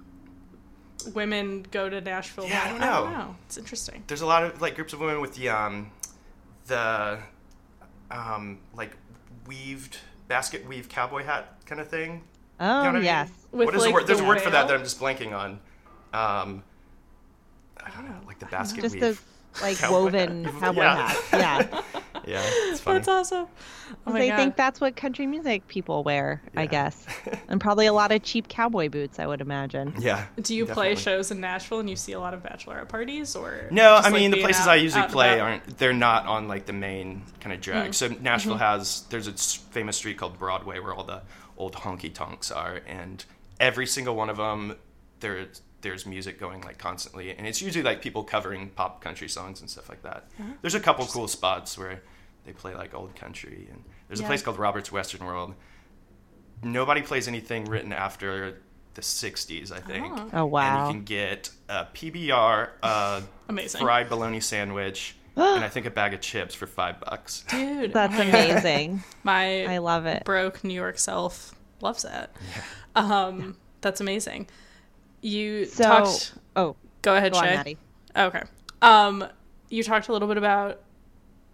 women 1.14 1.64
go 1.70 1.88
to 1.88 2.00
Nashville. 2.00 2.46
Yeah, 2.48 2.62
I 2.64 2.68
don't 2.70 2.82
I 2.82 2.86
know. 2.86 3.04
don't 3.04 3.12
know. 3.12 3.36
It's 3.46 3.58
interesting. 3.58 4.02
there's 4.06 4.22
a 4.22 4.26
lot 4.26 4.42
of 4.42 4.60
like 4.60 4.74
groups 4.74 4.92
of 4.94 5.00
women 5.00 5.20
with 5.20 5.34
the 5.36 5.50
um 5.50 5.90
the 6.66 7.18
um 8.10 8.58
like 8.74 8.96
weaved 9.46 9.98
basket 10.28 10.66
weave 10.66 10.88
cowboy 10.88 11.22
hat 11.22 11.56
kind 11.66 11.80
of 11.80 11.88
thing. 11.88 12.22
Oh, 12.58 12.64
You 12.64 12.70
know 12.72 12.78
what 12.78 12.88
I 12.88 12.92
mean? 12.94 13.04
yes. 13.04 13.30
With, 13.52 13.66
what 13.66 13.74
is 13.74 13.82
like, 13.82 13.88
the 13.90 13.94
word? 13.94 14.06
There's 14.06 14.18
the 14.18 14.24
a 14.24 14.28
word 14.28 14.40
for 14.40 14.50
that 14.50 14.60
veil? 14.62 14.68
that 14.68 14.74
I'm 14.76 14.84
just 14.84 14.98
blanking 15.00 15.32
on. 15.36 15.50
Um, 16.14 16.62
I 17.84 17.90
don't 17.90 18.06
know, 18.08 18.20
like 18.26 18.38
the 18.38 18.46
basket 18.46 18.80
Just 18.82 18.94
weave. 18.94 19.02
the 19.02 19.18
like 19.62 19.78
Cowboy 19.78 19.94
woven 20.04 20.44
hat. 20.44 20.60
cowboy 20.60 20.80
Yeah. 20.82 21.08
hat. 21.08 21.20
Yeah. 21.32 21.82
yeah, 22.26 22.42
it's 22.70 22.80
funny. 22.80 22.98
That's 22.98 23.08
awesome. 23.08 23.46
Oh 24.06 24.12
they 24.12 24.28
God. 24.28 24.36
think 24.36 24.56
that's 24.56 24.80
what 24.80 24.96
country 24.96 25.26
music 25.26 25.68
people 25.68 26.02
wear, 26.02 26.42
I 26.56 26.66
guess. 26.66 27.06
and 27.48 27.60
probably 27.60 27.86
a 27.86 27.92
lot 27.92 28.12
of 28.12 28.22
cheap 28.22 28.48
cowboy 28.48 28.88
boots, 28.88 29.18
I 29.18 29.26
would 29.26 29.40
imagine. 29.40 29.94
yeah. 29.98 30.26
Do 30.40 30.54
you 30.54 30.66
play 30.66 30.94
shows 30.96 31.30
in 31.30 31.40
Nashville 31.40 31.80
and 31.80 31.88
you 31.90 31.96
see 31.96 32.12
a 32.12 32.20
lot 32.20 32.32
of 32.34 32.42
bachelorette 32.42 32.88
parties, 32.88 33.36
or 33.36 33.68
No, 33.70 33.96
just, 33.96 34.06
I 34.08 34.10
like, 34.10 34.20
mean 34.20 34.30
the 34.30 34.40
places 34.40 34.62
out- 34.66 34.70
I 34.72 34.76
usually 34.76 35.06
play 35.08 35.38
aren't. 35.38 35.78
They're 35.78 35.92
not 35.92 36.26
on 36.26 36.48
like 36.48 36.66
the 36.66 36.72
main 36.72 37.22
kind 37.40 37.52
of 37.52 37.60
drag. 37.60 37.90
Mm. 37.90 37.94
So 37.94 38.08
Nashville 38.20 38.54
Mm-hmm. 38.54 38.62
has 38.62 39.02
there's 39.10 39.28
a 39.28 39.32
famous 39.72 39.96
street 39.96 40.16
called 40.18 40.38
Broadway 40.38 40.78
where 40.78 40.94
all 40.94 41.04
the 41.04 41.22
old 41.56 41.74
honky 41.74 42.12
tonks 42.12 42.50
are, 42.50 42.80
and 42.86 43.24
every 43.60 43.86
single 43.86 44.16
one 44.16 44.30
of 44.30 44.38
them 44.38 44.76
there 45.20 45.46
there's 45.84 46.04
music 46.06 46.40
going 46.40 46.60
like 46.62 46.78
constantly, 46.78 47.30
and 47.36 47.46
it's 47.46 47.62
usually 47.62 47.84
like 47.84 48.02
people 48.02 48.24
covering 48.24 48.70
pop 48.70 49.00
country 49.00 49.28
songs 49.28 49.60
and 49.60 49.70
stuff 49.70 49.88
like 49.88 50.02
that. 50.02 50.24
Uh-huh. 50.40 50.50
There's 50.60 50.74
a 50.74 50.80
couple 50.80 51.06
cool 51.06 51.28
spots 51.28 51.78
where 51.78 52.02
they 52.44 52.52
play 52.52 52.74
like 52.74 52.92
old 52.94 53.14
country, 53.14 53.68
and 53.70 53.84
there's 54.08 54.18
Yeah. 54.18 54.26
a 54.26 54.28
place 54.28 54.42
called 54.42 54.58
Robert's 54.58 54.90
Western 54.90 55.24
World. 55.24 55.54
Nobody 56.62 57.02
plays 57.02 57.28
anything 57.28 57.66
written 57.66 57.92
after 57.92 58.60
the 58.94 59.02
'60s, 59.02 59.70
I 59.70 59.80
think. 59.80 60.06
Oh. 60.18 60.30
Oh, 60.32 60.46
wow. 60.46 60.86
And 60.88 60.88
you 60.88 60.94
can 60.94 61.04
get 61.04 61.50
a 61.68 61.84
PBR, 61.94 62.68
a 62.82 63.22
Amazing. 63.48 63.80
fried 63.80 64.08
bologna 64.08 64.40
sandwich, 64.40 65.16
and 65.36 65.62
I 65.64 65.68
think 65.68 65.84
a 65.86 65.90
bag 65.90 66.14
of 66.14 66.20
chips 66.20 66.54
for 66.54 66.66
five 66.66 67.00
bucks. 67.00 67.44
Dude, 67.50 67.92
That's 67.94 68.12
my 68.16 68.24
God. 68.30 68.34
amazing. 68.50 69.02
My 69.24 69.64
I 69.66 69.78
love 69.78 70.06
it. 70.06 70.24
broke 70.24 70.64
New 70.64 70.74
York 70.74 70.98
self 70.98 71.54
loves 71.80 72.02
that. 72.04 72.34
Um, 72.94 73.56
that's 73.82 74.00
amazing. 74.00 74.46
You 75.24 75.64
So, 75.64 75.84
talked. 75.84 76.34
oh, 76.54 76.76
Go 77.02 77.14
ahead, 77.16 77.32
go 77.32 77.40
Shay. 77.40 77.56
Maddie. 77.56 77.78
Okay. 78.16 78.42
Um, 78.82 79.24
you 79.70 79.82
talked 79.82 80.08
a 80.08 80.12
little 80.12 80.28
bit 80.28 80.36
about 80.36 80.80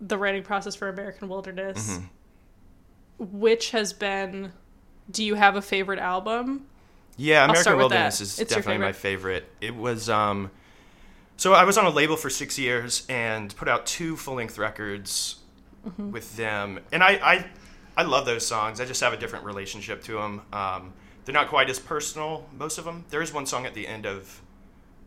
the 0.01 0.19
writing 0.19 0.43
process 0.43 0.75
for 0.75 0.89
American 0.89 1.29
Wilderness, 1.29 1.99
Mm-hmm. 1.99 3.39
which 3.39 3.71
has 3.71 3.93
been. 3.93 4.53
Do 5.11 5.25
you 5.25 5.35
have 5.35 5.57
a 5.57 5.63
favorite 5.63 5.99
album? 5.99 6.67
Yeah, 7.17 7.45
American 7.45 7.77
Wilderness 7.77 8.21
is 8.21 8.39
It's 8.39 8.51
your 8.51 8.61
definitely 8.61 8.85
my 8.87 8.93
favorite. 8.93 9.45
It 9.61 9.75
was 9.75 10.09
um 10.09 10.51
so 11.37 11.53
I 11.53 11.65
was 11.65 11.77
on 11.79 11.85
a 11.87 11.91
label 11.91 12.17
for 12.17 12.31
6 12.31 12.59
years 12.59 13.05
and 13.09 13.55
put 13.57 13.67
out 13.69 13.87
two 13.87 14.17
full-length 14.17 14.59
records 14.59 15.37
Mm-hmm. 15.87 16.11
with 16.13 16.37
them. 16.37 16.79
And 16.93 17.03
I 17.03 17.13
I 17.23 17.47
I 17.97 18.03
love 18.03 18.27
those 18.27 18.47
songs. 18.47 18.81
I 18.81 18.85
just 18.85 19.01
have 19.01 19.13
a 19.15 19.17
different 19.17 19.45
relationship 19.47 20.03
to 20.05 20.13
them. 20.15 20.43
Um 20.53 20.93
they're 21.31 21.41
not 21.41 21.49
quite 21.49 21.71
as 21.71 21.79
personal, 21.79 22.45
most 22.59 22.77
of 22.77 22.85
them. 22.85 23.05
There 23.11 23.23
is 23.23 23.33
one 23.33 23.47
song 23.47 23.65
at 23.65 23.73
the 23.73 23.87
end 23.87 24.05
of 24.05 24.43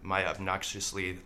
my 0.02 0.26
obnoxiously 0.26 1.18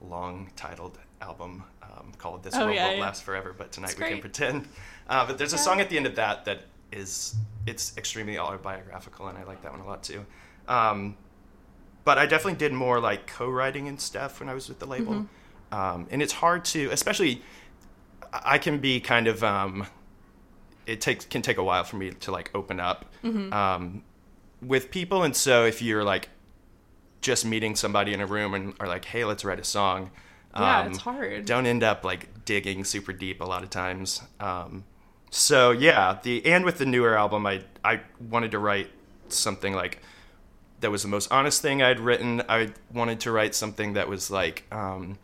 long 0.00 0.50
titled 0.56 0.98
album 1.20 1.62
um, 1.82 2.10
called 2.16 2.42
This 2.42 2.54
Oh, 2.56 2.60
World 2.64 2.74
yeah, 2.74 2.86
Won't 2.86 2.96
yeah. 2.96 3.02
Last 3.02 3.22
Forever, 3.22 3.54
but 3.56 3.70
tonight 3.70 3.90
It's 3.90 4.00
we 4.00 4.06
can 4.08 4.20
pretend. 4.20 4.66
Uh, 5.08 5.24
but 5.24 5.38
there's 5.38 5.52
a 5.52 5.58
song 5.58 5.80
at 5.80 5.88
the 5.88 5.96
end 5.96 6.04
of 6.04 6.16
that 6.16 6.44
that 6.46 6.62
is 6.90 7.36
it's 7.64 7.96
extremely 7.96 8.38
autobiographical, 8.38 9.28
and 9.28 9.38
I 9.38 9.44
like 9.44 9.62
that 9.62 9.70
one 9.70 9.80
a 9.80 9.86
lot 9.86 10.02
too. 10.02 10.26
Um, 10.66 11.16
but 12.04 12.18
I 12.18 12.26
definitely 12.26 12.58
did 12.58 12.72
more 12.72 12.98
like 12.98 13.28
co-writing 13.28 13.86
and 13.86 14.00
stuff 14.00 14.40
when 14.40 14.48
I 14.48 14.54
was 14.54 14.68
with 14.68 14.80
the 14.80 14.86
label, 14.86 15.12
Mm-hmm. 15.12 15.74
um, 15.78 16.08
and 16.10 16.20
it's 16.20 16.32
hard 16.32 16.64
to, 16.64 16.90
especially 16.90 17.40
I 18.32 18.58
can 18.58 18.78
be 18.78 18.98
kind 18.98 19.28
of 19.28 19.44
um, 19.44 19.86
it 20.86 21.00
takes 21.00 21.24
can 21.24 21.40
take 21.40 21.58
a 21.58 21.62
while 21.62 21.84
for 21.84 21.94
me 21.96 22.10
to 22.10 22.32
like 22.32 22.50
open 22.52 22.80
up 22.80 23.04
Mm-hmm. 23.22 23.52
Um, 24.60 24.68
with 24.68 24.90
people, 24.90 25.22
and 25.22 25.34
so 25.34 25.64
if 25.64 25.82
you're 25.82 26.04
like 26.04 26.28
just 27.20 27.44
meeting 27.44 27.74
somebody 27.74 28.12
in 28.12 28.20
a 28.20 28.26
room 28.26 28.54
and 28.54 28.74
are 28.78 28.86
like, 28.86 29.04
hey, 29.06 29.24
let's 29.24 29.44
write 29.44 29.58
a 29.58 29.64
song. 29.64 30.10
Yeah, 30.54 30.80
um, 30.80 30.92
it's 30.92 30.98
hard. 30.98 31.44
Don't 31.44 31.66
end 31.66 31.82
up 31.82 32.04
like 32.04 32.44
digging 32.44 32.84
super 32.84 33.12
deep 33.12 33.40
a 33.40 33.44
lot 33.44 33.62
of 33.62 33.70
times. 33.70 34.22
Um, 34.40 34.84
so 35.30 35.70
yeah, 35.70 36.18
the 36.22 36.44
and 36.46 36.64
with 36.64 36.78
the 36.78 36.86
newer 36.86 37.16
album, 37.16 37.46
I 37.46 37.64
I 37.84 38.00
wanted 38.30 38.52
to 38.52 38.58
write 38.58 38.90
something 39.28 39.74
like 39.74 40.00
that 40.80 40.90
was 40.90 41.02
the 41.02 41.08
most 41.08 41.30
honest 41.32 41.62
thing 41.62 41.82
I'd 41.82 42.00
written. 42.00 42.42
I 42.48 42.70
wanted 42.92 43.20
to 43.20 43.32
write 43.32 43.54
something 43.54 43.94
that 43.94 44.08
was 44.08 44.30
like 44.30 44.64
um, 44.72 45.18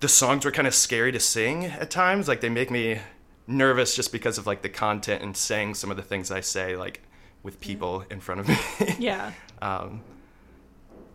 the 0.00 0.08
songs 0.08 0.44
were 0.44 0.50
kind 0.50 0.68
of 0.68 0.74
scary 0.74 1.12
to 1.12 1.20
sing 1.20 1.64
at 1.64 1.90
times. 1.90 2.28
Like 2.28 2.40
they 2.40 2.48
make 2.48 2.70
me 2.70 3.00
nervous 3.46 3.94
just 3.96 4.12
because 4.12 4.38
of 4.38 4.46
like 4.46 4.62
the 4.62 4.68
content 4.68 5.22
and 5.22 5.36
saying 5.36 5.74
some 5.74 5.90
of 5.90 5.96
the 5.96 6.02
things 6.02 6.30
I 6.30 6.40
say 6.40 6.76
like 6.76 7.00
with 7.46 7.60
people 7.60 8.04
in 8.10 8.20
front 8.20 8.40
of 8.40 8.48
me. 8.48 8.56
Yeah. 8.98 9.32
um, 9.62 10.02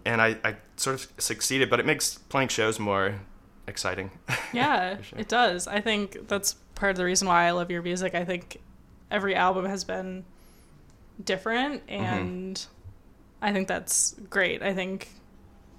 and 0.06 0.20
I, 0.20 0.38
I 0.44 0.56
sort 0.78 0.96
of 0.96 1.08
succeeded, 1.20 1.70
but 1.70 1.80
it 1.80 1.86
makes 1.86 2.16
playing 2.18 2.48
shows 2.48 2.80
more 2.80 3.20
exciting. 3.68 4.10
Yeah, 4.54 5.00
sure. 5.02 5.20
it 5.20 5.28
does. 5.30 5.68
I 5.68 5.80
think 5.82 6.28
that's 6.28 6.56
part 6.76 6.90
of 6.92 6.98
the 6.98 7.06
reason 7.06 7.28
why 7.28 7.46
I 7.48 7.52
love 7.52 7.70
your 7.72 7.82
music. 7.82 8.16
I 8.16 8.26
think 8.26 8.60
every 9.12 9.36
album 9.36 9.66
has 9.66 9.84
been 9.84 10.24
different 11.24 11.86
Mm-hmm. 11.88 12.04
and 12.04 12.66
I 13.42 13.52
think 13.54 13.68
that's 13.68 14.16
great. 14.30 14.62
I 14.64 14.74
think 14.74 15.10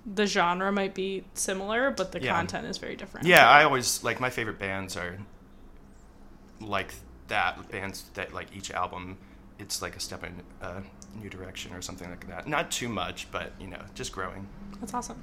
the 0.06 0.26
genre 0.26 0.70
might 0.72 0.94
be 0.94 1.24
similar, 1.34 1.90
but 1.90 2.12
the 2.12 2.20
Yeah. 2.22 2.34
content 2.34 2.66
is 2.66 2.78
very 2.78 2.96
different. 2.96 3.26
Yeah, 3.26 3.48
I 3.48 3.64
always 3.64 4.02
like 4.04 4.20
my 4.20 4.30
favorite 4.30 4.58
bands 4.58 4.96
are 4.96 5.18
like 6.60 6.94
that 7.28 7.70
bands 7.70 8.04
that 8.14 8.32
like 8.34 8.48
each 8.56 8.70
album 8.70 9.16
it's 9.58 9.82
like 9.82 9.96
a 9.96 10.00
step 10.00 10.24
in 10.24 10.42
a 10.60 10.82
new 11.20 11.28
direction 11.28 11.72
or 11.72 11.82
something 11.82 12.08
like 12.08 12.26
that. 12.28 12.46
Not 12.46 12.70
too 12.70 12.88
much, 12.88 13.30
but 13.30 13.52
you 13.60 13.68
know, 13.68 13.80
just 13.94 14.12
growing. 14.12 14.46
That's 14.80 14.94
awesome. 14.94 15.22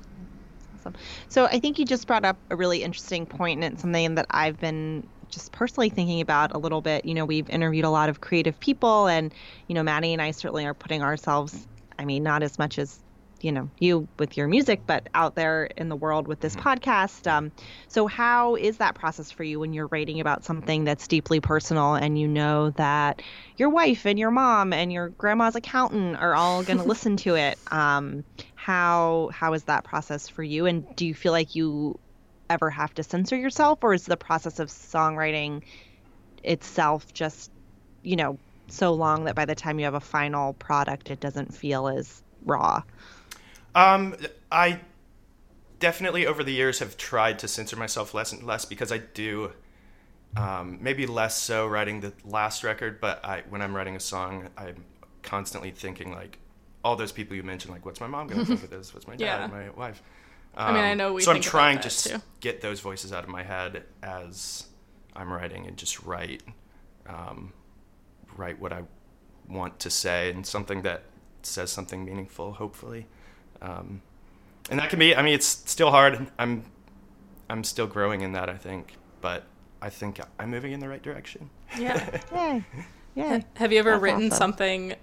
Awesome. 0.76 0.94
So 1.28 1.46
I 1.46 1.60
think 1.60 1.78
you 1.78 1.86
just 1.86 2.08
brought 2.08 2.26
up 2.26 2.38
a 2.50 2.56
really 2.56 2.84
interesting 2.84 3.26
point, 3.26 3.64
and 3.64 3.74
it's 3.74 3.82
something 3.82 4.16
that 4.16 4.28
I've 4.30 4.60
been 4.60 5.08
just 5.30 5.52
personally 5.52 5.90
thinking 5.90 6.22
about 6.22 6.56
a 6.56 6.58
little 6.58 6.82
bit. 6.82 7.06
You 7.06 7.14
know, 7.14 7.26
we've 7.26 7.50
interviewed 7.50 7.86
a 7.86 7.90
lot 7.90 8.10
of 8.10 8.22
creative 8.22 8.60
people, 8.60 9.08
and 9.08 9.34
you 9.68 9.76
know, 9.76 9.84
Maddie 9.84 10.14
and 10.14 10.22
I 10.22 10.32
certainly 10.32 10.66
are 10.66 10.74
putting 10.74 11.02
ourselves. 11.02 11.68
I 11.98 12.06
mean, 12.06 12.24
not 12.24 12.44
as 12.44 12.58
much 12.58 12.80
as 12.80 13.00
you 13.42 13.52
know 13.52 13.70
you 13.80 14.08
with 14.18 14.38
your 14.38 14.48
music, 14.48 14.82
but 14.86 15.08
out 15.14 15.36
there 15.36 15.66
in 15.66 15.90
the 15.90 15.96
world 15.96 16.28
with 16.28 16.40
this 16.40 16.56
podcast. 16.56 17.30
Um, 17.30 17.52
so 17.88 18.08
how 18.08 18.56
is 18.56 18.78
that 18.78 18.96
process 18.96 19.32
for 19.32 19.44
you 19.44 19.60
when 19.60 19.74
you're 19.74 19.88
writing 19.88 20.20
about 20.20 20.44
something 20.44 20.84
that's 20.84 21.08
deeply 21.08 21.40
personal, 21.40 21.96
and 21.96 22.18
you 22.20 22.28
know 22.28 22.72
that 22.72 23.22
your 23.58 23.70
wife 23.70 24.06
and 24.06 24.20
your 24.20 24.32
mom 24.32 24.74
and 24.74 24.92
your 24.92 25.10
grandma's 25.10 25.56
accountant 25.56 26.18
are 26.18 26.36
all 26.36 26.64
going 26.64 26.78
to 26.80 26.84
listen 26.84 27.18
to 27.18 27.36
it? 27.36 27.58
Um, 27.72 28.24
how 28.56 29.30
how 29.34 29.54
is 29.54 29.64
that 29.64 29.84
process 29.84 30.28
for 30.28 30.44
you 30.44 30.66
and 30.66 30.86
do 30.96 31.06
you 31.06 31.14
feel 31.14 31.32
like 31.32 31.56
you 31.56 31.98
ever 32.50 32.70
have 32.70 32.94
to 32.94 33.04
censor 33.04 33.38
yourself 33.38 33.80
or 33.82 33.94
is 33.94 34.06
the 34.06 34.18
process 34.18 34.60
of 34.60 34.70
songwriting 34.70 35.64
itself 36.44 37.14
just 37.14 37.52
you 38.04 38.16
know 38.16 38.38
so 38.68 38.94
long 38.94 39.26
that 39.26 39.36
by 39.36 39.46
the 39.46 39.56
time 39.56 39.80
you 39.80 39.86
have 39.86 39.94
a 39.94 40.00
final 40.00 40.54
product 40.54 41.10
it 41.10 41.20
doesn't 41.20 41.54
feel 41.54 41.88
as 41.88 42.22
raw 42.46 42.82
Um, 43.76 44.16
I 44.52 44.82
definitely 45.80 46.26
over 46.28 46.44
the 46.44 46.52
years 46.54 46.80
have 46.80 46.98
tried 46.98 47.40
to 47.40 47.48
censor 47.48 47.76
myself 47.76 48.14
less 48.14 48.32
and 48.32 48.44
less 48.44 48.66
because 48.66 48.92
I 48.92 48.98
do. 49.00 49.52
Um, 50.38 50.78
maybe 50.80 51.08
less 51.08 51.42
so 51.42 51.66
writing 51.66 52.02
the 52.02 52.14
last 52.24 52.64
record, 52.64 53.02
but 53.02 53.24
I 53.26 53.44
when 53.50 53.62
I'm 53.62 53.76
writing 53.76 53.96
a 53.96 54.00
song, 54.00 54.50
I'm 54.58 54.86
constantly 55.24 55.72
thinking 55.72 56.12
like 56.12 56.38
all 56.84 56.96
those 56.96 57.12
people 57.12 57.36
you 57.36 57.44
mentioned, 57.44 57.74
like 57.74 57.86
what's 57.86 58.00
my 58.00 58.08
mom 58.08 58.28
gonna 58.28 58.46
think 58.46 58.64
of 58.64 58.70
this? 58.70 58.94
What's 58.94 59.08
my 59.08 59.16
dad? 59.18 59.42
Yeah. 59.42 59.48
My 59.48 59.70
wife? 59.72 60.04
I 60.56 60.72
mean, 60.72 60.84
I 60.84 60.92
Um, 60.92 60.98
know 60.98 61.14
we 61.14 61.22
so 61.22 61.32
I'm 61.32 61.42
trying 61.42 61.80
to 61.80 61.90
too. 61.90 62.22
get 62.42 62.62
those 62.62 62.80
voices 62.80 63.12
out 63.12 63.24
of 63.24 63.30
my 63.30 63.44
head 63.44 63.84
as 64.04 64.68
I'm 65.16 65.32
writing 65.32 65.66
and 65.68 65.78
just 65.78 66.04
write, 66.04 66.44
um, 67.08 67.54
write 68.36 68.60
what 68.60 68.72
I 68.74 68.84
want 69.48 69.80
to 69.80 69.90
say 69.90 70.30
and 70.32 70.46
something 70.46 70.84
that 70.84 71.04
says 71.44 71.72
something 71.72 72.06
meaningful, 72.06 72.54
hopefully. 72.54 73.08
Um, 73.62 74.02
and 74.70 74.80
that 74.80 74.90
can 74.90 75.00
be. 75.00 75.16
I 75.16 75.22
mean, 75.22 75.34
it's 75.34 75.48
still 75.48 75.92
hard. 75.92 76.28
I'm, 76.38 76.64
I'm 77.50 77.64
still 77.64 77.88
growing 77.88 78.22
in 78.22 78.34
that. 78.34 78.50
I 78.50 78.56
think, 78.56 78.96
but 79.22 79.44
I 79.82 79.90
think 79.90 80.20
I'm 80.40 80.52
moving 80.52 80.72
in 80.72 80.80
the 80.80 80.90
right 80.90 81.02
direction. 81.02 81.50
Yeah. 81.78 82.20
yeah. 82.32 82.62
yay 83.16 83.46
have 83.56 83.72
you 83.72 83.80
ever 83.80 83.92
That's 83.92 84.02
written 84.02 84.28
awesome. 84.28 84.38
something? 84.38 84.96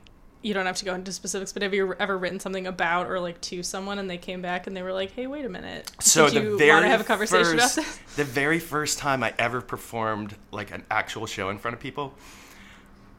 You 0.42 0.54
don't 0.54 0.66
have 0.66 0.76
to 0.76 0.84
go 0.84 0.94
into 0.94 1.12
specifics, 1.12 1.52
but 1.52 1.62
have 1.62 1.74
you 1.74 1.94
ever 1.98 2.16
written 2.16 2.38
something 2.38 2.68
about 2.68 3.08
or 3.08 3.18
like 3.18 3.40
to 3.42 3.64
someone 3.64 3.98
and 3.98 4.08
they 4.08 4.18
came 4.18 4.42
back 4.42 4.66
and 4.68 4.76
they 4.76 4.82
were 4.82 4.92
like, 4.92 5.10
"Hey, 5.12 5.26
wait 5.26 5.44
a 5.44 5.48
minute. 5.48 5.90
So 5.98 6.28
Did 6.28 6.34
the 6.34 6.50
you 6.50 6.58
very 6.58 6.70
want 6.70 6.84
to 6.84 6.88
have 6.90 7.00
a 7.00 7.04
conversation 7.04 7.58
first, 7.58 7.78
about 7.78 7.86
this?" 7.86 8.16
the 8.16 8.24
very 8.24 8.60
first 8.60 8.98
time 8.98 9.24
I 9.24 9.34
ever 9.38 9.60
performed 9.60 10.36
like 10.52 10.70
an 10.70 10.84
actual 10.90 11.26
show 11.26 11.48
in 11.50 11.58
front 11.58 11.74
of 11.74 11.80
people, 11.80 12.14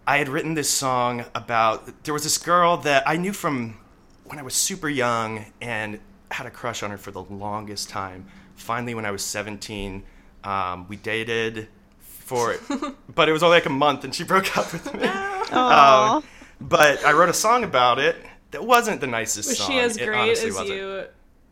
I 0.06 0.20
had 0.20 0.30
written 0.30 0.54
this 0.54 0.70
song 0.70 1.26
about 1.36 2.04
there 2.06 2.14
was 2.14 2.24
this 2.24 2.38
girl 2.38 2.78
that 2.78 3.04
I 3.06 3.18
knew 3.18 3.34
from 3.34 3.78
when 4.28 4.40
I 4.40 4.44
was 4.44 4.54
super 4.54 4.90
young 4.90 5.46
and 5.62 6.00
had 6.32 6.46
a 6.46 6.52
crush 6.52 6.84
on 6.84 6.92
her 6.92 6.98
for 6.98 7.12
the 7.12 7.22
longest 7.24 7.90
time. 7.90 8.26
Finally, 8.56 8.96
when 8.96 9.06
I 9.06 9.12
was 9.12 9.24
17, 9.24 10.04
um, 10.44 10.88
we 10.88 10.96
dated 10.98 11.68
for, 12.00 12.56
but 13.16 13.30
it 13.30 13.32
was 13.32 13.44
only 13.44 13.58
like 13.58 13.66
a 13.66 13.70
month, 13.72 14.04
and 14.04 14.14
she 14.14 14.24
broke 14.24 14.58
up 14.58 14.72
with 14.74 14.94
me. 14.94 15.08
Um, 15.08 16.24
but 16.60 17.06
I 17.06 17.14
wrote 17.14 17.30
a 17.30 17.34
song 17.34 17.64
about 17.64 18.00
it 18.00 18.16
that 18.52 18.64
wasn't 18.66 19.00
the 19.02 19.08
nicest 19.08 19.50
Was 19.50 19.58
song. 19.60 19.72
she 19.72 19.80
as 19.80 19.98
It 19.98 20.06
great 20.06 20.32
as 20.38 20.44
wasn't. 20.54 20.70
you 20.70 21.06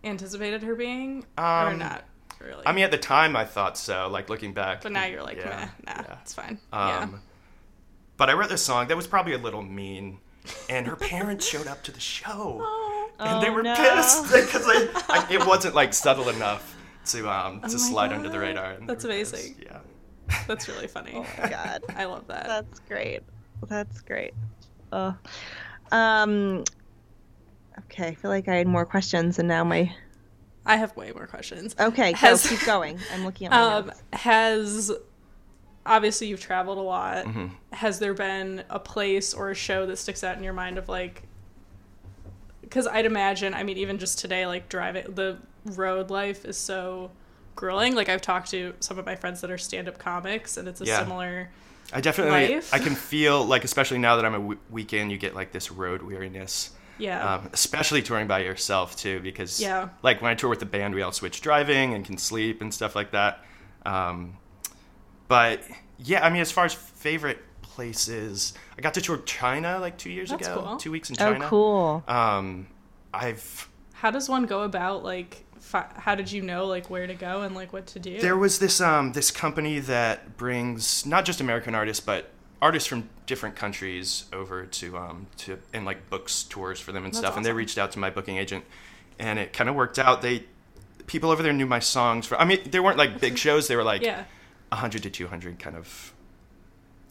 anticipated 0.03 0.63
her 0.63 0.75
being, 0.75 1.23
or 1.37 1.43
Um, 1.45 1.79
not 1.79 2.05
really? 2.39 2.63
I 2.65 2.73
mean, 2.73 2.83
at 2.83 2.91
the 2.91 2.97
time, 2.97 3.35
I 3.35 3.45
thought 3.45 3.77
so. 3.77 4.07
Like 4.09 4.29
looking 4.29 4.53
back, 4.53 4.81
but 4.81 4.91
now 4.91 5.05
you're 5.05 5.23
like, 5.23 5.37
yeah, 5.37 5.69
Meh, 5.85 5.93
nah, 5.93 6.01
yeah. 6.01 6.17
it's 6.21 6.33
fine. 6.33 6.59
Um, 6.73 6.89
yeah. 6.89 7.07
But 8.17 8.29
I 8.29 8.33
wrote 8.33 8.49
this 8.49 8.61
song 8.61 8.87
that 8.87 8.95
was 8.97 9.07
probably 9.07 9.33
a 9.33 9.37
little 9.37 9.61
mean, 9.61 10.19
and 10.69 10.85
her 10.87 10.95
parents 10.95 11.47
showed 11.47 11.67
up 11.67 11.83
to 11.83 11.91
the 11.91 11.99
show, 11.99 12.61
and 13.19 13.41
they 13.43 13.49
Oh, 13.49 13.53
were 13.53 13.63
no. 13.63 13.75
pissed 13.75 14.23
because 14.33 14.63
I, 14.67 14.87
I, 15.09 15.27
it 15.33 15.45
wasn't 15.47 15.75
like 15.75 15.93
subtle 15.93 16.29
enough 16.29 16.75
to 17.07 17.29
um 17.29 17.59
to 17.61 17.67
Oh 17.67 17.71
my 17.71 17.77
slide 17.77 18.11
under 18.13 18.29
the 18.29 18.39
radar. 18.39 18.71
and 18.73 18.87
That's 18.89 19.03
were 19.05 19.11
pissed. 19.11 19.33
amazing. 19.33 19.55
Yeah. 19.63 19.79
That's 20.47 20.67
really 20.67 20.87
funny. 20.87 21.11
oh 21.15 21.25
my 21.41 21.49
god 21.49 21.83
I 21.95 22.05
love 22.05 22.25
that. 22.27 22.47
that's 22.47 22.79
great 22.81 23.21
that's 23.67 24.01
great 24.01 24.33
Oh. 24.91 25.15
um 25.91 26.63
okay 27.79 28.07
i 28.07 28.13
feel 28.15 28.31
like 28.31 28.47
i 28.47 28.55
had 28.55 28.67
more 28.67 28.85
questions 28.85 29.37
and 29.39 29.47
now 29.47 29.63
my 29.63 29.93
I 30.67 30.77
have 30.77 30.95
way 30.97 31.11
more 31.11 31.27
questions. 31.27 31.75
okay 31.79 32.13
go, 32.13 32.17
Has- 32.17 32.47
keep 32.49 32.65
going 32.65 32.99
i'm 33.13 33.23
looking 33.23 33.47
at 33.47 33.51
my 33.51 33.61
Um, 33.75 33.85
notes. 33.87 34.03
has 34.13 34.91
obviously 35.85 36.27
you've 36.27 36.41
traveled 36.41 36.77
a 36.77 36.81
lot. 36.81 37.25
Mm-hmm. 37.25 37.47
Has 37.73 37.99
there 37.99 38.13
been 38.13 38.63
a 38.69 38.79
place 38.79 39.33
or 39.33 39.51
a 39.51 39.55
show 39.55 39.85
that 39.85 39.97
sticks 39.97 40.23
out 40.23 40.37
in 40.37 40.43
your 40.43 40.53
mind 40.53 40.77
of 40.77 40.89
like? 40.89 41.23
Because 42.61 42.87
I'd 42.87 43.05
imagine, 43.05 43.53
I 43.53 43.63
mean, 43.63 43.77
even 43.77 43.97
just 43.99 44.19
today, 44.19 44.45
like 44.47 44.69
driving 44.69 45.13
the 45.13 45.37
road 45.65 46.09
life 46.09 46.45
is 46.45 46.57
so 46.57 47.11
grueling. 47.55 47.95
Like 47.95 48.09
I've 48.09 48.21
talked 48.21 48.49
to 48.51 48.73
some 48.79 48.97
of 48.99 49.05
my 49.05 49.15
friends 49.15 49.41
that 49.41 49.51
are 49.51 49.57
stand-up 49.57 49.97
comics, 49.99 50.57
and 50.57 50.67
it's 50.67 50.81
a 50.81 50.85
Yeah. 50.85 50.99
similar. 50.99 51.49
I 51.93 52.01
definitely, 52.01 52.55
Life. 52.55 52.73
I 52.73 52.79
can 52.79 52.95
feel 52.95 53.45
like, 53.45 53.63
especially 53.63 53.99
now 53.99 54.15
that 54.15 54.25
I'm 54.25 54.33
a 54.33 54.39
w- 54.39 54.59
weekend, 54.71 55.11
you 55.11 55.19
get 55.19 55.35
like 55.35 55.51
this 55.51 55.69
road 55.71 56.01
weariness. 56.01 56.71
Yeah. 56.97 57.35
Um, 57.35 57.49
especially 57.53 58.01
touring 58.01 58.25
by 58.25 58.39
yourself 58.39 58.95
too, 58.95 59.19
because 59.19 59.61
Yeah. 59.61 59.89
like 60.01 60.19
when 60.21 60.31
I 60.31 60.35
tour 60.35 60.49
with 60.49 60.59
the 60.59 60.65
band, 60.65 60.95
we 60.95 61.03
all 61.03 61.11
switch 61.11 61.41
driving 61.41 61.93
and 61.93 62.03
can 62.03 62.17
sleep 62.17 62.59
and 62.61 62.73
stuff 62.73 62.95
like 62.95 63.11
that. 63.11 63.45
Um, 63.85 64.37
but 65.27 65.63
yeah, 65.97 66.25
I 66.25 66.29
mean, 66.29 66.41
as 66.41 66.51
far 66.51 66.65
as 66.65 66.73
favorite 66.73 67.39
places, 67.61 68.53
I 68.77 68.81
got 68.81 68.93
to 68.95 69.01
tour 69.01 69.17
China 69.17 69.79
like 69.79 69.97
two 69.97 70.09
years 70.11 70.29
That's 70.29 70.47
ago, 70.47 70.63
cool. 70.65 70.77
two 70.77 70.91
weeks 70.91 71.09
in 71.09 71.15
China. 71.15 71.31
oh 71.31 71.33
China. 71.33 71.49
cool 71.49 72.03
Um, 72.07 72.67
I've 73.13 73.69
How 73.93 74.11
does 74.11 74.29
one 74.29 74.45
go 74.45 74.61
about 74.63 75.03
like? 75.03 75.43
Fi- 75.59 75.89
how 75.95 76.13
did 76.13 76.31
you 76.31 76.43
know 76.43 76.67
like 76.67 76.91
where 76.91 77.07
to 77.07 77.15
go 77.15 77.41
and 77.41 77.55
like 77.55 77.73
what 77.73 77.87
to 77.87 77.99
do? 77.99 78.19
There 78.19 78.37
was 78.37 78.59
this 78.59 78.79
um 78.79 79.13
this 79.13 79.31
company 79.31 79.79
that 79.79 80.37
brings 80.37 81.05
not 81.07 81.25
just 81.25 81.41
American 81.41 81.73
artists 81.73 82.05
but 82.05 82.29
artists 82.61 82.87
from 82.87 83.09
different 83.25 83.55
countries 83.55 84.25
over 84.31 84.65
to 84.65 84.97
um 84.97 85.25
to 85.37 85.57
and 85.73 85.83
like 85.85 86.07
books 86.09 86.43
tours 86.43 86.79
for 86.79 86.91
them 86.91 87.03
and 87.03 87.13
That's 87.13 87.19
stuff. 87.19 87.35
And 87.35 87.43
they 87.45 87.51
reached 87.51 87.79
out 87.79 87.91
to 87.93 87.99
my 87.99 88.11
booking 88.11 88.37
agent, 88.37 88.63
and 89.17 89.39
it 89.39 89.53
kind 89.53 89.67
of 89.69 89.75
worked 89.75 89.97
out. 89.97 90.21
They 90.21 90.43
people 91.07 91.31
over 91.31 91.41
there 91.41 91.53
knew 91.53 91.65
my 91.65 91.79
songs. 91.79 92.27
For, 92.27 92.39
I 92.39 92.45
mean, 92.45 92.59
they 92.69 92.79
weren't 92.79 92.97
like 92.97 93.19
big 93.19 93.37
shows. 93.45 93.67
They 93.67 93.75
were 93.75 93.83
like 93.83 94.03
yeah, 94.03 94.25
hundred 94.71 95.03
to 95.03 95.09
two 95.09 95.27
hundred 95.27 95.59
kind 95.59 95.75
of 95.75 96.13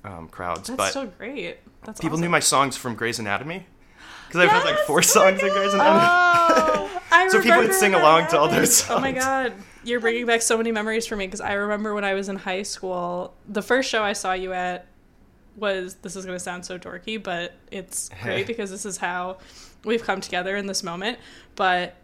um, 0.04 0.28
crowds, 0.28 0.68
that's 0.68 0.76
but 0.76 0.92
so 0.92 1.06
great. 1.06 1.58
That's 1.84 2.00
people 2.00 2.14
awesome. 2.16 2.22
knew 2.22 2.30
my 2.30 2.40
songs 2.40 2.76
from 2.76 2.94
Grey's 2.94 3.18
Anatomy 3.18 3.66
because 4.28 4.40
I've 4.42 4.50
had 4.50 4.64
like 4.64 4.76
Yes! 4.76 4.86
four 4.86 4.98
Oh 4.98 5.02
songs 5.02 5.42
in 5.42 5.48
Grey's 5.50 5.74
Anatomy. 5.74 6.00
oh 6.06 7.02
I 7.10 7.28
So 7.30 7.40
people 7.40 7.58
would 7.58 7.74
sing 7.74 7.94
along 7.94 8.28
to 8.28 8.38
all 8.38 8.48
those 8.48 8.88
Oh 8.90 9.00
my 9.00 9.12
god, 9.12 9.52
you're 9.84 10.00
bringing 10.00 10.26
back 10.26 10.42
so 10.42 10.56
many 10.56 10.72
memories 10.72 11.06
for 11.06 11.16
me 11.16 11.26
because 11.26 11.40
I 11.40 11.54
remember 11.54 11.94
when 11.94 12.04
I 12.04 12.14
was 12.14 12.28
in 12.28 12.36
high 12.36 12.62
school, 12.62 13.34
the 13.48 13.62
first 13.62 13.88
show 13.88 14.02
I 14.02 14.12
saw 14.12 14.32
you 14.32 14.52
at 14.52 14.86
was 15.56 15.94
this 15.96 16.16
is 16.16 16.26
going 16.26 16.36
to 16.36 16.42
sound 16.42 16.66
so 16.66 16.78
dorky, 16.78 17.22
but 17.22 17.54
it's 17.70 18.10
great 18.22 18.46
because 18.48 18.70
this 18.70 18.84
is 18.84 18.96
how 18.98 19.38
we've 19.84 20.02
come 20.02 20.20
together 20.20 20.56
in 20.56 20.66
this 20.66 20.82
moment. 20.82 21.18
But 21.54 21.94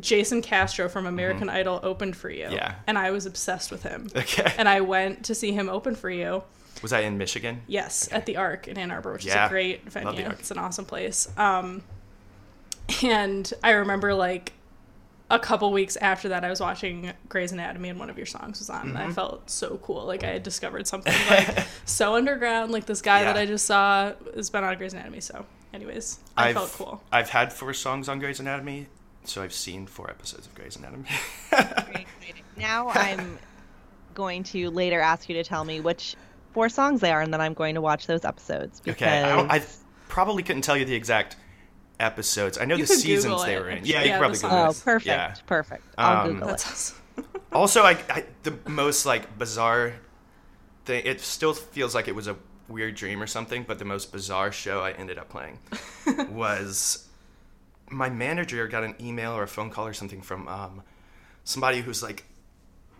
Jason 0.00 0.42
Castro 0.42 0.88
from 0.88 1.06
American 1.06 1.48
Idol 1.48 1.80
opened 1.82 2.16
for 2.16 2.30
you. 2.30 2.44
Mm-hmm. 2.46 2.54
Yeah. 2.54 2.74
And 2.86 2.98
I 2.98 3.10
was 3.10 3.26
obsessed 3.26 3.70
with 3.70 3.82
him. 3.82 4.08
okay, 4.16 4.52
And 4.58 4.68
I 4.68 4.80
went 4.80 5.24
to 5.26 5.34
see 5.34 5.52
him 5.52 5.68
open 5.68 5.94
for 5.94 6.10
you. 6.10 6.42
was 6.82 6.92
I 6.92 7.00
in 7.00 7.16
Michigan? 7.18 7.62
Yes, 7.66 8.08
at 8.12 8.26
the 8.26 8.36
Ark 8.36 8.68
in 8.68 8.76
Ann 8.78 8.90
Arbor, 8.90 9.12
which 9.12 9.26
is 9.26 9.32
a 9.34 9.46
great 9.48 9.90
venue. 9.90 10.28
It's 10.30 10.50
an 10.50 10.58
awesome 10.58 10.84
place. 10.84 11.28
Um, 11.38 11.82
and 13.02 13.50
I 13.62 13.70
remember 13.72 14.14
like 14.14 14.52
a 15.30 15.38
couple 15.38 15.72
weeks 15.72 15.96
after 15.96 16.28
that, 16.28 16.44
I 16.44 16.50
was 16.50 16.60
watching 16.60 17.10
Grey's 17.30 17.50
Anatomy, 17.50 17.88
and 17.88 17.98
one 17.98 18.10
of 18.10 18.16
your 18.18 18.26
songs 18.26 18.58
was 18.58 18.68
on, 18.68 18.88
and 18.88 18.96
Mm-hmm. 18.96 19.10
I 19.10 19.12
felt 19.12 19.48
so 19.50 19.78
cool. 19.82 20.04
Like 20.04 20.22
I 20.22 20.28
had 20.28 20.42
discovered 20.42 20.86
something 20.86 21.14
like 21.30 21.66
so 21.86 22.14
underground. 22.14 22.72
Like 22.72 22.84
this 22.86 23.00
guy 23.00 23.22
that 23.24 23.36
I 23.36 23.46
just 23.46 23.64
saw 23.66 24.12
has 24.34 24.50
been 24.50 24.62
on 24.64 24.76
Grey's 24.76 24.92
Anatomy. 24.92 25.20
So, 25.20 25.46
anyways, 25.72 26.18
I 26.36 26.48
I've, 26.50 26.54
felt 26.54 26.72
cool. 26.72 27.02
I've 27.10 27.30
had 27.30 27.52
four 27.54 27.72
songs 27.72 28.08
on 28.08 28.18
Grey's 28.18 28.38
Anatomy, 28.38 28.86
so 29.24 29.42
I've 29.42 29.52
seen 29.52 29.86
four 29.86 30.10
episodes 30.10 30.46
of 30.46 30.54
Grey's 30.54 30.76
Anatomy. 30.76 31.04
Very. 31.50 32.06
Now 32.56 32.88
I'm 32.90 33.38
going 34.14 34.44
to 34.44 34.70
later 34.70 35.00
ask 35.00 35.28
you 35.28 35.34
to 35.36 35.44
tell 35.44 35.64
me 35.64 35.80
which 35.80 36.14
four 36.52 36.68
songs 36.68 37.00
they 37.00 37.10
are, 37.12 37.20
and 37.20 37.32
then 37.32 37.40
I'm 37.40 37.54
going 37.54 37.74
to 37.74 37.80
watch 37.80 38.06
those 38.06 38.24
episodes. 38.24 38.80
Because 38.80 39.02
okay, 39.02 39.22
I, 39.22 39.56
I 39.56 39.62
probably 40.08 40.42
couldn't 40.42 40.62
tell 40.62 40.76
you 40.76 40.84
the 40.84 40.94
exact 40.94 41.36
episodes. 41.98 42.58
I 42.58 42.64
know 42.64 42.76
You 42.76 42.86
the 42.86 42.94
could 42.94 43.02
Google 43.02 43.38
seasons 43.38 43.44
they 43.44 43.54
it, 43.54 43.60
were 43.60 43.68
in. 43.70 43.78
actually. 43.78 43.92
Yeah, 43.92 44.00
you 44.02 44.06
Yeah, 44.06 44.12
could 44.12 44.20
probably 44.20 44.38
Google 44.38 44.56
Oh, 44.58 44.70
it. 44.70 44.82
perfect, 44.84 45.06
Yeah. 45.06 45.34
perfect. 45.46 45.82
I'll 45.98 46.26
Um, 46.26 46.32
Google 46.34 46.48
it. 46.48 46.50
That's 46.52 46.70
awesome. 46.70 46.96
Also, 47.52 47.82
I, 47.82 47.96
I 48.10 48.24
the 48.42 48.58
most 48.66 49.06
like 49.06 49.38
bizarre 49.38 49.92
thing. 50.86 51.02
It 51.06 51.20
still 51.20 51.54
feels 51.54 51.94
like 51.94 52.08
it 52.08 52.14
was 52.14 52.26
a 52.26 52.34
weird 52.68 52.96
dream 52.96 53.22
or 53.22 53.28
something, 53.28 53.62
but 53.62 53.78
the 53.78 53.84
most 53.84 54.10
bizarre 54.10 54.50
show 54.50 54.80
I 54.80 54.90
ended 54.90 55.18
up 55.18 55.28
playing 55.28 55.60
was 56.30 57.03
my 57.94 58.10
manager 58.10 58.66
got 58.68 58.84
an 58.84 58.94
email 59.00 59.32
or 59.32 59.42
a 59.42 59.48
phone 59.48 59.70
call 59.70 59.86
or 59.86 59.94
something 59.94 60.20
from 60.20 60.48
um, 60.48 60.82
somebody 61.44 61.80
who's 61.80 62.02
like 62.02 62.24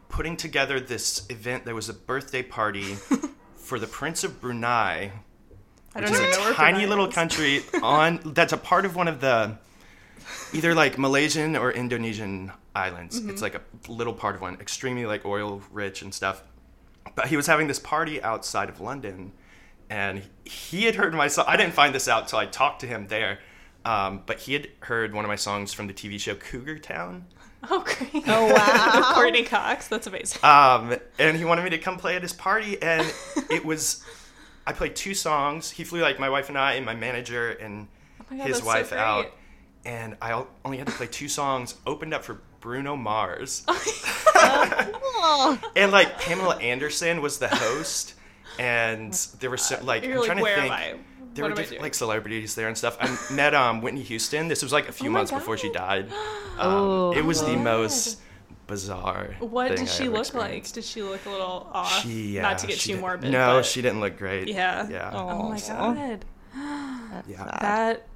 putting 0.08 0.36
together 0.36 0.80
this 0.80 1.26
event. 1.28 1.64
There 1.64 1.74
was 1.74 1.88
a 1.88 1.94
birthday 1.94 2.42
party 2.42 2.94
for 3.56 3.78
the 3.78 3.86
Prince 3.86 4.24
of 4.24 4.40
Brunei, 4.40 5.10
I 5.94 6.00
which 6.00 6.06
don't 6.06 6.14
is 6.14 6.20
even 6.20 6.30
know 6.30 6.50
a 6.50 6.54
tiny 6.54 6.86
little 6.86 7.08
is. 7.08 7.14
country 7.14 7.62
on 7.82 8.20
that's 8.24 8.52
a 8.52 8.56
part 8.56 8.84
of 8.84 8.96
one 8.96 9.08
of 9.08 9.20
the 9.20 9.58
either 10.52 10.74
like 10.74 10.98
Malaysian 10.98 11.56
or 11.56 11.72
Indonesian 11.72 12.52
islands. 12.74 13.20
Mm-hmm. 13.20 13.30
It's 13.30 13.42
like 13.42 13.54
a 13.54 13.62
little 13.88 14.14
part 14.14 14.36
of 14.36 14.40
one, 14.40 14.54
extremely 14.60 15.06
like 15.06 15.24
oil 15.24 15.62
rich 15.72 16.02
and 16.02 16.14
stuff. 16.14 16.42
But 17.14 17.26
he 17.26 17.36
was 17.36 17.46
having 17.46 17.66
this 17.66 17.78
party 17.78 18.22
outside 18.22 18.68
of 18.68 18.80
London, 18.80 19.32
and 19.90 20.22
he 20.44 20.84
had 20.84 20.94
heard 20.94 21.12
my 21.14 21.28
song. 21.28 21.44
I 21.46 21.56
didn't 21.56 21.74
find 21.74 21.94
this 21.94 22.08
out 22.08 22.28
till 22.28 22.38
I 22.38 22.46
talked 22.46 22.80
to 22.80 22.86
him 22.86 23.08
there. 23.08 23.40
Um, 23.84 24.22
but 24.26 24.40
he 24.40 24.54
had 24.54 24.68
heard 24.80 25.12
one 25.14 25.24
of 25.24 25.28
my 25.28 25.36
songs 25.36 25.72
from 25.72 25.86
the 25.86 25.92
TV 25.94 26.18
show 26.18 26.34
Cougar 26.34 26.78
Town. 26.78 27.26
Oh, 27.70 27.80
great. 27.82 28.24
Oh, 28.28 28.52
wow. 28.52 29.12
Courteney 29.14 29.42
Cox. 29.44 29.88
That's 29.88 30.06
amazing. 30.06 30.42
Um, 30.44 30.96
and 31.18 31.36
he 31.36 31.44
wanted 31.44 31.64
me 31.64 31.70
to 31.70 31.78
come 31.78 31.96
play 31.98 32.16
at 32.16 32.22
his 32.22 32.32
party, 32.32 32.80
and 32.82 33.10
it 33.50 33.64
was. 33.66 34.04
I 34.66 34.72
played 34.72 34.96
two 34.96 35.12
songs. 35.14 35.70
He 35.70 35.84
flew 35.84 36.00
like 36.00 36.18
my 36.18 36.30
wife 36.30 36.48
and 36.48 36.56
I 36.56 36.72
and 36.74 36.86
my 36.86 36.94
manager 36.94 37.50
and 37.50 37.86
Oh 38.20 38.24
my 38.30 38.36
God, 38.38 38.46
his 38.46 38.56
that's 38.56 38.66
so 38.66 38.72
wife 38.72 38.92
out, 38.92 39.30
and 39.84 40.16
I 40.22 40.44
only 40.64 40.78
had 40.78 40.86
to 40.86 40.92
play 40.94 41.06
two 41.06 41.28
songs. 41.28 41.74
Opened 41.86 42.14
up 42.14 42.24
for 42.24 42.40
Bruno 42.60 42.96
Mars, 42.96 43.62
Oh, 43.68 45.60
and 45.76 45.92
like 45.92 46.18
Pamela 46.18 46.56
Anderson 46.56 47.20
was 47.20 47.38
the 47.38 47.48
host, 47.48 48.14
and 48.58 49.12
there 49.40 49.50
were 49.50 49.58
so, 49.58 49.78
like 49.82 50.04
You're 50.04 50.12
I'm 50.14 50.18
like, 50.18 50.26
trying 50.26 50.42
where 50.42 50.56
to 50.56 50.62
am 50.62 50.68
think. 50.96 51.04
I? 51.34 51.36
There 51.36 51.44
what 51.44 51.48
were 51.50 51.52
am 51.52 51.58
I 51.58 51.62
diff- 51.62 51.70
doing? 51.70 51.82
like 51.82 51.94
celebrities 51.94 52.54
there 52.54 52.68
and 52.68 52.76
stuff. 52.78 52.96
I 53.00 53.32
met 53.32 53.54
um 53.54 53.80
Whitney 53.82 54.02
Houston. 54.02 54.48
This 54.48 54.62
was 54.62 54.72
like 54.72 54.88
a 54.88 54.92
few 54.92 55.08
Oh 55.08 55.12
my 55.12 55.18
months 55.20 55.32
before 55.32 55.56
she 55.56 55.70
died. 55.72 56.08
Um, 56.56 56.70
Oh. 56.72 57.12
it 57.12 57.24
was 57.24 57.40
the 57.42 57.54
Oh 57.54 57.58
most 57.58 58.20
bizarre. 58.68 59.34
what 59.40 59.68
thing 59.68 59.78
did 59.78 59.88
I 59.88 59.90
she 59.90 60.04
ever 60.04 60.12
look 60.12 60.20
experienced. 60.20 60.76
like? 60.76 60.84
Did 60.84 60.84
she 60.84 61.02
look 61.02 61.26
a 61.26 61.30
little 61.30 61.68
off? 61.72 62.02
She, 62.02 62.38
Not 62.40 62.58
to 62.58 62.66
get 62.68 62.76
she 62.78 62.82
too 62.82 62.92
didn't- 62.92 63.00
morbid. 63.00 63.32
No, 63.32 63.54
but- 63.56 63.66
she 63.66 63.82
didn't 63.82 63.98
look 64.00 64.16
great. 64.16 64.46
Yeah. 64.48 64.88
Yeah. 64.88 65.10
Oh 65.12 65.48
my 65.48 65.56
Aw. 65.56 65.92
god, 65.94 66.24
that's 67.12 67.28
Yeah. 67.28 67.38
sad. 67.44 67.60
that 67.60 68.06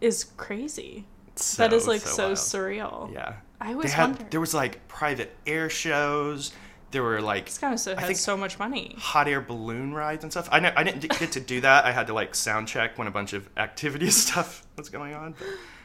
is 0.00 0.24
crazy. 0.36 1.06
So, 1.34 1.62
that 1.64 1.72
is 1.72 1.88
like 1.88 2.02
so, 2.02 2.26
wild. 2.26 2.36
surreal. 2.38 3.12
Yeah. 3.12 3.34
I 3.60 3.66
They 3.68 3.72
always 3.74 3.92
had, 3.92 4.10
wonder. 4.10 4.26
there 4.30 4.40
was 4.40 4.54
like 4.54 4.86
private 4.86 5.34
air 5.46 5.68
shows. 5.68 6.52
There 6.92 7.02
were 7.02 7.20
like 7.20 7.46
This 7.46 7.58
guy 7.58 7.74
so 7.76 7.92
I 7.96 8.02
think- 8.04 8.18
so 8.18 8.36
much 8.36 8.58
money. 8.58 8.94
hot 8.98 9.26
air 9.26 9.40
balloon 9.40 9.92
rides 9.92 10.22
and 10.24 10.32
stuff. 10.32 10.48
I, 10.52 10.60
know, 10.60 10.72
I 10.76 10.84
didn't 10.84 11.00
get 11.18 11.32
to 11.32 11.40
do 11.40 11.60
that. 11.62 11.84
I 11.84 11.90
had 11.92 12.06
to 12.06 12.14
like 12.14 12.34
sound 12.34 12.68
check 12.68 12.96
when 12.98 13.08
a 13.08 13.10
bunch 13.10 13.32
of 13.32 13.48
activity 13.56 14.10
stuff 14.24 14.64
was 14.76 14.88
going 14.90 15.14
on. 15.14 15.34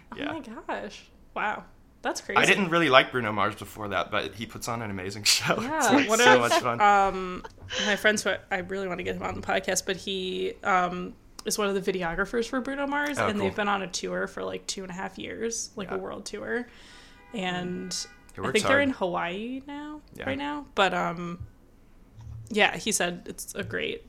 But, 0.10 0.20
yeah. 0.20 0.30
Oh 0.30 0.34
my 0.34 0.40
gosh! 0.80 1.06
Wow, 1.34 1.64
that's 2.02 2.22
crazy. 2.22 2.38
I 2.38 2.46
didn't 2.46 2.70
really 2.70 2.90
like 2.90 3.12
Bruno 3.12 3.32
Mars 3.32 3.56
before 3.56 3.88
that, 3.90 4.12
but 4.12 4.36
he 4.36 4.46
puts 4.46 4.68
on 4.68 4.82
an 4.82 4.92
amazing 4.92 5.24
show. 5.36 5.54
it's 5.56 5.64
Yeah, 5.64 5.80
like 5.92 6.10
what 6.10 6.20
so 6.20 6.34
if, 6.34 6.40
much 6.52 6.62
fun. 6.62 6.82
Um, 6.82 7.44
my 7.86 7.96
friend's 7.96 8.24
who 8.24 8.32
I 8.52 8.58
really 8.60 8.88
want 8.88 9.00
to 9.00 9.04
get 9.04 9.16
him 9.16 9.24
on 9.24 9.36
the 9.36 9.42
podcast, 9.42 9.86
but 9.86 9.96
he 9.98 10.54
um 10.64 11.14
is 11.46 11.58
one 11.58 11.70
of 11.70 11.82
the 11.82 11.92
videographers 11.94 12.46
for 12.50 12.60
Bruno 12.60 12.86
Mars, 12.88 13.18
Oh, 13.20 13.28
and 13.28 13.38
cool. 13.40 13.48
they've 13.48 13.56
been 13.56 13.70
on 13.70 13.82
a 13.82 13.88
tour 13.88 14.28
for 14.28 14.44
like 14.44 14.68
two 14.68 14.82
and 14.84 14.92
a 14.92 14.94
half 14.94 15.18
years, 15.18 15.70
like 15.78 15.88
Yeah. 15.90 15.96
a 15.96 15.98
world 16.00 16.26
tour, 16.26 16.68
and 17.34 17.94
He 17.94 18.08
I 18.44 18.48
works 18.48 18.54
think 18.54 18.68
they're 18.68 18.82
in 18.82 18.92
Hawaii 18.92 19.62
now, 19.68 20.02
Yeah. 20.16 20.26
right 20.26 20.38
now. 20.38 20.66
But 20.76 20.94
um, 20.94 21.40
yeah, 22.50 22.78
he 22.78 22.92
said 22.92 23.24
it's 23.26 23.54
a 23.56 23.64
great 23.64 24.06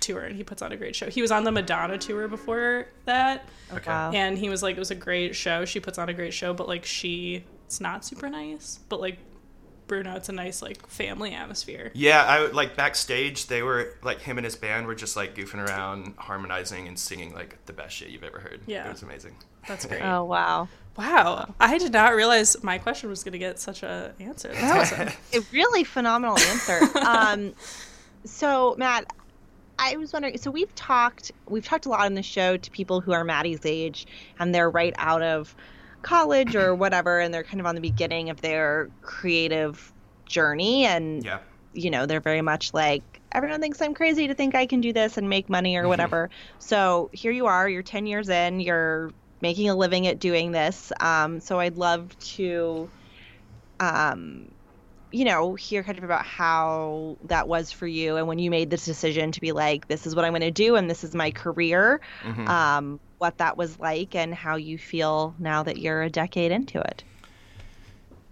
tour, 0.00 0.20
and 0.20 0.36
he 0.36 0.44
puts 0.44 0.62
on 0.62 0.72
a 0.72 0.76
great 0.76 0.94
show. 0.96 1.08
He 1.08 1.22
was 1.22 1.30
on 1.30 1.44
the 1.44 1.52
Madonna 1.52 1.98
tour 1.98 2.28
before 2.28 2.86
that, 3.04 3.44
Okay. 3.72 3.90
Wow. 3.90 4.10
and 4.12 4.36
he 4.38 4.48
was 4.48 4.62
like, 4.62 4.76
it 4.76 4.80
was 4.80 4.90
a 4.90 4.94
great 4.96 5.34
show. 5.34 5.64
She 5.64 5.80
puts 5.80 5.98
on 5.98 6.08
a 6.08 6.14
great 6.14 6.34
show, 6.34 6.52
but 6.54 6.68
like 6.68 6.84
she, 6.84 7.44
it's 7.66 7.80
not 7.80 8.04
super 8.04 8.28
nice. 8.28 8.80
But 8.88 9.00
like 9.00 9.18
Bruno, 9.86 10.14
it's 10.16 10.28
a 10.30 10.32
nice 10.32 10.62
like 10.62 10.86
family 10.86 11.34
atmosphere. 11.34 11.90
Yeah, 11.94 12.22
I 12.24 12.46
like 12.52 12.74
backstage. 12.76 13.46
They 13.48 13.62
were 13.62 13.94
like 14.02 14.20
him 14.20 14.38
and 14.38 14.44
his 14.44 14.56
band 14.56 14.86
were 14.86 14.94
just 14.94 15.14
like 15.16 15.34
goofing 15.34 15.66
around, 15.66 16.14
harmonizing 16.16 16.88
and 16.88 16.98
singing 16.98 17.34
like 17.34 17.64
the 17.66 17.72
best 17.74 17.94
shit 17.94 18.08
you've 18.08 18.24
ever 18.24 18.38
heard. 18.40 18.60
Yeah. 18.66 18.86
it 18.86 18.92
was 18.92 19.02
amazing. 19.02 19.34
That's 19.68 19.84
great. 19.90 20.00
Oh 20.02 20.24
wow. 20.24 20.68
Wow, 20.96 21.54
I 21.58 21.78
did 21.78 21.92
not 21.92 22.14
realize 22.14 22.62
my 22.62 22.78
question 22.78 23.10
was 23.10 23.24
going 23.24 23.32
to 23.32 23.38
get 23.38 23.58
such 23.58 23.82
a 23.82 24.14
answer. 24.20 24.52
That's 24.52 24.92
awesome. 24.92 25.08
A 25.34 25.40
really 25.52 25.82
phenomenal 25.82 26.38
answer. 26.38 26.80
um, 27.06 27.52
so 28.24 28.76
Matt, 28.78 29.12
I 29.78 29.96
was 29.96 30.12
wondering. 30.12 30.38
So 30.38 30.52
we've 30.52 30.72
talked, 30.76 31.32
we've 31.48 31.64
talked 31.64 31.86
a 31.86 31.88
lot 31.88 32.06
on 32.06 32.14
the 32.14 32.22
show 32.22 32.56
to 32.56 32.70
people 32.70 33.00
who 33.00 33.12
are 33.12 33.24
Maddie's 33.24 33.66
age, 33.66 34.06
and 34.38 34.54
they're 34.54 34.70
right 34.70 34.94
out 34.98 35.22
of 35.22 35.56
college 36.02 36.54
or 36.54 36.74
whatever, 36.74 37.18
and 37.18 37.34
they're 37.34 37.42
kind 37.42 37.60
of 37.60 37.66
on 37.66 37.74
the 37.74 37.80
beginning 37.80 38.30
of 38.30 38.40
their 38.40 38.88
creative 39.02 39.92
journey, 40.26 40.84
and 40.84 41.24
Yeah, 41.24 41.40
you 41.72 41.90
know 41.90 42.06
they're 42.06 42.20
very 42.20 42.40
much 42.40 42.72
like 42.72 43.20
everyone 43.32 43.60
thinks 43.60 43.82
i'm 43.82 43.94
crazy 43.94 44.28
to 44.28 44.34
think 44.34 44.54
i 44.54 44.64
can 44.64 44.80
do 44.80 44.92
this 44.92 45.16
and 45.18 45.28
make 45.28 45.48
money 45.48 45.76
or 45.76 45.88
whatever 45.88 46.30
so 46.60 47.10
here 47.12 47.32
you 47.32 47.46
are 47.46 47.68
you're 47.68 47.82
10 47.82 48.06
years 48.06 48.28
in 48.28 48.60
you're 48.60 49.10
making 49.44 49.70
a 49.70 49.76
living 49.76 50.06
at 50.08 50.18
doing 50.20 50.52
this 50.52 50.92
um, 51.00 51.40
so 51.40 51.60
i'd 51.60 51.76
love 51.78 52.18
to 52.20 52.90
um, 53.80 54.50
you 55.12 55.24
know 55.24 55.54
hear 55.54 55.82
kind 55.84 55.98
of 55.98 56.04
about 56.04 56.26
how 56.26 57.18
that 57.24 57.48
was 57.48 57.72
for 57.72 57.86
you 57.86 58.16
and 58.16 58.28
when 58.28 58.38
you 58.38 58.50
made 58.50 58.70
this 58.70 58.84
decision 58.84 59.32
to 59.32 59.40
be 59.40 59.52
like 59.52 59.88
this 59.88 60.06
is 60.06 60.14
what 60.16 60.24
i'm 60.24 60.32
going 60.32 60.42
to 60.42 60.50
do 60.50 60.76
and 60.76 60.90
this 60.90 61.04
is 61.04 61.14
my 61.14 61.30
career 61.32 62.00
Mhm. 62.22 62.48
um, 62.48 63.00
what 63.18 63.38
that 63.38 63.56
was 63.56 63.78
like 63.78 64.14
and 64.16 64.34
how 64.34 64.56
you 64.56 64.78
feel 64.78 65.34
now 65.38 65.62
that 65.64 65.78
you're 65.78 66.02
a 66.02 66.10
decade 66.10 66.52
into 66.52 66.80
it 66.80 67.04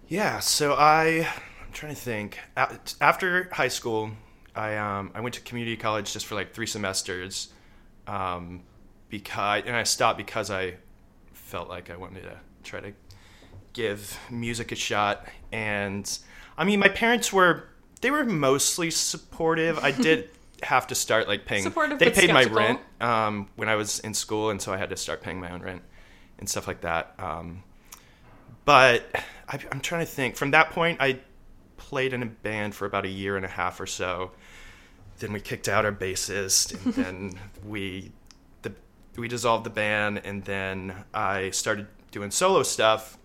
yeah. 0.07 0.39
So 0.39 0.73
I, 0.73 1.27
I'm 1.65 1.71
trying 1.71 1.95
to 1.95 1.99
think. 2.01 2.39
After 3.01 3.49
high 3.51 3.67
school, 3.67 4.11
I 4.55 4.75
um 4.77 5.11
I 5.15 5.21
went 5.21 5.35
to 5.35 5.41
community 5.41 5.77
college 5.77 6.13
just 6.13 6.25
for 6.25 6.35
like 6.35 6.53
three 6.53 6.67
semesters, 6.67 7.53
um, 8.07 8.63
because 9.09 9.63
and 9.65 9.75
I 9.75 9.83
stopped 9.83 10.17
because 10.17 10.51
I 10.51 10.75
felt 11.53 11.69
like 11.69 11.91
I 11.91 11.97
wanted 11.97 12.23
to 12.23 12.39
try 12.63 12.79
to 12.79 12.93
give 13.73 14.19
music 14.31 14.71
a 14.71 14.75
shot. 14.75 15.27
And 15.51 16.05
I 16.57 16.63
mean, 16.63 16.79
my 16.79 16.87
parents 16.87 17.31
were 17.31 17.69
they 18.01 18.09
were 18.09 18.23
mostly 18.23 18.89
supportive. 18.89 19.77
I 19.77 19.91
did 19.91 20.31
have 20.63 20.87
to 20.87 20.95
start 20.95 21.27
like 21.27 21.45
paying. 21.45 21.61
Supportive, 21.61 21.99
they 21.99 22.09
paid 22.09 22.33
my 22.33 22.45
rent 22.45 22.79
um, 22.99 23.49
when 23.55 23.69
I 23.69 23.75
was 23.75 23.99
in 23.99 24.15
school, 24.15 24.49
and 24.49 24.59
so 24.59 24.73
I 24.73 24.77
had 24.77 24.89
to 24.89 24.97
start 24.97 25.21
paying 25.21 25.39
my 25.39 25.51
own 25.51 25.61
rent 25.61 25.83
and 26.39 26.49
stuff 26.49 26.67
like 26.67 26.81
that. 26.81 27.13
Um, 27.19 27.61
but 28.65 29.05
I, 29.47 29.59
I'm 29.71 29.79
trying 29.79 30.01
to 30.01 30.11
think. 30.11 30.35
From 30.35 30.49
that 30.51 30.71
point, 30.71 30.97
I 31.01 31.19
played 31.77 32.13
in 32.13 32.23
a 32.23 32.27
band 32.27 32.73
for 32.73 32.87
about 32.87 33.05
a 33.05 33.09
year 33.09 33.37
and 33.37 33.45
a 33.45 33.49
half 33.61 33.79
or 33.79 33.85
so. 33.85 34.31
Then 35.19 35.31
we 35.33 35.39
kicked 35.39 35.67
out 35.67 35.85
our 35.85 35.91
bassist, 35.91 36.83
and 36.83 36.93
then 36.95 37.39
we 37.63 38.11
we 39.17 39.27
dissolved 39.27 39.65
the 39.65 39.69
band, 39.69 40.21
and 40.23 40.43
then 40.43 41.05
I 41.13 41.51
started 41.51 41.87
doing 42.11 42.31
solo 42.31 42.63
stuff, 42.63 43.17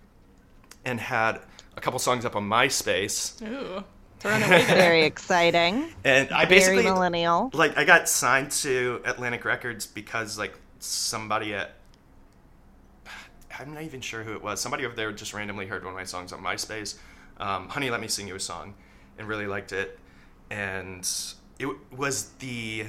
and 0.85 1.01
had 1.01 1.41
a 1.77 1.81
couple 1.81 1.99
songs 1.99 2.25
up 2.25 2.37
on 2.37 2.49
MySpace. 2.49 3.41
Ooh, 3.47 3.85
throwing 4.21 4.43
away 4.43 4.65
there. 4.65 4.77
very 4.77 5.05
exciting 5.05 5.93
And 6.05 6.31
I 6.31 6.45
very 6.45 6.61
basically 6.61 6.83
millennial 6.85 7.51
like 7.53 7.79
I 7.79 7.85
got 7.85 8.09
signed 8.09 8.51
to 8.51 9.01
Atlantic 9.05 9.45
Records 9.45 9.87
because 9.87 10.39
like 10.39 10.59
somebody 10.81 11.55
at 11.55 11.75
I'm 13.59 13.75
not 13.75 13.83
even 13.83 14.01
sure 14.01 14.23
who 14.23 14.35
it 14.35 14.43
was. 14.43 14.61
Somebody 14.61 14.87
over 14.87 14.95
there 14.95 15.11
just 15.13 15.35
randomly 15.35 15.67
heard 15.67 15.83
one 15.83 15.93
of 15.93 15.99
my 15.99 16.05
songs 16.05 16.33
on 16.33 16.41
MySpace. 16.41 16.97
Um, 17.39 17.69
Honey, 17.69 17.91
let 17.91 18.01
me 18.01 18.07
sing 18.07 18.29
you 18.29 18.37
a 18.37 18.41
song, 18.41 18.75
and 19.19 19.27
really 19.27 19.47
liked 19.47 19.73
it. 19.73 19.99
And 20.51 21.09
it 21.59 21.69
was 21.91 22.31
the 22.39 22.87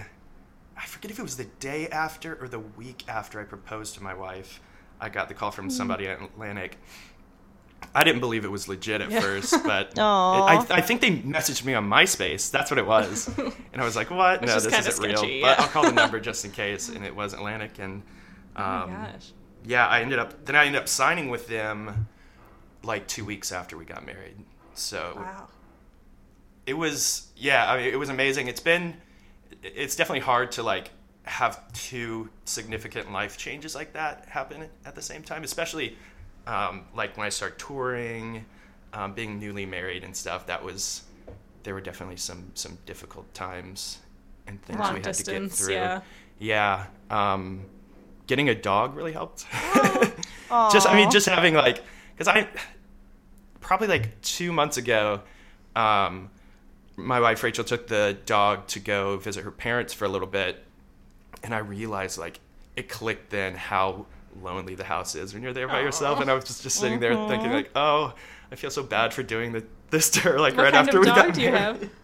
I 0.81 0.85
forget 0.85 1.11
if 1.11 1.19
it 1.19 1.23
was 1.23 1.35
the 1.37 1.45
day 1.59 1.87
after 1.89 2.35
or 2.41 2.47
the 2.47 2.59
week 2.59 3.03
after 3.07 3.39
I 3.39 3.43
proposed 3.43 3.95
to 3.95 4.03
my 4.03 4.13
wife. 4.13 4.61
I 5.01 5.09
got 5.09 5.27
the 5.27 5.33
call 5.33 5.51
from 5.51 5.69
somebody 5.69 6.07
at 6.07 6.21
Atlantic. 6.21 6.77
I 7.95 8.03
didn't 8.03 8.19
believe 8.19 8.43
it 8.45 8.51
was 8.51 8.67
legit 8.67 9.01
at 9.01 9.11
first, 9.11 9.55
but 9.63 9.93
Aw. 9.97 10.45
I, 10.45 10.65
I 10.77 10.81
think 10.81 11.01
they 11.01 11.11
messaged 11.17 11.63
me 11.65 11.73
on 11.73 11.89
MySpace. 11.89 12.51
That's 12.51 12.69
what 12.69 12.77
it 12.77 12.85
was, 12.85 13.27
and 13.37 13.81
I 13.81 13.83
was 13.85 13.95
like, 13.95 14.09
"What? 14.11 14.41
Which 14.41 14.49
no, 14.49 14.55
is 14.57 14.65
this 14.65 14.87
isn't 14.87 15.03
real." 15.05 15.17
sketchy, 15.17 15.41
But. 15.41 15.59
I'll 15.59 15.67
call 15.67 15.83
the 15.83 15.93
number 15.93 16.19
just 16.29 16.43
in 16.45 16.51
case, 16.51 16.89
and 16.89 17.05
it 17.05 17.15
was 17.15 17.33
Atlantic. 17.33 17.79
And 17.79 18.03
Oh 18.57 18.63
um, 18.63 18.91
my 18.91 19.11
gosh. 19.11 19.31
yeah, 19.65 19.87
I 19.87 20.01
ended 20.01 20.19
up 20.19 20.45
then 20.45 20.55
I 20.55 20.65
ended 20.65 20.81
up 20.81 20.87
signing 20.89 21.29
with 21.29 21.47
them 21.47 22.07
like 22.83 23.07
two 23.07 23.23
weeks 23.25 23.51
after 23.51 23.77
we 23.77 23.85
got 23.85 24.05
married. 24.05 24.35
So 24.73 25.13
Wow. 25.15 25.47
it 26.65 26.73
was 26.73 27.29
yeah, 27.37 27.71
I 27.71 27.77
mean, 27.77 27.93
it 27.93 27.97
was 27.97 28.09
amazing. 28.09 28.47
It's 28.49 28.59
been 28.61 28.95
it's 29.63 29.95
definitely 29.95 30.21
hard 30.21 30.51
to 30.53 30.63
like 30.63 30.91
have 31.23 31.71
two 31.73 32.29
significant 32.45 33.11
life 33.11 33.37
changes 33.37 33.75
like 33.75 33.93
that 33.93 34.25
happen 34.29 34.67
at 34.85 34.95
the 34.95 35.01
same 35.01 35.23
time, 35.23 35.43
especially 35.43 35.97
um, 36.47 36.85
like 36.95 37.17
when 37.17 37.25
I 37.25 37.29
start 37.29 37.59
touring, 37.59 38.45
um, 38.93 39.13
being 39.13 39.39
newly 39.39 39.65
married 39.65 40.03
and 40.03 40.15
stuff. 40.15 40.47
That 40.47 40.63
was 40.63 41.03
there 41.63 41.73
were 41.73 41.81
definitely 41.81 42.17
some 42.17 42.51
some 42.55 42.77
difficult 42.85 43.31
times 43.33 43.99
and 44.47 44.61
things 44.63 44.79
Long 44.79 44.93
we 44.93 44.99
had 44.99 45.03
distance, 45.03 45.57
to 45.57 45.63
get 45.63 45.65
through. 45.65 45.73
yeah. 45.75 46.01
Yeah. 46.39 46.85
Um, 47.09 47.65
getting 48.27 48.49
a 48.49 48.55
dog 48.55 48.95
really 48.95 49.11
helped. 49.11 49.45
just 50.49 50.87
I 50.87 50.95
mean, 50.95 51.11
just 51.11 51.27
having 51.27 51.53
like, 51.53 51.83
because 52.15 52.27
I 52.27 52.47
probably 53.59 53.87
like 53.87 54.19
two 54.21 54.51
months 54.51 54.77
ago, 54.77 55.21
um, 55.75 56.29
my 57.05 57.19
wife 57.19 57.43
Rachel 57.43 57.63
took 57.63 57.87
the 57.87 58.17
dog 58.25 58.67
to 58.67 58.79
go 58.79 59.17
visit 59.17 59.43
her 59.43 59.51
parents 59.51 59.93
for 59.93 60.05
a 60.05 60.09
little 60.09 60.27
bit, 60.27 60.63
and 61.43 61.53
I 61.53 61.59
realized 61.59 62.17
like 62.17 62.39
it 62.75 62.89
clicked 62.89 63.29
then 63.29 63.55
how 63.55 64.05
lonely 64.41 64.75
the 64.75 64.83
house 64.83 65.15
is 65.15 65.33
when 65.33 65.43
you're 65.43 65.53
there 65.53 65.67
by 65.67 65.81
yourself, 65.81 66.19
and 66.21 66.29
I 66.29 66.33
was 66.33 66.45
just, 66.45 66.63
just 66.63 66.79
sitting 66.79 66.99
there 66.99 67.13
thinking 67.27 67.51
like, 67.51 67.71
oh, 67.75 68.13
I 68.51 68.55
feel 68.55 68.71
so 68.71 68.83
bad 68.83 69.13
for 69.13 69.23
doing 69.23 69.51
the, 69.51 69.63
this 69.89 70.09
to 70.11 70.19
her 70.21 70.39
like 70.39 70.55
What 70.55 70.63
right 70.63 70.73
kind 70.73 70.87
after 70.87 70.97
of 70.99 71.03
we 71.03 71.07
dog 71.07 71.15
got 71.15 71.33
do 71.33 71.41
you 71.41 71.51
have? 71.51 71.89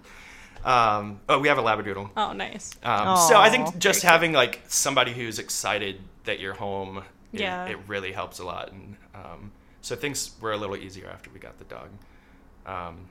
Um, 0.65 1.19
oh, 1.29 1.37
we 1.37 1.47
have 1.47 1.59
a 1.59 1.61
labradoodle. 1.61 2.09
Oh, 2.17 2.33
nice. 2.33 2.71
Um, 2.81 3.17
so 3.17 3.39
I 3.39 3.51
think 3.51 3.77
just 3.77 4.01
having 4.01 4.33
like 4.33 4.63
somebody 4.67 5.13
who's 5.13 5.37
excited 5.37 5.99
that 6.23 6.39
you're 6.39 6.55
home, 6.55 7.03
it, 7.31 7.41
Yeah. 7.41 7.67
it 7.67 7.77
really 7.87 8.11
helps 8.11 8.39
a 8.39 8.45
lot. 8.45 8.71
And 8.71 8.95
um, 9.13 9.51
so 9.81 9.95
things 9.95 10.31
were 10.41 10.53
a 10.53 10.57
little 10.57 10.75
easier 10.75 11.07
after 11.07 11.29
we 11.29 11.39
got 11.39 11.59
the 11.59 11.65
dog. 11.65 11.89
Um, 12.65 13.05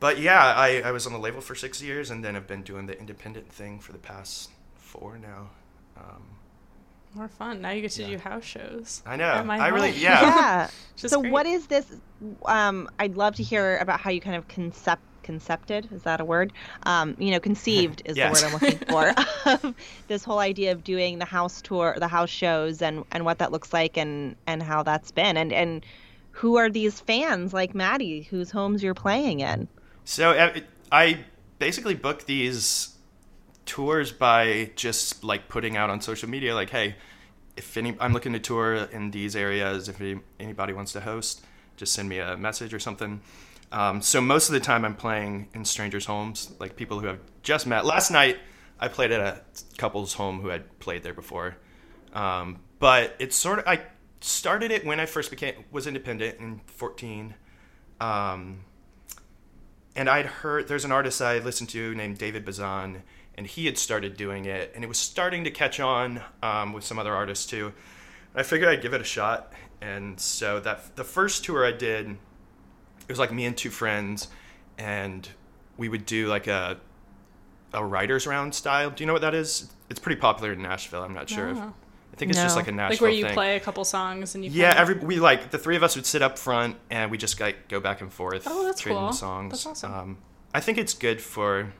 but 0.00 0.18
yeah, 0.18 0.42
I, 0.54 0.82
I 0.84 0.90
was 0.92 1.06
on 1.06 1.12
the 1.12 1.18
label 1.18 1.40
for 1.40 1.54
six 1.54 1.82
years 1.82 2.10
and 2.10 2.24
then 2.24 2.36
I've 2.36 2.46
been 2.46 2.62
doing 2.62 2.86
the 2.86 2.98
independent 2.98 3.50
thing 3.52 3.78
for 3.80 3.92
the 3.92 3.98
past 3.98 4.50
four 4.74 5.18
now. 5.18 5.50
Um, 5.96 6.22
More 7.14 7.28
fun. 7.28 7.62
Now 7.62 7.70
you 7.70 7.80
get 7.82 7.92
to 7.92 8.02
Yeah. 8.02 8.08
do 8.08 8.18
house 8.18 8.44
shows. 8.44 9.02
I 9.06 9.16
know. 9.16 9.24
At 9.24 9.46
my 9.46 9.58
I 9.58 9.68
really, 9.68 9.92
home. 9.92 10.00
yeah. 10.00 10.20
yeah. 10.22 10.68
So 10.96 11.20
great. 11.20 11.32
what 11.32 11.46
is 11.46 11.66
this 11.66 11.86
um 12.46 12.88
i'd 12.98 13.16
love 13.18 13.34
to 13.36 13.42
hear 13.42 13.76
about 13.76 14.00
how 14.00 14.08
you 14.08 14.18
kind 14.22 14.34
of 14.36 14.48
concept 14.48 15.02
concepted 15.22 15.86
is 15.92 16.02
that 16.04 16.20
a 16.20 16.24
word 16.24 16.50
um 16.84 17.14
you 17.18 17.30
know 17.32 17.38
conceived 17.40 18.00
is 18.06 18.16
Yes. 18.16 18.40
the 18.40 18.46
word 18.48 18.54
i'm 18.54 18.60
looking 18.60 18.88
for 18.88 19.14
of 19.66 19.74
this 20.08 20.24
whole 20.24 20.38
idea 20.38 20.72
of 20.72 20.82
doing 20.84 21.18
the 21.18 21.26
house 21.26 21.60
tour 21.60 21.94
the 21.98 22.08
house 22.08 22.30
shows 22.30 22.80
and 22.80 23.04
and 23.12 23.26
what 23.26 23.38
that 23.40 23.52
looks 23.52 23.74
like 23.74 23.98
and 23.98 24.36
and 24.46 24.62
how 24.62 24.82
that's 24.82 25.10
been 25.10 25.36
and 25.36 25.52
and 25.52 25.84
who 26.30 26.56
are 26.56 26.70
these 26.70 26.98
fans 27.00 27.52
like 27.52 27.74
maddie 27.74 28.22
whose 28.22 28.50
homes 28.50 28.82
you're 28.82 28.94
playing 28.94 29.40
in 29.40 29.68
So 30.06 30.30
uh, 30.30 30.60
I 30.92 31.24
basically 31.58 31.94
book 31.94 32.26
these 32.26 32.96
tours 33.66 34.12
by 34.12 34.70
just 34.76 35.24
like 35.24 35.48
putting 35.48 35.76
out 35.76 35.90
on 35.90 36.00
social 36.00 36.28
media, 36.28 36.54
like, 36.54 36.70
hey, 36.70 36.94
if 37.56 37.76
any, 37.76 37.96
I'm 37.98 38.12
looking 38.12 38.32
to 38.32 38.38
tour 38.38 38.74
in 38.92 39.10
these 39.10 39.34
areas. 39.34 39.88
If 39.88 40.00
any, 40.00 40.20
anybody 40.38 40.72
wants 40.72 40.92
to 40.92 41.00
host, 41.00 41.44
just 41.76 41.92
send 41.92 42.08
me 42.08 42.20
a 42.20 42.36
message 42.36 42.72
or 42.72 42.78
something. 42.78 43.20
Um, 43.72 44.00
so 44.00 44.20
most 44.20 44.48
of 44.48 44.52
the 44.52 44.60
time, 44.60 44.84
I'm 44.84 44.94
playing 44.94 45.48
in 45.54 45.64
strangers' 45.64 46.06
homes, 46.06 46.52
like 46.60 46.76
people 46.76 47.00
who 47.00 47.08
I've 47.08 47.20
just 47.42 47.66
met. 47.66 47.84
Last 47.84 48.12
night, 48.12 48.38
I 48.78 48.86
played 48.86 49.10
at 49.10 49.20
a 49.20 49.42
couple's 49.76 50.14
home 50.14 50.40
who 50.40 50.48
had 50.48 50.78
played 50.78 51.02
there 51.02 51.14
before. 51.14 51.56
Um, 52.12 52.60
but 52.78 53.16
it's 53.18 53.34
sort 53.34 53.58
of 53.58 53.66
I 53.66 53.80
started 54.20 54.70
it 54.70 54.86
when 54.86 55.00
I 55.00 55.06
first 55.06 55.30
became 55.30 55.64
was 55.72 55.88
independent 55.88 56.38
in 56.38 56.60
14. 56.66 57.34
Um, 58.00 58.60
and 59.96 60.08
I'd 60.08 60.26
heard 60.26 60.68
there's 60.68 60.84
an 60.84 60.92
artist 60.92 61.20
I 61.22 61.38
listened 61.38 61.70
to 61.70 61.94
named 61.94 62.18
David 62.18 62.44
Bazan, 62.44 63.02
and 63.36 63.46
he 63.46 63.66
had 63.66 63.78
started 63.78 64.16
doing 64.16 64.44
it, 64.44 64.70
and 64.74 64.84
it 64.84 64.86
was 64.86 64.98
starting 64.98 65.42
to 65.44 65.50
catch 65.50 65.80
on 65.80 66.20
um, 66.42 66.72
with 66.72 66.84
some 66.84 66.98
other 66.98 67.14
artists 67.14 67.46
too. 67.46 67.72
I 68.34 68.42
figured 68.42 68.68
I'd 68.68 68.82
give 68.82 68.92
it 68.92 69.00
a 69.00 69.04
shot, 69.04 69.52
and 69.80 70.20
so 70.20 70.60
that 70.60 70.94
the 70.96 71.04
first 71.04 71.44
tour 71.44 71.64
I 71.64 71.72
did, 71.72 72.10
it 72.10 73.08
was 73.08 73.18
like 73.18 73.32
me 73.32 73.46
and 73.46 73.56
two 73.56 73.70
friends, 73.70 74.28
and 74.76 75.26
we 75.78 75.88
would 75.88 76.06
do 76.06 76.28
like 76.28 76.46
a 76.46 76.78
a 77.72 77.84
writers 77.84 78.26
round 78.26 78.54
style. 78.54 78.90
Do 78.90 79.02
you 79.02 79.06
know 79.06 79.12
what 79.12 79.22
that 79.22 79.34
is? 79.34 79.72
It's 79.88 80.00
pretty 80.00 80.20
popular 80.20 80.52
in 80.52 80.62
Nashville. 80.62 81.02
I'm 81.02 81.14
not 81.14 81.28
sure. 81.28 81.48
If. 81.48 81.58
I 82.16 82.18
think 82.18 82.30
it's 82.30 82.40
just 82.40 82.56
like 82.56 82.66
a 82.68 82.72
Nashville 82.72 82.94
Like 82.94 83.00
where 83.02 83.10
you 83.10 83.24
thing. 83.24 83.34
play 83.34 83.56
a 83.56 83.60
couple 83.60 83.84
songs 83.84 84.34
and 84.34 84.42
you 84.42 84.50
Yeah, 84.50 84.68
kinda- 84.74 84.80
every 84.80 84.94
we 85.06 85.20
like 85.20 85.50
the 85.50 85.58
three 85.58 85.76
of 85.76 85.82
us 85.82 85.96
would 85.96 86.06
sit 86.06 86.22
up 86.22 86.38
front 86.38 86.76
and 86.90 87.10
we 87.10 87.18
just 87.18 87.38
like 87.38 87.68
go 87.68 87.78
back 87.78 88.00
and 88.00 88.10
forth. 88.12 88.44
Oh, 88.46 88.64
that's 88.64 88.80
trading 88.80 88.98
cool. 89.02 89.12
songs. 89.12 89.52
That's 89.52 89.66
awesome. 89.66 89.92
Um, 89.94 90.18
I 90.54 90.60
think 90.60 90.78
it's 90.78 90.94
good 90.94 91.20
for. 91.20 91.72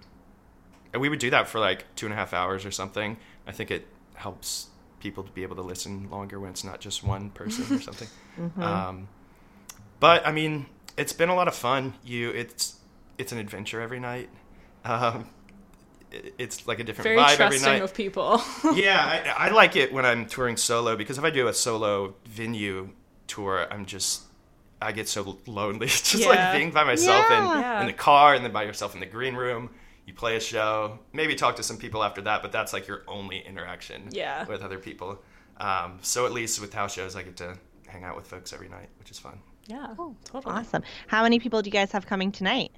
We 0.98 1.08
would 1.08 1.18
do 1.20 1.30
that 1.30 1.48
for 1.48 1.58
like 1.58 1.86
two 1.96 2.04
and 2.06 2.12
a 2.12 2.16
half 2.16 2.34
hours 2.34 2.64
or 2.66 2.70
something. 2.70 3.16
I 3.46 3.52
think 3.52 3.70
it 3.70 3.86
helps 4.14 4.68
people 5.00 5.22
to 5.24 5.30
be 5.32 5.42
able 5.42 5.56
to 5.56 5.62
listen 5.62 6.08
longer 6.10 6.38
when 6.40 6.50
it's 6.50 6.64
not 6.64 6.80
just 6.80 7.02
one 7.02 7.30
person 7.30 7.74
or 7.74 7.80
something. 7.88 8.08
Mm-hmm. 8.38 8.62
Um, 8.62 9.08
but 10.00 10.26
I 10.26 10.32
mean, 10.32 10.66
it's 10.98 11.12
been 11.14 11.28
a 11.30 11.34
lot 11.34 11.48
of 11.48 11.54
fun. 11.54 11.94
You, 12.04 12.28
it's 12.30 12.76
it's 13.16 13.32
an 13.32 13.38
adventure 13.38 13.80
every 13.80 14.00
night. 14.00 14.28
Um, 14.84 15.20
it- 15.22 15.26
it's 16.12 16.66
like 16.66 16.78
a 16.78 16.84
different 16.84 17.04
very 17.04 17.16
vibe 17.18 17.32
every 17.40 17.58
trusting 17.58 17.62
night 17.72 17.82
of 17.82 17.94
people. 17.94 18.40
yeah, 18.74 19.32
I, 19.36 19.48
I 19.48 19.50
like 19.50 19.76
it 19.76 19.92
when 19.92 20.04
I'm 20.06 20.26
touring 20.26 20.56
solo 20.56 20.96
because 20.96 21.18
if 21.18 21.24
I 21.24 21.30
do 21.30 21.48
a 21.48 21.52
solo 21.54 22.14
venue 22.26 22.90
tour, 23.26 23.66
I'm 23.70 23.86
just 23.86 24.22
I 24.80 24.92
get 24.92 25.08
so 25.08 25.38
lonely 25.46 25.86
just 25.88 26.14
Yeah. 26.14 26.28
like 26.28 26.58
being 26.58 26.70
by 26.70 26.84
myself 26.84 27.26
Yeah. 27.28 27.38
in, 27.54 27.60
Yeah. 27.60 27.80
in 27.80 27.86
the 27.86 27.92
car 27.92 28.34
and 28.34 28.44
then 28.44 28.52
by 28.52 28.62
yourself 28.64 28.94
in 28.94 29.00
the 29.00 29.06
green 29.06 29.34
room. 29.34 29.70
You 30.06 30.14
play 30.14 30.36
a 30.36 30.40
show, 30.40 31.00
maybe 31.12 31.34
talk 31.34 31.56
to 31.56 31.64
some 31.64 31.78
people 31.78 32.04
after 32.04 32.20
that, 32.22 32.40
but 32.40 32.52
that's 32.52 32.72
like 32.72 32.86
your 32.86 33.02
only 33.08 33.38
interaction 33.40 34.08
Yeah. 34.12 34.44
with 34.46 34.62
other 34.62 34.78
people. 34.78 35.20
Um, 35.56 35.98
so 36.02 36.26
at 36.26 36.32
least 36.32 36.60
with 36.60 36.72
house 36.72 36.94
shows, 36.94 37.16
I 37.16 37.22
get 37.22 37.36
to 37.38 37.56
hang 37.88 38.04
out 38.04 38.14
with 38.14 38.26
folks 38.26 38.52
every 38.52 38.68
night, 38.68 38.88
which 39.00 39.10
is 39.10 39.18
fun. 39.18 39.40
yeah, 39.66 39.94
oh, 39.98 40.14
totally. 40.24 40.54
awesome 40.54 40.82
how 41.08 41.24
many 41.24 41.40
people 41.40 41.60
do 41.60 41.66
you 41.68 41.72
guys 41.72 41.90
have 41.90 42.06
coming 42.06 42.30
tonight 42.30 42.70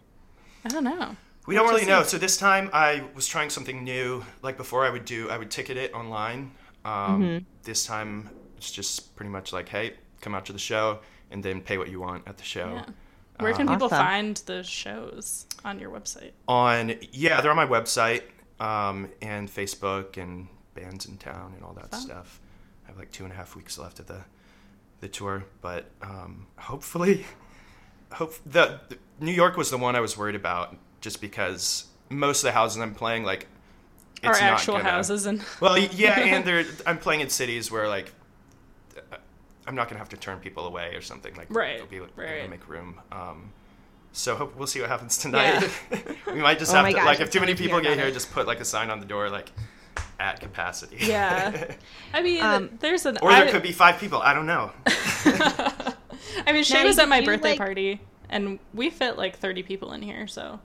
I 0.64 0.68
don't 0.70 0.85
know. 0.85 1.14
We 1.49 1.55
don't 1.55 1.68
really 1.68 1.86
know. 1.86 2.03
So 2.03 2.18
this 2.18 2.36
time 2.36 2.68
I 2.74 3.05
was 3.14 3.26
trying 3.26 3.49
something 3.49 3.82
new. 3.82 4.22
Like 4.42 4.59
before, 4.59 4.84
I 4.84 4.90
would 4.90 5.07
do 5.07 5.30
I 5.30 5.38
would 5.38 5.51
ticket 5.51 5.78
it 5.78 5.94
online. 5.94 6.53
Um, 6.84 7.46
This 7.62 7.86
time 7.86 8.28
it's 8.59 8.70
just 8.70 9.16
pretty 9.16 9.30
much 9.30 9.53
like, 9.53 9.68
hey, 9.68 9.94
come 10.20 10.34
out 10.34 10.44
to 10.46 10.53
the 10.53 10.59
show 10.59 10.99
and 11.30 11.42
then 11.42 11.62
pay 11.62 11.78
what 11.78 11.88
you 11.88 12.01
want 12.01 12.28
at 12.28 12.36
the 12.36 12.44
show. 12.44 12.68
Yeah. 12.74 12.84
Where 13.40 13.55
can 13.55 13.66
people 13.66 13.86
Awesome. 13.86 13.99
find 13.99 14.36
the 14.46 14.62
shows 14.62 15.46
on 15.64 15.78
your 15.78 15.90
website? 15.90 16.32
On 16.49 16.94
yeah, 17.12 17.40
they're 17.40 17.51
on 17.51 17.57
my 17.57 17.66
website 17.66 18.24
um, 18.61 19.09
and 19.22 19.49
Facebook 19.49 20.16
and 20.22 20.49
bands 20.74 21.07
in 21.07 21.16
town 21.16 21.53
and 21.55 21.64
all 21.64 21.72
that 21.74 21.90
Fun. 21.90 22.01
stuff. 22.01 22.40
I 22.84 22.88
have 22.88 22.99
like 22.99 23.11
two 23.11 23.24
and 23.24 23.32
a 23.32 23.36
half 23.36 23.57
weeks 23.57 23.78
left 23.78 24.01
of 24.01 24.07
the 24.07 24.20
the 25.01 25.09
tour, 25.09 25.44
but 25.62 25.86
um, 26.03 26.46
hopefully, 26.59 27.24
hope 28.12 28.34
the, 28.44 28.80
the 28.88 28.99
New 29.20 29.32
York 29.32 29.57
was 29.57 29.70
the 29.70 29.78
one 29.78 29.94
I 29.96 30.01
was 30.01 30.18
worried 30.18 30.34
about, 30.34 30.76
just 31.01 31.20
because 31.20 31.84
most 32.11 32.38
of 32.40 32.44
the 32.44 32.53
houses 32.53 32.80
I'm 32.80 32.94
playing 32.94 33.24
like 33.24 33.46
Our 34.24 34.30
it's 34.32 34.40
not 34.40 34.53
actual 34.53 34.76
gonna- 34.78 34.90
houses 34.90 35.26
and 35.26 35.42
Well, 35.61 35.78
yeah, 35.78 36.18
and 36.18 36.44
they're 36.44 36.64
I'm 36.86 36.99
playing 36.99 37.20
in 37.20 37.28
cities 37.30 37.70
where 37.70 37.88
like 37.88 38.12
uh, 38.96 39.16
I'm 39.66 39.74
not 39.74 39.88
gonna 39.88 39.99
have 39.99 40.09
to 40.11 40.16
turn 40.16 40.38
people 40.38 40.66
away 40.66 40.94
or 40.94 41.01
something 41.01 41.34
like 41.34 41.46
Right, 41.55 41.76
They'll 41.78 41.86
be 41.86 41.96
able 41.96 42.09
right. 42.16 42.42
to 42.44 42.49
make 42.49 42.68
room. 42.68 43.01
Um, 43.12 43.53
so 44.12 44.34
hope, 44.36 44.57
we'll 44.57 44.66
see 44.66 44.80
what 44.80 44.88
happens 44.88 45.18
tonight. 45.18 45.68
we 46.26 46.40
might 46.40 46.59
just 46.59 46.72
Oh 46.72 46.76
have 46.76 46.86
to 46.86 46.92
gosh, 46.92 47.05
like 47.05 47.20
if 47.20 47.30
too 47.30 47.40
many 47.40 47.55
people 47.55 47.80
get 47.80 47.96
here, 47.99 48.07
it. 48.07 48.14
just 48.14 48.32
put 48.32 48.46
like 48.46 48.59
a 48.61 48.64
sign 48.64 48.90
on 48.90 49.01
the 49.01 49.07
door 49.07 49.28
like 49.30 49.51
at 50.18 50.40
capacity. 50.40 50.96
Yeah. 51.01 51.74
I 52.12 52.22
mean, 52.22 52.42
Um, 52.42 52.70
there's 52.80 53.07
an. 53.07 53.18
or 53.22 53.30
there 53.30 53.44
I, 53.46 53.51
could 53.51 53.62
be 53.62 53.70
five 53.72 54.01
people. 54.01 54.20
I 54.20 54.32
don't 54.34 54.46
know. 54.46 54.72
I 54.86 56.53
mean, 56.53 56.64
Shay 56.64 56.74
Maddie, 56.78 56.88
was 56.88 56.99
at 56.99 57.09
my 57.09 57.20
birthday 57.24 57.51
like- 57.51 57.59
party, 57.59 58.01
and 58.30 58.59
we 58.74 58.90
fit 58.90 59.16
like 59.18 59.38
30 59.38 59.62
people 59.62 59.92
in 59.92 60.03
here. 60.03 60.26
So 60.26 60.59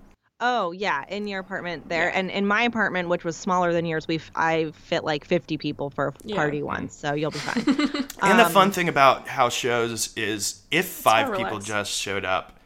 Oh 0.45 0.71
yeah, 0.73 1.05
in 1.07 1.25
your 1.25 1.39
apartment 1.39 1.87
there, 1.87 2.09
Yeah. 2.09 2.19
and 2.19 2.29
in 2.29 2.45
my 2.45 2.63
apartment, 2.63 3.07
which 3.07 3.23
was 3.23 3.37
smaller 3.37 3.71
than 3.71 3.85
yours, 3.85 4.07
we 4.09 4.19
I 4.35 4.71
fit 4.75 5.05
like 5.05 5.23
fifty 5.23 5.57
people 5.57 5.89
for 5.89 6.07
a 6.09 6.13
Yeah. 6.25 6.35
party 6.35 6.61
once, 6.61 6.93
so 6.95 7.13
you'll 7.13 7.31
be 7.31 7.39
fine. 7.39 7.63
And 8.21 8.39
the 8.39 8.45
Um, 8.45 8.51
fun 8.51 8.71
thing 8.71 8.89
about 8.89 9.27
house 9.29 9.53
shows 9.53 10.13
is 10.17 10.63
if 10.69 10.85
five 10.87 11.27
people 11.27 11.45
relaxed. 11.45 11.67
just 11.67 11.91
showed 11.93 12.25
up, 12.25 12.59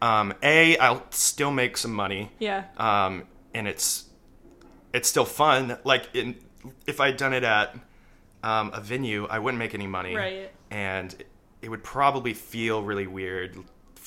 um, 0.00 0.34
a 0.42 0.76
I'll 0.78 1.02
still 1.10 1.50
make 1.50 1.76
some 1.76 1.92
money. 1.92 2.30
yeah, 2.38 2.64
um, 2.76 3.24
and 3.54 3.66
it's 3.66 4.04
it's 4.92 5.08
still 5.08 5.24
fun. 5.24 5.78
Like 5.82 6.08
in, 6.14 6.36
if 6.86 7.00
I'd 7.00 7.16
done 7.16 7.32
it 7.32 7.42
at 7.44 7.74
um, 8.44 8.70
a 8.72 8.80
venue, 8.80 9.26
I 9.28 9.38
wouldn't 9.40 9.58
make 9.58 9.74
any 9.74 9.86
money, 9.88 10.14
Right. 10.16 10.50
And 10.70 11.12
it, 11.14 11.26
it 11.62 11.68
would 11.70 11.82
probably 11.82 12.34
feel 12.34 12.82
really 12.84 13.06
weird 13.08 13.56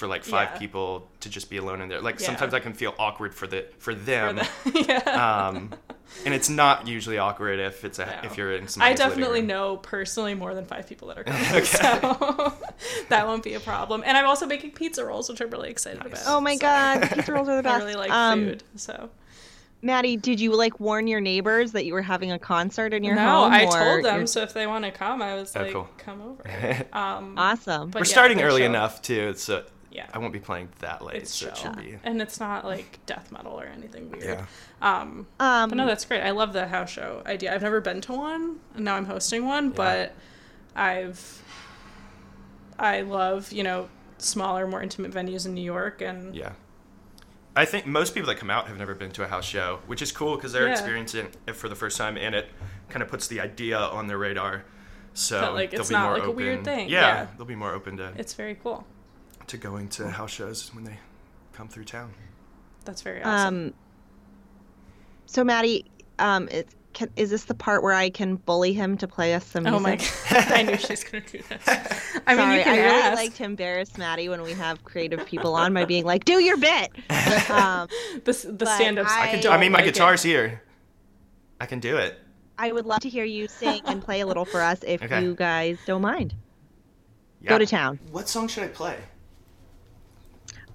for 0.04 0.08
like 0.10 0.26
five 0.26 0.50
Yeah. 0.54 0.60
people 0.60 1.08
to 1.22 1.30
just 1.30 1.50
be 1.50 1.56
alone 1.56 1.80
in 1.80 1.88
there. 1.88 2.02
Like 2.02 2.20
Yeah. 2.20 2.26
sometimes 2.26 2.54
I 2.54 2.60
can 2.60 2.74
feel 2.74 2.94
awkward 3.00 3.34
for 3.34 3.48
the 3.48 3.66
for 3.80 3.94
For 3.94 3.96
them. 3.96 4.36
the- 4.36 4.86
yeah. 4.88 5.48
um, 5.48 5.72
and 6.26 6.34
it's 6.34 6.50
not 6.50 6.88
usually 6.90 7.18
awkward 7.18 7.60
if 7.62 7.86
it's 7.86 8.00
a, 8.00 8.06
No. 8.06 8.14
if 8.24 8.38
you're 8.38 8.52
in 8.54 8.68
I 8.82 8.94
definitely 8.94 9.40
room. 9.40 9.48
know 9.48 9.78
personally 9.78 10.34
more 10.36 10.54
than 10.54 10.66
five 10.66 10.88
people 10.90 11.08
that 11.08 11.20
are 11.20 11.24
coming, 11.24 11.64
so 11.64 12.54
that 13.10 13.28
won't 13.28 13.44
be 13.44 13.54
a 13.54 13.62
problem. 13.62 14.04
And 14.06 14.18
I'm 14.18 14.26
also 14.26 14.46
making 14.46 14.72
pizza 14.72 15.06
rolls, 15.06 15.30
which 15.30 15.40
I'm 15.42 15.50
really 15.50 15.70
excited 15.70 16.04
Nice. 16.04 16.22
about. 16.24 16.36
oh 16.38 16.42
my 16.42 16.56
so- 16.56 16.60
god, 16.62 17.10
pizza 17.14 17.32
rolls 17.32 17.48
are 17.48 17.56
the 17.56 17.64
best. 17.64 17.76
I 17.76 17.78
best. 17.78 17.86
really 17.86 17.98
like 17.98 18.12
Um, 18.12 18.40
food, 18.46 18.64
so 18.76 19.10
Maddie, 19.82 20.16
did 20.18 20.40
you 20.40 20.56
like 20.56 20.80
warn 20.80 21.08
your 21.08 21.20
neighbors 21.20 21.74
that 21.74 21.84
you 21.86 21.94
were 21.94 22.02
having 22.02 22.32
a 22.32 22.40
concert 22.40 22.94
in 22.94 23.04
your 23.04 23.16
house? 23.16 23.26
no, 23.26 23.44
home? 23.44 23.54
I 23.54 23.66
told 23.66 24.06
them. 24.06 24.16
you're- 24.16 24.28
So 24.28 24.42
if 24.42 24.54
they 24.54 24.66
want 24.68 24.86
to 24.86 24.92
come, 24.92 25.22
I 25.22 25.36
was 25.36 25.54
Oh, 25.56 25.62
like, 25.62 25.74
cool. 25.74 25.90
come 25.98 26.22
over. 26.22 26.86
Um, 26.94 27.36
Awesome. 27.38 27.92
We're 27.92 28.00
yeah, 28.02 28.04
starting 28.06 28.42
early 28.42 28.62
show- 28.62 28.66
enough 28.68 29.02
too, 29.02 29.34
so 29.36 29.64
Yeah. 29.94 30.08
I 30.14 30.18
won't 30.18 30.34
be 30.34 30.40
playing 30.40 30.70
that 30.80 31.04
late. 31.04 31.18
It's 31.22 31.34
so 31.36 31.48
it 31.50 31.56
should 31.58 31.78
be. 31.78 31.98
and 32.04 32.20
it's 32.22 32.40
not 32.40 32.66
like 32.66 33.00
death 33.06 33.32
metal 33.32 33.54
or 33.60 33.66
anything 33.68 34.10
weird. 34.12 34.24
Yeah. 34.24 34.46
Um, 34.82 35.28
Um, 35.40 35.70
but 35.70 35.76
no, 35.76 35.86
that's 35.86 36.04
great. 36.04 36.22
I 36.22 36.32
love 36.32 36.52
the 36.52 36.68
house 36.68 36.90
show 36.90 37.22
idea. 37.28 37.54
I've 37.54 37.62
never 37.62 37.80
been 37.80 38.02
to 38.02 38.14
one, 38.14 38.60
and 38.76 38.84
now 38.86 38.96
I'm 38.96 39.06
hosting 39.06 39.46
one. 39.46 39.70
But 39.70 40.16
I've, 40.76 41.42
I 42.80 43.02
love 43.02 43.52
you 43.52 43.64
know 43.64 43.88
smaller, 44.18 44.66
more 44.68 44.82
intimate 44.82 45.12
venues 45.12 45.46
in 45.46 45.54
New 45.54 45.62
York, 45.64 46.02
and 46.02 46.36
Yeah. 46.36 46.54
I 47.56 47.66
think 47.66 47.86
most 47.86 48.16
people 48.16 48.28
that 48.30 48.38
come 48.40 48.50
out 48.50 48.68
have 48.68 48.78
never 48.80 48.96
been 48.96 49.12
to 49.12 49.24
a 49.24 49.28
house 49.28 49.46
show, 49.46 49.80
which 49.86 50.02
is 50.02 50.12
cool 50.12 50.36
because 50.38 50.54
they're 50.54 50.66
Yeah. 50.68 50.72
experiencing 50.74 51.28
it 51.48 51.56
for 51.56 51.70
the 51.70 51.76
first 51.76 51.98
time, 51.98 52.18
and 52.18 52.34
it 52.34 52.50
kind 52.90 53.04
of 53.04 53.10
puts 53.10 53.28
the 53.28 53.40
idea 53.42 53.78
on 53.78 54.08
their 54.08 54.18
radar. 54.18 54.64
So 55.14 55.40
That, 55.40 55.54
like, 55.54 55.70
they'll 55.70 55.82
it's 55.82 55.90
be 55.90 55.94
not 55.96 56.06
more 56.06 56.18
like 56.18 56.28
a 56.28 56.32
weird 56.32 56.54
open- 56.62 56.66
thing. 56.66 56.90
Yeah, 56.90 57.02
Yeah. 57.02 57.28
they'll 57.38 57.46
be 57.46 57.54
more 57.56 57.72
open 57.74 57.98
to 57.98 58.12
it's 58.18 58.34
very 58.34 58.56
cool. 58.56 58.88
To 59.48 59.58
going 59.58 59.88
to 59.90 60.10
house 60.10 60.32
shows 60.32 60.74
when 60.74 60.84
they 60.84 60.98
come 61.54 61.68
through 61.68 61.86
town. 61.86 62.14
That's 62.86 63.02
very 63.02 63.24
awesome. 63.24 63.56
Um, 63.68 63.74
so 65.26 65.44
Maddie, 65.44 65.86
um, 66.20 66.48
it, 66.50 66.68
can, 66.94 67.10
is 67.16 67.30
this 67.32 67.46
the 67.46 67.56
part 67.56 67.82
where 67.82 67.94
I 67.94 68.10
can 68.10 68.36
bully 68.36 68.74
him 68.74 68.98
to 68.98 69.08
play 69.08 69.34
us 69.34 69.46
some 69.46 69.64
music? 69.64 69.80
oh 69.82 69.88
music? 69.90 70.12
my 70.32 70.40
god! 70.42 70.52
I 70.52 70.62
knew 70.64 70.78
she's 70.78 71.04
gonna 71.04 71.24
do 71.26 71.40
this. 71.50 71.62
I 72.28 72.36
mean, 72.36 72.38
Sorry, 72.38 72.58
you 72.58 72.64
can 72.64 72.74
I 72.74 72.84
really 72.84 73.16
like 73.16 73.34
to 73.36 73.44
embarrass 73.46 73.98
Maddie 73.98 74.30
when 74.30 74.42
we 74.44 74.54
have 74.54 74.84
creative 74.84 75.26
people 75.26 75.56
on 75.56 75.74
by 75.74 75.86
being 75.86 76.06
like, 76.06 76.26
"Do 76.26 76.40
your 76.40 76.58
bit." 76.58 76.92
Um, 77.50 77.88
the 78.26 78.32
the 78.58 78.66
stand-ups. 78.66 79.12
I- 79.12 79.24
I 79.24 79.28
can 79.32 79.42
do. 79.42 79.50
I 79.50 79.58
mean, 79.58 79.72
my 79.72 79.80
like 79.80 79.88
it. 79.88 79.94
guitar's 79.94 80.22
here. 80.24 80.62
I 81.60 81.66
can 81.66 81.80
do 81.80 81.98
it. 81.98 82.20
I 82.58 82.72
would 82.72 82.86
love 82.86 83.00
to 83.02 83.10
hear 83.10 83.24
you 83.26 83.48
sing 83.48 83.82
and 83.86 84.02
play 84.02 84.22
a 84.22 84.26
little 84.28 84.46
for 84.46 84.62
us 84.62 84.80
if 84.86 85.02
Okay. 85.04 85.24
you 85.24 85.34
guys 85.36 85.78
don't 85.88 86.02
mind. 86.02 86.36
Yeah. 87.42 87.50
Go 87.50 87.58
to 87.58 87.66
town. 87.66 88.00
What 88.12 88.30
song 88.30 88.48
should 88.48 88.64
I 88.64 88.68
play? 88.68 88.98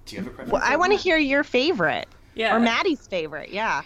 Do 0.09 0.15
you 0.15 0.21
have 0.23 0.27
a 0.31 0.35
preference? 0.35 0.51
Well, 0.51 0.61
I 0.65 0.75
want 0.77 0.91
to 0.91 0.97
hear 0.97 1.17
your 1.17 1.43
favorite 1.43 2.07
Yeah. 2.33 2.55
or 2.55 2.59
Maddie's 2.59 3.05
favorite. 3.07 3.49
Yeah, 3.49 3.83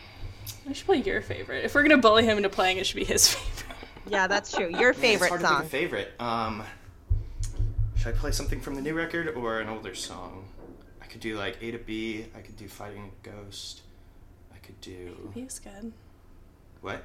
I 0.70 0.74
should 0.74 0.86
play 0.86 0.98
your 1.02 1.22
favorite. 1.22 1.66
If 1.66 1.76
we're 1.76 1.84
gonna 1.84 1.98
bully 1.98 2.24
him 2.24 2.38
into 2.38 2.50
playing, 2.50 2.78
it 2.78 2.86
should 2.86 2.96
be 2.96 3.04
his 3.04 3.28
favorite. 3.34 3.78
yeah, 4.08 4.28
that's 4.28 4.52
true. 4.52 4.70
Your 4.70 4.92
It's 4.92 5.00
favorite 5.00 5.30
hard 5.30 5.42
to 5.42 5.48
pick 5.48 5.56
song. 5.58 5.66
a 5.66 5.70
favorite. 5.70 6.12
Um, 6.22 6.64
should 7.98 8.08
I 8.16 8.18
play 8.18 8.32
something 8.32 8.62
from 8.62 8.76
the 8.76 8.82
new 8.82 8.94
record 8.94 9.30
or 9.36 9.60
an 9.60 9.68
older 9.70 9.94
song? 9.96 10.46
I 11.02 11.06
could 11.08 11.20
do 11.22 11.38
like 11.38 11.58
A 11.62 11.72
to 11.72 11.78
B. 11.78 12.26
I 12.36 12.40
could 12.40 12.56
do 12.58 12.68
Fighting 12.70 13.12
a 13.26 13.30
Ghost. 13.30 13.82
I 14.54 14.58
could 14.66 14.80
do 14.82 15.32
He's 15.34 15.60
good. 15.60 15.92
what? 16.82 17.04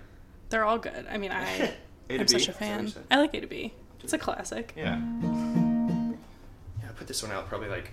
They're 0.49 0.65
all 0.65 0.79
good. 0.79 1.07
I 1.11 1.19
mean, 1.19 1.33
I 1.33 1.73
A 2.09 2.19
to 2.19 2.21
I'm 2.21 2.27
B? 2.27 2.27
such 2.27 2.35
a 2.35 2.37
Is 2.39 2.47
that 2.47 2.47
what 2.47 2.57
fan. 2.93 2.93
I 3.11 3.17
like 3.19 3.35
A 3.35 3.41
to 3.41 3.47
B. 3.49 3.73
It's 4.05 4.13
a 4.13 4.19
classic. 4.19 4.73
Yeah. 4.77 4.97
Yeah, 4.97 6.89
I 6.89 6.93
put 6.97 7.07
this 7.09 7.21
one 7.23 7.33
out 7.33 7.49
probably 7.49 7.69
like 7.69 7.91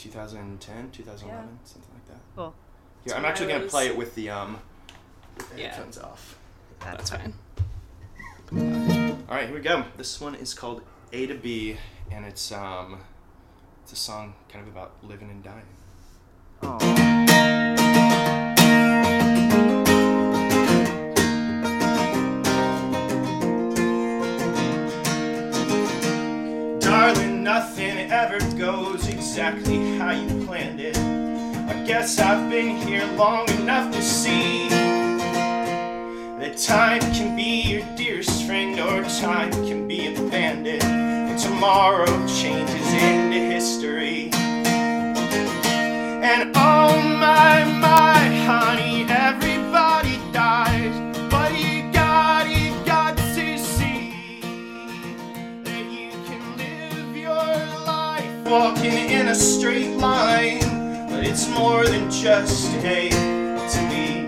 2010, 0.00 0.90
2011, 0.92 1.28
Yeah. 1.28 1.56
something 1.64 1.90
like 1.94 2.06
that. 2.08 2.20
Cool. 2.36 2.54
Yeah, 3.04 3.16
I'm 3.16 3.24
actually 3.24 3.52
gonna 3.52 3.66
play 3.66 3.86
it 3.86 3.96
with 3.96 4.14
the 4.14 4.30
um, 4.30 4.58
with 5.36 5.50
the 5.50 5.60
Yeah. 5.60 5.68
headphones 5.68 5.98
off. 5.98 6.38
That's 6.80 7.10
fine. 7.10 7.34
All 8.52 9.36
right, 9.36 9.46
here 9.46 9.54
we 9.54 9.60
go. 9.60 9.84
This 9.96 10.20
one 10.20 10.34
is 10.34 10.54
called 10.54 10.82
A 11.12 11.26
to 11.26 11.34
B, 11.34 11.76
and 12.10 12.24
it's 12.24 12.50
um, 12.52 13.00
it's 13.82 13.92
a 13.92 13.96
song 13.96 14.34
kind 14.48 14.66
of 14.66 14.72
about 14.72 14.92
living 15.02 15.30
and 15.30 15.42
dying. 15.42 15.66
Darling, 26.80 27.42
nothing 27.44 28.10
ever 28.10 28.38
goes 28.56 29.06
exactly 29.40 29.96
how 29.96 30.10
you 30.10 30.44
planned 30.44 30.78
it. 30.80 30.98
I 30.98 31.82
guess 31.86 32.18
I've 32.18 32.50
been 32.50 32.76
here 32.86 33.06
long 33.16 33.48
enough 33.52 33.90
to 33.94 34.02
see 34.02 34.68
that 36.38 36.58
time 36.58 37.00
can 37.14 37.34
be 37.34 37.62
your 37.62 37.82
dearest 37.96 38.44
friend 38.44 38.78
or 38.78 39.02
time 39.18 39.50
can 39.50 39.88
be 39.88 40.14
abandoned. 40.14 40.82
And 40.82 41.38
tomorrow 41.38 42.04
changes 42.26 42.92
into 42.92 43.38
history. 43.38 44.28
And 46.22 46.52
oh 46.54 47.00
my, 47.00 47.64
my, 47.64 48.18
honey, 48.44 49.06
everybody 49.08 50.20
dies. 50.34 50.94
But 51.30 51.58
you 51.58 51.90
got, 51.92 52.46
you 52.46 52.74
got 52.84 53.16
to 53.16 53.58
see 53.58 54.42
that 55.64 55.86
you 55.90 56.10
can 56.26 56.58
live 56.58 57.16
your 57.16 57.56
life 57.86 58.44
walking 58.44 58.92
in 58.92 59.09
a 59.30 59.34
straight 59.34 59.96
line. 59.96 60.58
But 61.08 61.24
it's 61.24 61.48
more 61.50 61.86
than 61.86 62.10
just 62.10 62.74
a 62.84 63.10
to 63.10 63.80
me. 63.88 64.26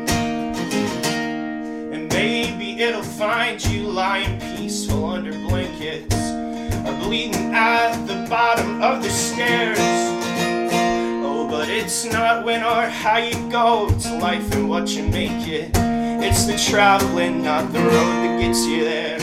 And 1.93 2.09
maybe 2.13 2.81
it'll 2.81 3.03
find 3.03 3.65
you 3.65 3.89
lying 3.89 4.39
peaceful 4.57 5.05
under 5.05 5.33
blankets 5.33 6.15
or 6.87 6.97
bleeding 7.01 7.53
at 7.53 7.97
the 8.07 8.29
bottom 8.31 8.81
of 8.81 9.03
the 9.03 9.11
stairs. 9.11 9.79
Oh, 11.27 11.49
but 11.51 11.69
it's 11.69 12.05
not 12.05 12.45
when 12.45 12.63
or 12.63 12.89
how 12.89 13.17
you 13.17 13.51
go, 13.51 13.89
it's 13.91 14.09
life 14.09 14.55
and 14.55 14.69
what 14.69 14.91
you 14.91 15.03
make 15.09 15.49
it. 15.49 15.71
It's 16.23 16.45
the 16.45 16.57
traveling, 16.71 17.43
not 17.43 17.73
the 17.73 17.81
road 17.81 18.15
that 18.23 18.41
gets 18.41 18.65
you 18.67 18.85
there. 18.85 19.19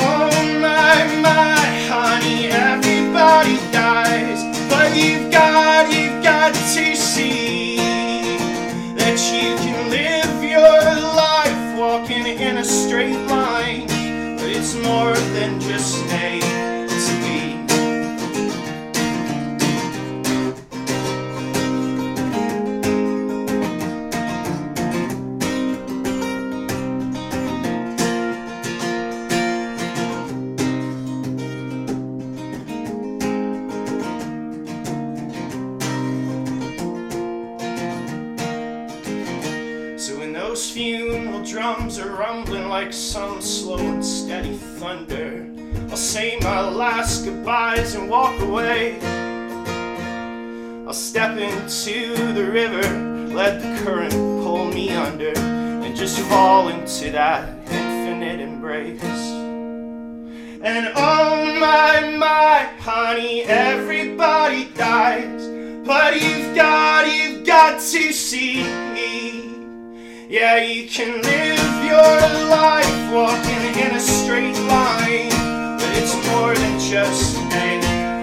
Oh 0.00 0.30
my, 0.60 1.20
my, 1.22 1.54
honey, 1.88 2.50
everybody 3.40 3.72
dies. 3.72 4.42
But 4.68 4.96
you've 4.96 5.30
got, 5.30 5.92
you've 5.92 6.22
got 6.22 6.54
to 6.54 6.96
see 6.96 7.76
that 8.94 9.18
you 9.32 9.56
can 9.56 9.90
live 9.90 10.44
your 10.44 10.80
life 11.14 11.78
walking 11.78 12.26
in 12.26 12.58
a 12.58 12.64
straight 12.64 13.18
line. 13.26 13.86
But 14.36 14.48
it's 14.48 14.74
more 14.74 15.14
than 15.34 15.60
just 15.60 16.04
a 16.12 16.59
like 42.48 42.92
some 42.92 43.42
slow 43.42 43.78
and 43.78 44.04
steady 44.04 44.54
thunder, 44.54 45.46
I'll 45.90 45.96
say 45.96 46.38
my 46.40 46.60
last 46.68 47.24
goodbyes 47.24 47.94
and 47.94 48.08
walk 48.08 48.40
away. 48.40 48.98
I'll 50.86 50.94
step 50.94 51.36
into 51.36 52.14
the 52.32 52.50
river, 52.50 52.82
let 53.34 53.60
the 53.60 53.84
current 53.84 54.12
pull 54.12 54.66
me 54.72 54.90
under, 54.90 55.36
and 55.36 55.94
just 55.96 56.20
fall 56.20 56.68
into 56.68 57.10
that 57.10 57.48
infinite 57.70 58.40
embrace. 58.40 59.02
And 60.62 60.92
oh 60.96 61.58
my, 61.60 62.16
my, 62.16 62.68
honey, 62.78 63.42
everybody 63.42 64.64
dies. 64.74 65.46
But 65.86 66.20
you've 66.20 66.54
got, 66.54 67.12
you've 67.12 67.44
got 67.44 67.80
to 67.80 68.12
see. 68.12 68.90
Yeah, 70.30 70.58
you 70.62 70.88
can 70.88 71.22
live 71.22 71.84
your 71.84 72.46
life 72.50 73.12
walking 73.12 73.82
in 73.82 73.96
a 73.96 74.00
straight 74.00 74.56
line. 74.68 75.28
But 75.76 75.90
it's 75.98 76.14
more 76.28 76.54
than 76.54 76.78
just 76.78 77.36
a 77.36 77.80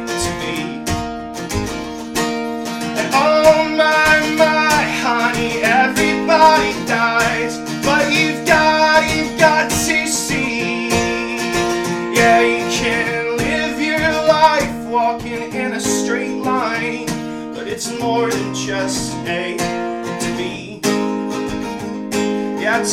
to 0.08 0.32
be. 0.40 0.88
And 2.96 3.10
oh 3.14 3.68
my, 3.76 4.36
my, 4.38 4.84
honey, 5.04 5.60
everybody 5.62 6.72
dies. 6.88 7.58
But 7.84 8.10
you've 8.10 8.48
got, 8.48 9.04
you've 9.14 9.38
got 9.38 9.70
to 9.70 10.08
see. 10.08 10.88
Yeah, 10.88 12.40
you 12.40 12.72
can 12.72 13.36
live 13.36 13.82
your 13.82 14.12
life 14.30 14.88
walking 14.88 15.54
in 15.54 15.74
a 15.74 15.80
straight 15.82 16.38
line, 16.38 17.08
but 17.54 17.68
it's 17.68 17.92
more 18.00 18.32
than 18.32 18.56
just 18.56 19.14
a 19.28 19.77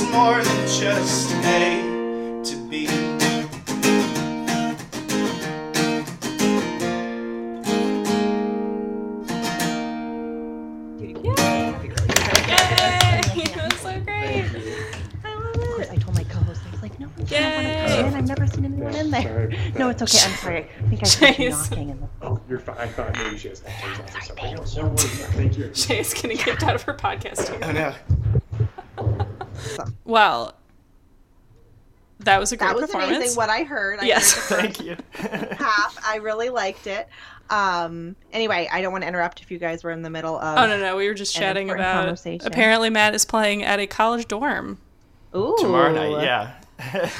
I 15.24 15.34
love 15.34 15.80
it. 15.80 15.90
I 15.90 15.96
told 15.96 16.16
my 16.16 16.24
co-host, 16.24 16.62
I 16.66 16.70
was 16.70 16.80
like, 16.82 16.98
no 16.98 17.08
one's 17.16 17.30
gonna 17.30 17.54
want 17.54 17.66
to 17.66 17.86
come 17.86 18.06
in. 18.06 18.14
I've 18.14 18.26
never 18.26 18.46
seen 18.46 18.64
anyone 18.64 18.94
in 18.94 19.10
there. 19.10 19.52
No, 19.78 19.90
it's 19.90 20.00
okay. 20.02 20.18
I'm 20.26 20.36
sorry. 20.38 20.66
I 20.78 20.82
think 20.88 21.02
I 21.04 21.08
heard 21.26 21.38
you 21.38 21.50
Jeez. 21.50 21.70
knocking 21.70 21.90
in 21.90 22.00
the 22.00 22.08
Oh, 22.22 22.40
you're 22.48 22.58
fine. 22.58 22.78
I 22.78 22.86
thought 22.86 23.12
maybe 23.12 23.36
she 23.36 23.50
was 23.50 23.60
going 23.60 23.74
to 23.74 23.80
say 23.80 23.94
something. 23.96 24.22
So 24.22 24.32
I'm 24.32 24.38
like, 24.48 24.56
no, 24.76 24.82
no 24.82 24.88
worries. 24.88 25.26
Thank 25.26 25.58
you. 25.58 25.74
Shay's 25.74 26.14
getting 26.14 26.38
kicked 26.38 26.62
out 26.62 26.74
of 26.74 26.82
her 26.84 26.94
podcast 26.94 27.48
here. 27.50 27.58
Oh 27.62 27.72
no. 27.72 27.94
Well, 30.14 30.54
that 32.20 32.38
was 32.38 32.52
a 32.52 32.56
great 32.56 32.68
That 32.68 32.76
was 32.76 32.84
performance. 32.86 33.16
amazing. 33.16 33.36
What 33.36 33.50
I 33.50 33.64
heard. 33.64 33.98
I 33.98 34.04
Yes. 34.04 34.32
heard 34.48 34.58
Thank 34.60 34.80
you. 34.80 34.96
half. 35.58 35.98
I 36.06 36.16
really 36.22 36.50
liked 36.50 36.86
it. 36.86 37.08
Um. 37.50 38.14
Anyway, 38.32 38.68
I 38.72 38.80
don't 38.80 38.92
want 38.92 39.02
to 39.02 39.08
interrupt 39.08 39.42
if 39.42 39.50
you 39.50 39.58
guys 39.58 39.82
were 39.84 39.90
in 39.90 40.02
the 40.02 40.10
middle 40.10 40.38
of. 40.38 40.56
Oh 40.58 40.66
no 40.66 40.78
no, 40.78 40.96
we 40.96 41.08
were 41.08 41.14
just 41.14 41.34
chatting 41.34 41.68
about. 41.68 42.24
Apparently, 42.44 42.90
Matt 42.90 43.14
is 43.14 43.24
playing 43.24 43.64
at 43.64 43.80
a 43.80 43.86
college 43.88 44.28
dorm. 44.28 44.78
Ooh. 45.36 45.56
Tomorrow 45.58 45.92
night, 45.92 46.24
yeah. 46.24 46.52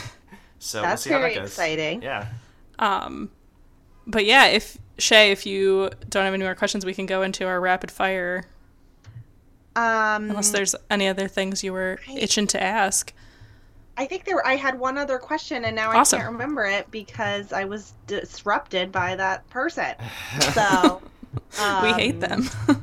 so 0.60 0.80
we'll 0.80 0.88
That's 0.90 1.02
see 1.02 1.10
how 1.10 1.18
very 1.18 1.34
that 1.34 1.40
goes. 1.40 1.48
exciting. 1.50 2.00
Yeah. 2.00 2.28
Um, 2.78 3.30
but 4.06 4.24
yeah, 4.24 4.46
if 4.46 4.78
Shay, 4.98 5.32
if 5.32 5.44
you 5.46 5.90
don't 6.08 6.24
have 6.24 6.32
any 6.32 6.44
more 6.44 6.54
questions, 6.54 6.86
we 6.86 6.94
can 6.94 7.06
go 7.06 7.22
into 7.22 7.44
our 7.46 7.60
rapid 7.60 7.90
fire. 7.90 8.44
Um. 9.76 10.30
Unless 10.30 10.50
there's 10.50 10.74
any 10.90 11.08
other 11.08 11.28
things 11.28 11.64
you 11.64 11.72
were 11.72 11.98
I- 12.08 12.18
itching 12.18 12.46
to 12.48 12.62
ask. 12.62 13.12
I 13.96 14.06
think 14.06 14.24
there. 14.24 14.44
I 14.46 14.56
had 14.56 14.78
one 14.78 14.98
other 14.98 15.18
question, 15.18 15.64
and 15.64 15.76
now 15.76 15.92
Awesome. 15.92 16.18
I 16.18 16.22
can't 16.22 16.32
remember 16.32 16.64
it 16.64 16.90
because 16.90 17.52
I 17.52 17.64
was 17.64 17.92
disrupted 18.06 18.90
by 18.92 19.16
that 19.16 19.48
person. 19.50 19.94
So. 20.52 21.00
we 21.82 21.92
hate 21.92 22.14
um, 22.14 22.20
them. 22.20 22.50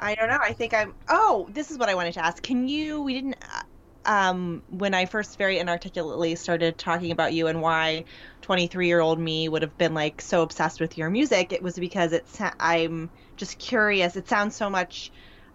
I 0.00 0.14
don't 0.14 0.28
know. 0.28 0.38
I 0.40 0.52
think 0.52 0.74
I'm. 0.74 0.94
Oh, 1.08 1.48
this 1.52 1.70
is 1.70 1.78
what 1.78 1.88
I 1.88 1.94
wanted 1.94 2.14
to 2.14 2.24
ask. 2.24 2.42
Can 2.42 2.68
you? 2.68 3.02
We 3.02 3.14
didn't. 3.14 3.36
uh, 3.42 3.62
Um, 4.04 4.62
when 4.70 4.94
I 4.94 5.06
first 5.06 5.38
very 5.38 5.58
inarticulately 5.58 6.34
started 6.34 6.76
talking 6.76 7.10
about 7.12 7.32
you 7.34 7.46
and 7.46 7.62
why 7.62 8.04
23 8.42 8.86
year 8.86 9.00
old 9.00 9.18
me 9.18 9.48
would 9.48 9.62
have 9.62 9.76
been 9.78 9.94
like 9.94 10.20
so 10.20 10.42
obsessed 10.42 10.80
with 10.80 10.98
your 10.98 11.08
music, 11.10 11.52
it 11.52 11.62
was 11.62 11.78
because 11.78 12.12
it's. 12.12 12.38
I'm 12.58 13.10
just 13.36 13.58
curious. 13.58 14.16
It 14.16 14.28
sounds 14.28 14.56
so 14.56 14.68
much, 14.68 15.12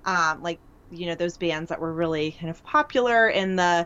um, 0.08 0.41
like 0.41 0.60
you 0.89 1.05
know 1.05 1.14
those 1.16 1.38
bands 1.38 1.70
that 1.70 1.80
were 1.80 1.93
really 1.93 2.32
kind 2.32 2.49
of 2.49 2.64
popular 2.64 3.30
in 3.30 3.55
the 3.58 3.86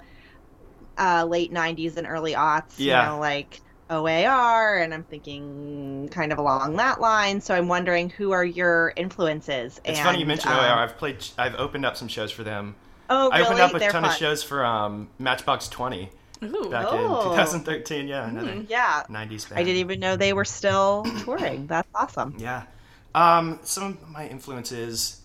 uh, 0.98 1.26
late 1.28 1.52
90s 1.52 1.98
and 1.98 2.08
early 2.08 2.34
aughts. 2.34 2.76
Yeah. 2.78 3.04
You 3.04 3.10
know, 3.12 3.20
like. 3.20 3.60
OAR, 3.90 4.78
and 4.78 4.94
I'm 4.94 5.04
thinking 5.04 6.08
kind 6.14 6.32
of 6.32 6.38
along 6.38 6.78
that 6.78 7.02
line. 7.02 7.42
So 7.42 7.54
I'm 7.54 7.68
wondering 7.68 8.10
who 8.10 8.32
are 8.32 8.46
your 8.46 8.94
influences? 8.96 9.82
It's 9.84 10.00
funny 10.00 10.20
you 10.20 10.26
mentioned 10.26 10.54
um, 10.54 10.60
OAR. 10.62 10.78
I've 10.80 10.98
played. 10.98 11.18
I've 11.38 11.56
opened 11.56 11.86
up 11.86 11.98
some 11.98 12.08
shows 12.08 12.32
for 12.32 12.46
them. 12.46 12.76
Oh, 13.10 13.30
really? 13.30 13.42
I 13.42 13.46
opened 13.46 13.60
up 13.60 13.74
a 13.74 13.80
They're 13.80 13.92
ton 13.92 14.04
fun. 14.04 14.12
of 14.12 14.18
shows 14.18 14.44
for 14.44 14.64
um, 14.64 15.10
Matchbox 15.20 15.68
Twenty 15.68 16.10
Ooh. 16.42 16.70
back 16.70 16.86
Oh. 16.90 17.32
in 17.34 17.38
2013. 17.38 18.08
Yeah, 18.08 18.30
another 18.30 18.64
Yeah, 18.70 19.04
90s 19.10 19.50
band. 19.50 19.60
I 19.60 19.64
didn't 19.64 19.82
even 19.82 20.00
know 20.00 20.16
they 20.16 20.32
were 20.32 20.46
still 20.46 21.06
touring. 21.26 21.68
That's 21.68 21.90
awesome. 21.94 22.36
Yeah. 22.38 22.64
Um, 23.14 23.60
some 23.64 23.98
of 24.02 24.10
my 24.10 24.26
influences. 24.26 25.20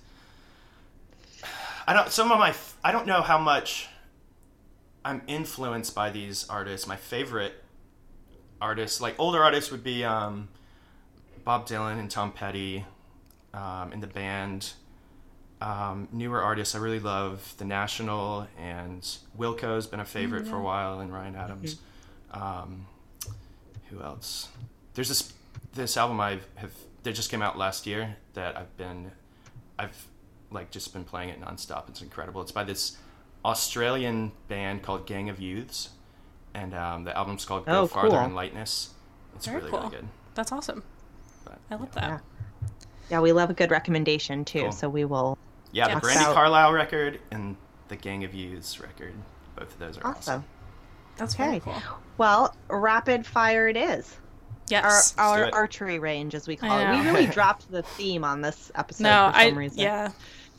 I 1.86 1.92
don't. 1.92 2.10
Some 2.10 2.32
of 2.32 2.38
my. 2.38 2.54
I 2.82 2.92
don't 2.92 3.06
know 3.06 3.22
how 3.22 3.38
much. 3.38 3.88
I'm 5.04 5.22
influenced 5.28 5.94
by 5.94 6.10
these 6.10 6.48
artists. 6.48 6.86
My 6.86 6.96
favorite 6.96 7.62
artists, 8.60 9.00
like 9.00 9.14
older 9.18 9.42
artists, 9.42 9.70
would 9.70 9.84
be 9.84 10.04
um, 10.04 10.48
Bob 11.44 11.66
Dylan 11.68 12.00
and 12.00 12.10
Tom 12.10 12.32
Petty, 12.32 12.84
um, 13.54 13.92
in 13.92 14.00
the 14.00 14.08
band. 14.08 14.72
Um, 15.60 16.08
newer 16.12 16.42
artists, 16.42 16.74
I 16.74 16.78
really 16.78 17.00
love 17.00 17.54
The 17.56 17.64
National 17.64 18.46
and 18.58 19.08
Wilco's 19.38 19.86
been 19.86 20.00
a 20.00 20.04
favorite 20.04 20.46
for 20.46 20.56
a 20.56 20.62
while, 20.62 21.00
and 21.00 21.12
Ryan 21.12 21.34
Adams. 21.34 21.78
Um, 22.30 22.86
who 23.88 24.02
else? 24.02 24.48
There's 24.94 25.08
this 25.08 25.32
this 25.72 25.96
album 25.96 26.20
I 26.20 26.40
have 26.56 26.72
that 27.04 27.12
just 27.12 27.30
came 27.30 27.42
out 27.42 27.56
last 27.56 27.86
year 27.86 28.16
that 28.34 28.56
I've 28.56 28.76
been 28.76 29.12
I've 29.78 30.06
like 30.56 30.70
just 30.72 30.92
been 30.92 31.04
playing 31.04 31.28
it 31.28 31.40
nonstop. 31.40 31.88
It's 31.88 32.02
incredible. 32.02 32.40
It's 32.42 32.50
by 32.52 32.64
this 32.64 32.96
Australian 33.44 34.32
band 34.48 34.82
called 34.82 35.06
Gang 35.06 35.28
of 35.28 35.38
Youths, 35.40 35.90
and 36.54 36.74
um, 36.74 37.04
the 37.04 37.16
album's 37.16 37.44
called 37.44 37.66
Go 37.66 37.82
Oh, 37.82 37.86
Farther 37.86 38.10
cool. 38.16 38.24
in 38.24 38.34
Lightness. 38.34 38.90
It's 39.36 39.46
Very 39.46 39.58
really 39.58 39.70
cool. 39.70 39.80
really 39.80 39.90
good. 39.96 40.08
That's 40.34 40.50
awesome. 40.50 40.82
But, 41.44 41.58
I 41.70 41.74
love 41.76 41.88
yeah. 41.94 42.00
that. 42.00 42.08
Yeah. 42.08 42.18
Yeah, 43.08 43.20
we 43.20 43.32
love 43.32 43.50
a 43.50 43.54
good 43.54 43.70
recommendation 43.70 44.44
too. 44.44 44.62
Cool. 44.62 44.72
So 44.72 44.88
we 44.88 45.04
will. 45.04 45.38
Yeah, 45.70 45.86
Yeah. 45.88 46.00
the 46.00 46.06
Brandi 46.06 46.24
So- 46.24 46.34
Carlile 46.34 46.72
record 46.72 47.20
and 47.30 47.56
the 47.88 47.94
Gang 47.96 48.24
of 48.24 48.34
Youths 48.34 48.80
record. 48.80 49.14
Both 49.54 49.72
of 49.74 49.78
those 49.78 49.96
are 49.98 50.06
awesome. 50.08 50.16
Awesome. 50.16 50.44
That's 51.16 51.34
Okay. 51.34 51.44
very 51.44 51.60
cool. 51.60 51.76
Well, 52.18 52.54
rapid 52.68 53.24
fire 53.26 53.68
it 53.68 53.76
is. 53.76 54.16
Yes. 54.68 55.14
Our 55.16 55.44
our 55.44 55.54
archery 55.54 55.98
range, 56.00 56.34
as 56.34 56.48
we 56.48 56.56
call 56.56 56.78
it. 56.80 56.90
We 56.98 57.06
really 57.06 57.26
dropped 57.38 57.70
the 57.70 57.82
theme 57.82 58.24
on 58.24 58.40
this 58.40 58.72
episode 58.74 59.04
no, 59.04 59.30
for 59.32 59.38
I 59.38 59.48
some 59.50 59.58
reason. 59.58 59.78
yeah. 59.78 60.10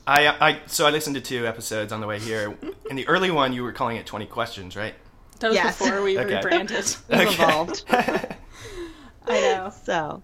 I, 0.07 0.27
I 0.49 0.59
so 0.67 0.85
I 0.87 0.89
listened 0.91 1.15
to 1.17 1.21
two 1.21 1.45
episodes 1.45 1.91
on 1.91 1.99
the 2.01 2.07
way 2.07 2.17
here. 2.19 2.57
In 2.89 2.95
the 2.95 3.07
early 3.07 3.29
one, 3.29 3.51
you 3.53 3.61
were 3.63 3.73
calling 3.73 3.97
it 3.97 4.05
Twenty 4.05 4.25
Questions, 4.25 4.75
right? 4.77 4.95
That 5.39 5.49
was 5.49 5.55
Yes. 5.55 5.77
before 5.77 6.01
we 6.01 6.17
Okay. 6.17 6.35
rebranded. 6.35 6.95
We've 7.09 7.19
Okay. 7.19 7.33
evolved. 7.43 7.83
I 7.89 8.35
know. 9.27 9.71
So, 9.83 10.23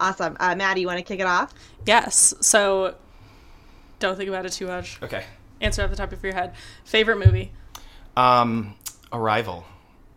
awesome. 0.00 0.36
Uh, 0.40 0.54
Maddie, 0.56 0.80
you 0.80 0.86
want 0.86 0.98
to 0.98 1.04
kick 1.04 1.20
it 1.20 1.26
off? 1.26 1.52
Yes. 1.86 2.32
So 2.40 2.94
don't 3.98 4.16
think 4.16 4.28
about 4.30 4.46
it 4.46 4.52
too 4.52 4.66
much. 4.66 4.98
okay. 5.02 5.24
Answer 5.60 5.82
off 5.84 5.90
the 5.90 5.96
top 5.96 6.12
of 6.12 6.22
your 6.24 6.32
head. 6.34 6.54
Favorite 6.84 7.18
movie? 7.18 7.52
Um, 8.16 8.76
Arrival. 9.12 9.64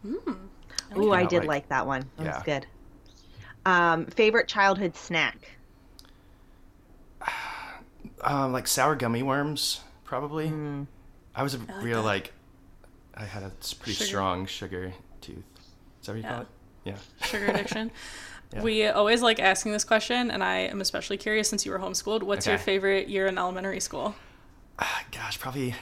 Ooh, 0.06 1.12
I 1.12 1.26
did 1.26 1.40
like- 1.40 1.48
like 1.48 1.70
that 1.70 1.86
one. 1.86 2.10
That 2.18 2.24
Yeah. 2.26 2.34
was 2.36 2.44
good. 2.44 2.68
Um, 3.66 4.06
favorite 4.08 4.48
childhood 4.48 4.96
snack? 4.96 5.52
Um, 8.24 8.54
like 8.54 8.68
sour 8.68 8.96
gummy 8.96 9.24
worms, 9.24 9.82
probably. 10.04 10.48
Hmm. 10.50 10.84
I 11.36 11.44
was 11.44 11.54
a 11.56 11.60
like 11.60 11.82
real 11.84 12.02
that. 12.02 12.08
like, 12.08 12.34
I 13.16 13.26
had 13.26 13.44
a 13.44 13.50
pretty 13.50 13.94
Sugar. 13.94 14.06
strong 14.06 14.46
sugar 14.46 14.94
tooth. 15.22 15.38
Is 16.02 16.06
that 16.08 16.12
what 16.14 16.18
you 16.18 16.24
call 16.24 16.32
Yeah. 16.34 16.42
it? 16.42 16.48
Yeah. 17.22 17.28
Sugar 17.28 17.46
addiction. 17.54 17.92
Yeah. 18.54 18.62
We 18.64 18.86
always 18.88 19.22
like 19.22 19.40
asking 19.40 19.72
this 19.72 19.84
question, 19.86 20.30
and 20.30 20.44
I 20.44 20.58
am 20.60 20.82
especially 20.82 21.18
curious 21.18 21.48
since 21.50 21.66
you 21.66 21.72
were 21.72 21.80
homeschooled. 21.80 22.24
What's 22.24 22.46
your 22.46 22.58
favorite 22.58 23.08
year 23.08 23.28
in 23.28 23.38
elementary 23.38 23.80
school? 23.80 24.14
Ah, 24.78 25.04
gosh, 25.12 25.40
probably. 25.40 25.74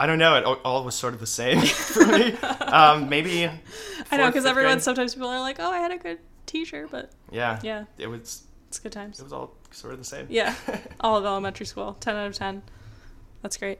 I 0.00 0.06
don't 0.06 0.18
know. 0.18 0.36
It 0.36 0.44
all- 0.44 0.60
all 0.64 0.84
was 0.84 0.94
sort 0.94 1.14
of 1.14 1.20
the 1.20 1.26
same 1.26 1.60
for 1.66 2.06
me. 2.06 2.32
Um, 2.60 3.08
maybe. 3.08 3.44
I 4.10 4.16
know 4.16 4.26
because 4.26 4.46
everyone. 4.46 4.74
grade. 4.74 4.82
Sometimes 4.82 5.14
people 5.14 5.28
are 5.28 5.40
like, 5.40 5.56
"Oh, 5.60 5.70
I 5.70 5.78
had 5.78 5.90
a 5.92 5.98
good 5.98 6.18
teacher," 6.46 6.88
but 6.90 7.10
Yeah. 7.30 7.58
yeah, 7.62 7.84
It 7.98 8.06
was. 8.08 8.42
It's 8.68 8.78
good 8.78 8.92
times. 8.92 9.18
It 9.18 9.24
was 9.24 9.32
all 9.32 9.54
sort 9.70 9.92
of 9.94 9.98
the 9.98 10.04
same. 10.04 10.26
Yeah, 10.30 10.54
all 11.00 11.16
of 11.16 11.24
elementary 11.24 11.66
school. 11.66 11.96
Ten 12.00 12.14
out 12.16 12.26
of 12.28 12.34
ten. 12.34 12.62
That's 13.42 13.56
great. 13.56 13.78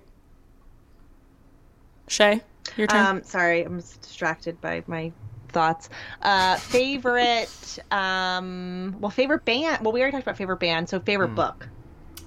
Shay, 2.06 2.40
your 2.76 2.86
turn. 2.86 3.06
Um, 3.18 3.22
sorry, 3.22 3.62
I'm 3.62 3.78
distracted 3.78 4.60
by 4.60 4.82
my 4.86 5.12
thoughts. 5.50 5.88
Uh, 6.22 6.56
favorite, 6.56 7.78
um, 7.90 8.96
well, 9.00 9.10
favorite 9.10 9.44
band. 9.44 9.82
Well, 9.84 9.92
we 9.92 10.00
already 10.00 10.12
talked 10.12 10.24
about 10.24 10.36
favorite 10.38 10.60
band. 10.60 10.88
So 10.88 10.98
Hmm. 10.98 11.04
favorite 11.04 11.34
book. 11.34 11.68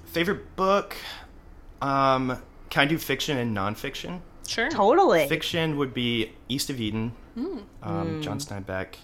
Favorite 0.06 0.54
book. 0.56 0.94
Um, 1.80 2.38
can 2.70 2.82
I 2.82 2.84
do 2.86 2.98
fiction 2.98 3.38
and 3.38 3.56
nonfiction? 3.56 4.20
sure. 4.46 4.68
Totally. 4.70 5.26
Fiction 5.28 5.78
would 5.78 5.94
be 5.94 6.32
East 6.48 6.68
of 6.68 6.80
Eden, 6.80 7.12
Hmm. 7.34 7.58
um, 7.82 8.20
John 8.22 8.38
Steinbeck, 8.38 8.96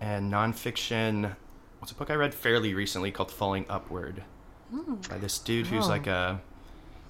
and 0.00 0.30
nonfiction. 0.32 1.34
What's 1.80 1.90
a 1.92 1.94
book 1.94 2.10
I 2.10 2.14
read 2.14 2.34
fairly 2.34 2.74
recently 2.74 3.10
called 3.10 3.30
Falling 3.32 3.66
Upward 3.68 4.22
Hmm. 4.70 4.94
by 5.08 5.18
this 5.18 5.38
dude 5.38 5.66
who's 5.66 5.86
Oh. 5.86 5.88
like 5.88 6.06
a 6.06 6.40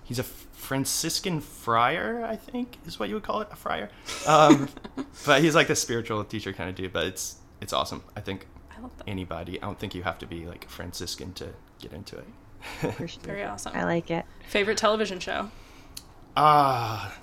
he's 0.04 0.18
a 0.18 0.22
Franciscan 0.24 1.40
friar, 1.40 2.24
I 2.24 2.36
think 2.36 2.78
is 2.86 2.98
what 2.98 3.08
you 3.08 3.14
would 3.16 3.22
call 3.24 3.40
it, 3.42 3.48
a 3.52 3.56
friar. 3.56 3.90
Um, 4.26 4.68
but 5.26 5.42
he's 5.42 5.54
like 5.54 5.70
a 5.70 5.76
spiritual 5.76 6.24
teacher 6.24 6.52
kind 6.52 6.70
of 6.70 6.76
dude. 6.76 6.92
But 6.92 7.06
it's 7.06 7.36
it's 7.60 7.72
awesome. 7.72 8.02
I 8.16 8.20
think 8.20 8.46
I 8.76 8.80
love 8.80 8.96
that. 8.98 9.08
anybody. 9.08 9.60
I 9.60 9.66
don't 9.66 9.78
think 9.78 9.94
you 9.94 10.02
have 10.04 10.18
to 10.20 10.26
be 10.26 10.46
like 10.46 10.68
Franciscan 10.68 11.32
to 11.34 11.48
get 11.80 11.92
into 11.92 12.16
it. 12.18 12.24
Sure. 12.80 12.92
Very 13.22 13.44
awesome. 13.44 13.72
I 13.74 13.84
like 13.84 14.10
it. 14.10 14.24
Favorite 14.48 14.78
television 14.78 15.18
show? 15.18 15.50
Ah. 16.36 17.14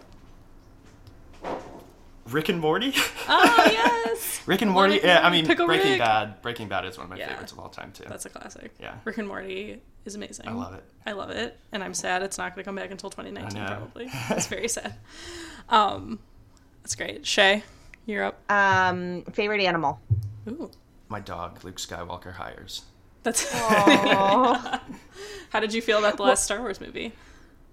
Rick 2.33 2.49
and 2.49 2.59
Morty. 2.59 2.93
Oh 3.29 3.63
yes, 3.71 4.41
Rick 4.45 4.61
and 4.61 4.71
Love 4.71 4.89
Morty. 4.89 4.99
Yeah, 5.03 5.25
I 5.25 5.29
mean 5.29 5.45
Pickle 5.45 5.65
Breaking 5.67 5.91
Rick. 5.91 5.99
Bad. 5.99 6.41
Breaking 6.41 6.67
Bad 6.67 6.85
is 6.85 6.97
one 6.97 7.05
of 7.05 7.09
my 7.09 7.17
Yeah. 7.17 7.29
favorites 7.29 7.51
of 7.51 7.59
all 7.59 7.69
time 7.69 7.91
too. 7.91 8.05
that's 8.07 8.25
a 8.25 8.29
classic. 8.29 8.73
Yeah. 8.79 8.95
Rick 9.05 9.17
and 9.17 9.27
Morty 9.27 9.81
is 10.05 10.15
amazing. 10.15 10.47
I 10.47 10.51
love 10.53 10.73
it. 10.73 10.83
I 11.05 11.11
love 11.13 11.29
it, 11.31 11.57
and 11.71 11.83
I'm 11.83 11.93
sad 11.93 12.23
it's 12.23 12.37
not 12.37 12.53
going 12.55 12.63
to 12.63 12.67
come 12.67 12.75
back 12.75 12.91
until 12.91 13.09
2019. 13.09 13.65
Probably. 13.65 14.09
It's 14.31 14.47
very 14.47 14.67
sad. 14.67 14.95
Um, 15.69 16.19
that's 16.83 16.95
great. 16.95 17.25
Shay, 17.25 17.63
you're 18.05 18.23
up. 18.25 18.39
Um, 18.51 19.23
favorite 19.33 19.61
animal. 19.61 19.99
Ooh, 20.47 20.71
My 21.09 21.19
dog, 21.19 21.63
Luke 21.63 21.77
Skywalker, 21.77 22.33
hires. 22.33 22.83
that's. 23.23 23.53
Aw. 23.55 24.81
How 25.49 25.59
did 25.59 25.73
you 25.73 25.81
feel 25.81 25.97
about 25.99 26.17
the 26.17 26.23
last 26.23 26.43
Star 26.45 26.59
Wars 26.59 26.79
movie? 26.81 27.11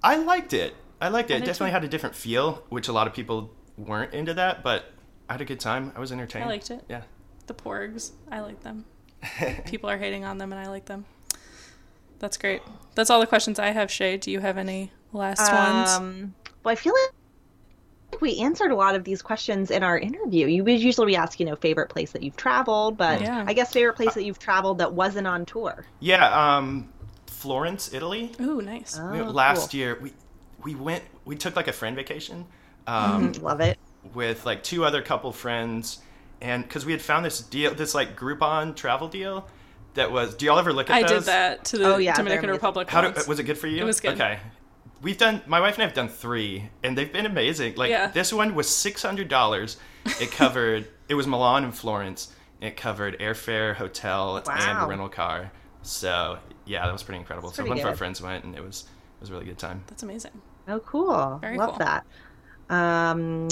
I 0.03 0.17
liked 0.17 0.53
it. 0.53 0.75
I 1.01 1.09
liked 1.09 1.31
it. 1.31 1.35
I 1.35 1.37
It 1.39 1.41
definitely 1.45 1.69
too. 1.71 1.75
had 1.75 1.85
a 1.85 1.89
different 1.89 2.15
feel, 2.17 2.63
which 2.69 2.89
a 2.89 2.93
lot 2.93 3.07
of 3.07 3.15
people 3.15 3.51
weren't 3.77 4.15
into 4.15 4.35
that, 4.35 4.63
but 4.63 4.93
I 5.29 5.35
had 5.35 5.41
a 5.41 5.45
good 5.45 5.61
time. 5.61 5.93
I 5.97 6.01
was 6.01 6.13
entertained. 6.13 6.45
I 6.45 6.49
liked 6.49 6.71
it. 6.71 6.85
Yeah. 6.89 7.03
The 7.47 7.55
porgs, 7.55 8.13
I 8.31 8.41
like 8.41 8.63
them. 8.63 8.85
People 9.67 9.91
are 9.91 9.99
hating 9.99 10.25
on 10.25 10.39
them, 10.39 10.53
and 10.53 10.61
I 10.61 10.69
like 10.69 10.87
them. 10.87 11.05
That's 12.19 12.37
great. 12.37 12.63
That's 12.95 13.11
all 13.11 13.21
the 13.21 13.27
questions 13.27 13.59
I 13.59 13.71
have. 13.71 13.91
Shay, 13.91 14.17
do 14.17 14.31
you 14.31 14.41
have 14.41 14.57
any 14.57 14.93
last 15.13 15.41
ones? 15.53 15.91
Um, 15.91 16.35
well, 16.63 16.73
I 16.73 16.77
feel 16.77 16.93
like 16.93 18.21
we 18.21 18.39
answered 18.39 18.71
a 18.71 18.77
lot 18.77 18.95
of 18.95 19.05
these 19.05 19.21
questions 19.21 19.71
in 19.71 19.83
our 19.83 19.99
interview. 19.99 20.47
You 20.47 20.63
would 20.65 20.81
usually 20.81 21.07
we 21.07 21.17
ask, 21.17 21.41
you 21.41 21.47
know, 21.47 21.57
favorite 21.57 21.89
place 21.91 22.13
that 22.13 22.23
you've 22.23 22.37
traveled, 22.37 22.97
but 22.97 23.21
Yeah. 23.21 23.45
I 23.47 23.53
guess 23.53 23.73
favorite 23.73 23.97
place 23.97 24.15
that 24.15 24.25
you've 24.25 24.39
traveled 24.39 24.79
that 24.79 24.93
wasn't 24.93 25.27
on 25.27 25.45
tour. 25.45 25.85
Yeah, 26.01 26.57
um, 26.57 26.93
Florence, 27.27 27.93
Italy. 27.93 28.33
Ooh, 28.41 28.63
nice. 28.63 28.99
Oh, 28.99 29.11
We- 29.11 29.21
last 29.23 29.73
cool. 29.73 29.79
year, 29.81 29.99
we 30.01 30.13
we 30.63 30.75
went. 30.75 31.05
We 31.27 31.37
took 31.37 31.57
like 31.57 31.69
a 31.69 31.73
friend 31.75 31.95
vacation 31.95 32.47
um, 32.87 33.33
Mm, 33.33 33.43
Love 33.43 33.61
it. 33.61 33.79
with 34.15 34.45
like 34.47 34.63
two 34.63 34.85
other 34.85 35.03
couple 35.03 35.33
friends, 35.33 35.99
and 36.41 36.63
because 36.63 36.85
we 36.85 36.93
had 36.93 37.01
found 37.03 37.25
this 37.25 37.41
deal, 37.41 37.75
this 37.75 37.95
like 37.95 38.19
Groupon 38.19 38.77
travel 38.77 39.09
deal 39.09 39.47
that 39.95 40.11
was. 40.11 40.35
Do 40.35 40.47
y'all 40.47 40.59
ever 40.59 40.73
look 40.73 40.91
at 40.91 40.97
I 40.97 41.03
those? 41.03 41.11
did 41.11 41.23
that 41.25 41.65
to 41.67 41.79
the 41.79 41.95
Oh, 41.95 41.97
yeah, 41.99 42.15
Dominican. 42.17 42.51
Republic. 42.51 42.91
How 42.91 43.01
do, 43.09 43.13
was 43.29 43.39
it 43.39 43.45
good 43.45 43.59
for 43.59 43.67
you? 43.69 43.83
It 43.83 43.85
was 43.85 44.01
good. 44.01 44.15
Okay. 44.15 44.39
We've 45.03 45.19
done 45.19 45.43
my 45.47 45.61
wife 45.61 45.75
and 45.75 45.83
I 45.83 45.87
have 45.87 45.95
done 45.95 46.09
three, 46.09 46.71
and 46.83 46.97
they've 46.97 47.13
been 47.13 47.27
amazing. 47.27 47.75
Like 47.77 47.91
Yeah. 47.91 48.09
this 48.11 48.33
one 48.33 48.55
was 48.55 48.69
six 48.69 49.03
hundred 49.03 49.29
dollars. 49.29 49.77
It 50.21 50.31
covered 50.33 50.87
it 51.09 51.15
was 51.15 51.27
Milan 51.27 51.65
and 51.65 51.75
Florence. 51.75 52.33
And 52.61 52.69
it 52.71 52.77
covered 52.77 53.19
airfare, 53.19 53.75
hotel, 53.75 54.37
and 54.37 54.47
Wow. 54.47 54.85
a 54.87 54.89
rental 54.89 55.09
car. 55.09 55.51
So 55.83 56.39
yeah, 56.65 56.85
that 56.87 56.93
was 56.93 57.03
pretty 57.03 57.19
incredible. 57.19 57.51
so 57.51 57.57
pretty 57.57 57.69
one 57.71 57.79
of 57.81 57.85
our 57.85 57.97
friends 57.97 58.23
went, 58.23 58.45
and 58.45 58.55
it 58.55 58.63
was 58.63 58.83
it 58.85 59.21
was 59.21 59.29
a 59.31 59.33
really 59.35 59.45
good 59.45 59.59
time. 59.59 59.85
That's 59.89 60.03
amazing. 60.03 60.31
Oh, 60.69 60.81
cool. 60.81 61.39
Very 61.43 61.59
Love 61.59 61.71
cool. 61.71 61.79
that. 61.81 62.07
Um, 62.71 63.49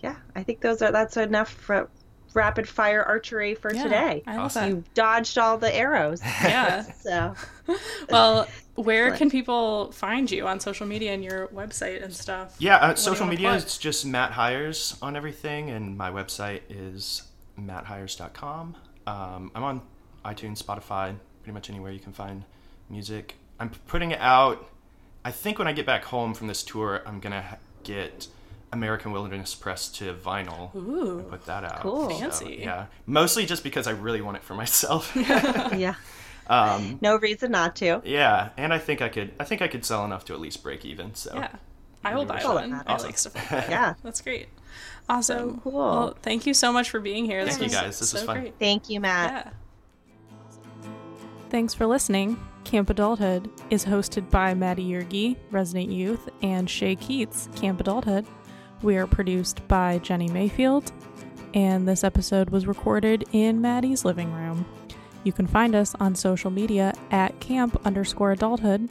yeah, 0.00 0.16
I 0.34 0.42
think 0.42 0.60
those 0.60 0.80
are 0.82 0.90
that's 0.92 1.16
enough 1.16 1.50
for 1.50 1.88
rapid 2.32 2.68
fire 2.68 3.02
archery 3.02 3.54
for 3.54 3.74
Yeah, 3.74 3.82
today. 3.82 4.22
I 4.26 4.36
Awesome. 4.36 4.68
You 4.68 4.84
dodged 4.94 5.36
all 5.36 5.58
the 5.58 5.74
arrows. 5.74 6.20
Yeah. 6.42 6.82
So 7.00 7.34
Well, 8.08 8.46
where 8.76 9.08
Excellent. 9.08 9.18
can 9.18 9.30
people 9.30 9.92
find 9.92 10.30
you 10.30 10.46
on 10.46 10.60
social 10.60 10.86
media 10.86 11.12
and 11.12 11.22
your 11.24 11.48
website 11.48 12.02
and 12.02 12.14
stuff? 12.14 12.54
Yeah, 12.58 12.76
uh, 12.76 12.88
What 12.88 12.96
do 12.96 13.00
you 13.00 13.04
social 13.04 13.26
media 13.26 13.48
plug? 13.48 13.64
is 13.64 13.78
just 13.78 14.06
Matt 14.06 14.32
Hires 14.32 14.96
on 15.02 15.16
everything, 15.16 15.70
and 15.70 15.96
my 15.98 16.10
website 16.10 16.60
is 16.68 17.24
matthires.com. 17.60 18.76
Um, 19.06 19.50
I'm 19.54 19.62
on 19.64 19.82
iTunes, 20.24 20.62
Spotify, 20.62 21.14
pretty 21.42 21.52
much 21.54 21.68
anywhere 21.70 21.92
you 21.92 21.98
can 22.00 22.12
find 22.12 22.44
music. 22.88 23.34
I'm 23.58 23.70
putting 23.88 24.12
it 24.12 24.20
out. 24.20 24.68
I 25.24 25.30
think 25.30 25.58
when 25.58 25.68
I 25.68 25.72
get 25.72 25.84
back 25.84 26.04
home 26.04 26.32
from 26.34 26.46
this 26.46 26.62
tour, 26.62 27.02
I'm 27.06 27.20
gonna 27.20 27.42
ha- 27.42 27.56
get 27.84 28.28
American 28.72 29.12
Wilderness 29.12 29.54
Press 29.54 29.88
to 29.88 30.14
vinyl. 30.14 30.74
Ooh. 30.76 31.18
and 31.20 31.28
Put 31.28 31.44
that 31.46 31.64
out. 31.64 31.80
Cool. 31.80 32.10
So, 32.10 32.18
Fancy. 32.18 32.58
yeah, 32.62 32.86
mostly 33.06 33.46
just 33.46 33.62
because 33.64 33.86
I 33.86 33.92
really 33.92 34.20
want 34.20 34.36
it 34.36 34.42
for 34.42 34.54
myself. 34.54 35.10
yeah, 35.16 35.94
um, 36.46 36.98
no 37.00 37.16
reason 37.18 37.50
not 37.52 37.76
to. 37.76 38.00
yeah, 38.04 38.50
and 38.56 38.72
I 38.72 38.78
think 38.78 39.02
I 39.02 39.08
could. 39.08 39.32
I 39.40 39.44
think 39.44 39.62
I 39.62 39.68
could 39.68 39.84
sell 39.84 40.04
enough 40.04 40.24
to 40.26 40.34
at 40.34 40.40
least 40.40 40.62
break 40.62 40.84
even. 40.84 41.14
So 41.14 41.32
Yeah. 41.34 41.48
I 42.02 42.14
will 42.14 42.24
buy 42.24 42.36
That's 42.36 42.46
all 42.46 42.54
that 42.54 42.68
one. 42.70 42.82
I 42.86 42.96
like 42.96 43.18
stuff 43.18 43.34
like 43.34 43.48
that. 43.50 43.68
Yeah. 43.70 43.94
That's 44.02 44.22
great. 44.22 44.48
Awesome. 45.08 45.54
So 45.56 45.60
cool. 45.62 45.72
Well, 45.72 46.16
thank 46.22 46.46
you 46.46 46.54
so 46.54 46.72
much 46.72 46.88
for 46.88 46.98
being 47.00 47.26
here. 47.26 47.44
This 47.44 47.58
Thank 47.58 47.72
you, 47.72 47.76
guys. 47.78 47.98
This 47.98 48.10
so 48.10 48.16
was 48.18 48.24
fun. 48.24 48.40
great. 48.40 48.54
Thank 48.58 48.88
you, 48.88 49.00
Matt. 49.00 49.46
Yeah. 49.46 49.52
Thanks 51.50 51.74
for 51.74 51.84
listening. 51.84 52.38
Camp 52.62 52.90
Adulthood 52.90 53.50
is 53.70 53.84
hosted 53.84 54.30
by 54.30 54.54
Maddie 54.54 54.88
Yergi, 54.88 55.36
Resident 55.50 55.90
Youth, 55.90 56.28
and 56.42 56.70
Shay 56.70 56.94
Keats, 56.94 57.48
Camp 57.56 57.80
Adulthood. 57.80 58.24
We 58.82 58.96
are 58.96 59.08
produced 59.08 59.66
by 59.66 59.98
Jenny 59.98 60.28
Mayfield, 60.28 60.92
and 61.52 61.88
this 61.88 62.04
episode 62.04 62.50
was 62.50 62.68
recorded 62.68 63.24
in 63.32 63.60
Maddie's 63.60 64.04
living 64.04 64.32
room. 64.32 64.64
You 65.24 65.32
can 65.32 65.48
find 65.48 65.74
us 65.74 65.92
on 65.98 66.14
social 66.14 66.52
media 66.52 66.94
at 67.10 67.40
camp 67.40 67.84
underscore 67.84 68.30
adulthood. 68.30 68.88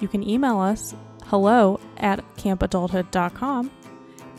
You 0.00 0.08
can 0.08 0.28
email 0.28 0.58
us 0.58 0.96
hello 1.26 1.78
at 1.98 2.18
campadulthood.com, 2.34 3.70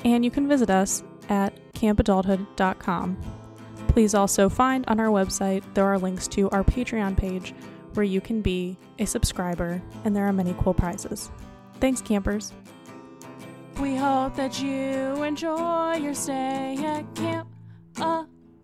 and 0.03 0.25
you 0.25 0.31
can 0.31 0.49
visit 0.49 0.69
us 0.69 1.01
at 1.29 1.71
campadulthood.com. 1.73 3.42
Please 3.93 4.15
also 4.15 4.49
find 4.49 4.83
on 4.87 4.99
our 4.99 5.09
website 5.09 5.63
there 5.75 5.85
are 5.85 5.99
links 5.99 6.27
to 6.29 6.49
our 6.49 6.63
Patreon 6.63 7.15
page 7.15 7.53
where 7.93 8.03
you 8.03 8.19
can 8.19 8.41
be 8.41 8.75
a 8.97 9.05
subscriber, 9.05 9.79
and 10.03 10.15
there 10.15 10.25
are 10.25 10.33
many 10.33 10.55
cool 10.57 10.73
prizes. 10.73 11.29
Thanks, 11.79 12.01
campers. 12.01 12.51
We 13.79 13.95
hope 13.95 14.35
that 14.35 14.59
you 14.59 15.21
enjoy 15.21 15.97
your 15.97 16.15
stay 16.15 16.75
at 16.83 17.13
Camp 17.13 17.47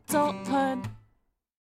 Adulthood. 0.10 0.90